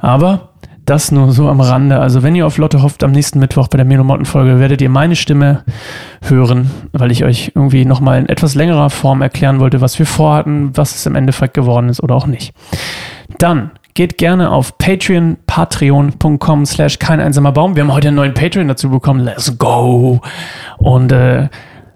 Aber 0.00 0.50
das 0.90 1.12
nur 1.12 1.30
so 1.32 1.48
am 1.48 1.60
Rande. 1.60 2.00
Also 2.00 2.22
wenn 2.24 2.34
ihr 2.34 2.46
auf 2.46 2.58
Lotte 2.58 2.82
hofft, 2.82 3.04
am 3.04 3.12
nächsten 3.12 3.38
Mittwoch 3.38 3.68
bei 3.68 3.76
der 3.76 3.86
Melo 3.86 4.02
Motten 4.02 4.24
Folge 4.24 4.58
werdet 4.58 4.82
ihr 4.82 4.88
meine 4.88 5.14
Stimme 5.14 5.62
hören, 6.22 6.70
weil 6.92 7.12
ich 7.12 7.24
euch 7.24 7.52
irgendwie 7.54 7.84
nochmal 7.84 8.18
in 8.18 8.28
etwas 8.28 8.56
längerer 8.56 8.90
Form 8.90 9.22
erklären 9.22 9.60
wollte, 9.60 9.80
was 9.80 9.98
wir 10.00 10.06
vorhatten, 10.06 10.76
was 10.76 10.96
es 10.96 11.06
im 11.06 11.14
Endeffekt 11.14 11.54
geworden 11.54 11.88
ist 11.88 12.02
oder 12.02 12.16
auch 12.16 12.26
nicht. 12.26 12.52
Dann 13.38 13.70
geht 13.94 14.18
gerne 14.18 14.50
auf 14.50 14.78
Patreon, 14.78 15.36
patreon.com 15.46 16.66
slash 16.66 16.98
kein 16.98 17.20
einsamer 17.20 17.52
Baum. 17.52 17.76
Wir 17.76 17.84
haben 17.84 17.92
heute 17.92 18.08
einen 18.08 18.16
neuen 18.16 18.34
Patreon 18.34 18.66
dazu 18.66 18.90
bekommen. 18.90 19.20
Let's 19.20 19.56
go! 19.58 20.20
Und 20.78 21.12
äh, 21.12 21.48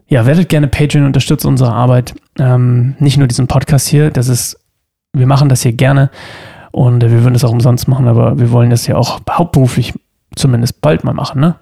ja, 0.07 0.25
werdet 0.25 0.49
gerne 0.49 0.69
Patreon, 0.69 1.05
unterstützt 1.05 1.45
unsere 1.45 1.73
Arbeit. 1.73 2.15
Ähm, 2.39 2.95
nicht 3.01 3.17
nur 3.17 3.27
diesen 3.27 3.49
Podcast 3.49 3.89
hier, 3.89 4.11
das 4.11 4.29
ist, 4.29 4.57
wir 5.13 5.27
machen 5.27 5.49
das 5.49 5.63
hier 5.63 5.73
gerne 5.73 6.11
und 6.75 7.05
äh, 7.05 7.11
wir 7.11 7.23
würden 7.23 7.37
es 7.37 7.45
auch 7.45 7.53
umsonst 7.53 7.87
machen, 7.87 8.09
aber 8.09 8.39
wir 8.39 8.51
wollen 8.51 8.71
das 8.71 8.87
ja 8.87 8.97
auch 8.97 9.21
hauptberuflich 9.31 9.95
zumindest 10.35 10.81
bald 10.81 11.05
mal 11.05 11.15
machen, 11.15 11.41
ne? 11.41 11.55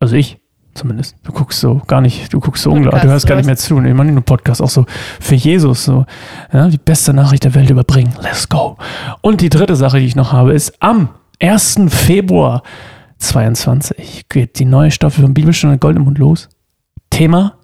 Also 0.00 0.16
ich 0.16 0.38
zumindest. 0.74 1.16
Du 1.22 1.30
guckst 1.30 1.60
so 1.60 1.80
gar 1.86 2.00
nicht, 2.00 2.32
du 2.32 2.40
guckst 2.40 2.64
so 2.64 2.72
unglaublich, 2.72 3.02
du 3.02 3.08
hörst 3.08 3.26
gar 3.26 3.36
nicht 3.36 3.46
mehr 3.46 3.56
zu. 3.56 3.78
Ich 3.78 3.94
nicht 3.94 3.96
nur 3.96 4.22
Podcast, 4.22 4.60
auch 4.60 4.70
so 4.70 4.86
für 5.20 5.36
Jesus, 5.36 5.84
so 5.84 6.04
ja, 6.52 6.68
die 6.68 6.78
beste 6.78 7.14
Nachricht 7.14 7.44
der 7.44 7.54
Welt 7.54 7.70
überbringen. 7.70 8.12
Let's 8.20 8.48
go. 8.48 8.76
Und 9.20 9.40
die 9.40 9.50
dritte 9.50 9.76
Sache, 9.76 10.00
die 10.00 10.06
ich 10.06 10.16
noch 10.16 10.32
habe, 10.32 10.52
ist 10.52 10.82
am 10.82 11.10
1. 11.40 11.82
Februar 11.88 12.62
22 13.18 14.28
geht 14.28 14.58
die 14.58 14.64
neue 14.64 14.90
Staffel 14.90 15.22
von 15.22 15.34
Bibelstunde 15.34 15.78
Gold 15.78 15.96
im 15.96 16.04
Mund 16.04 16.18
los. 16.18 16.48
Thema 17.10 17.54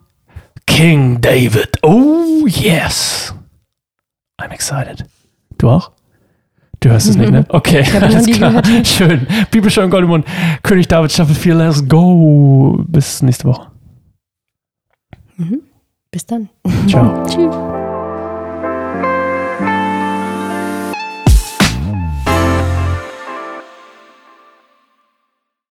King 0.67 1.21
David. 1.21 1.79
Oh 1.83 2.47
yes. 2.47 3.35
I'm 4.41 4.53
excited. 4.53 5.05
Du 5.57 5.71
auch? 5.71 5.98
Du 6.81 6.91
hörst 6.91 7.09
es 7.09 7.17
nicht, 7.17 7.31
ne? 7.31 7.45
Okay, 7.49 7.83
hab 7.85 8.03
noch 8.03 8.09
alles 8.15 8.27
klar. 8.27 8.63
gehört. 8.63 8.87
Schön. 8.87 9.27
Gold 9.91 10.05
im 10.05 10.11
Mund. 10.11 10.27
König 10.63 10.87
David 10.87 11.11
Staffel 11.11 11.35
4. 11.35 11.55
Let's 11.55 11.89
go. 11.89 12.85
Bis 12.87 13.21
nächste 13.23 13.45
Woche. 13.45 13.69
Mhm. 15.37 15.63
Bis 16.11 16.25
dann. 16.27 16.49
Ciao. 16.87 17.25
Tschüss. 17.27 17.55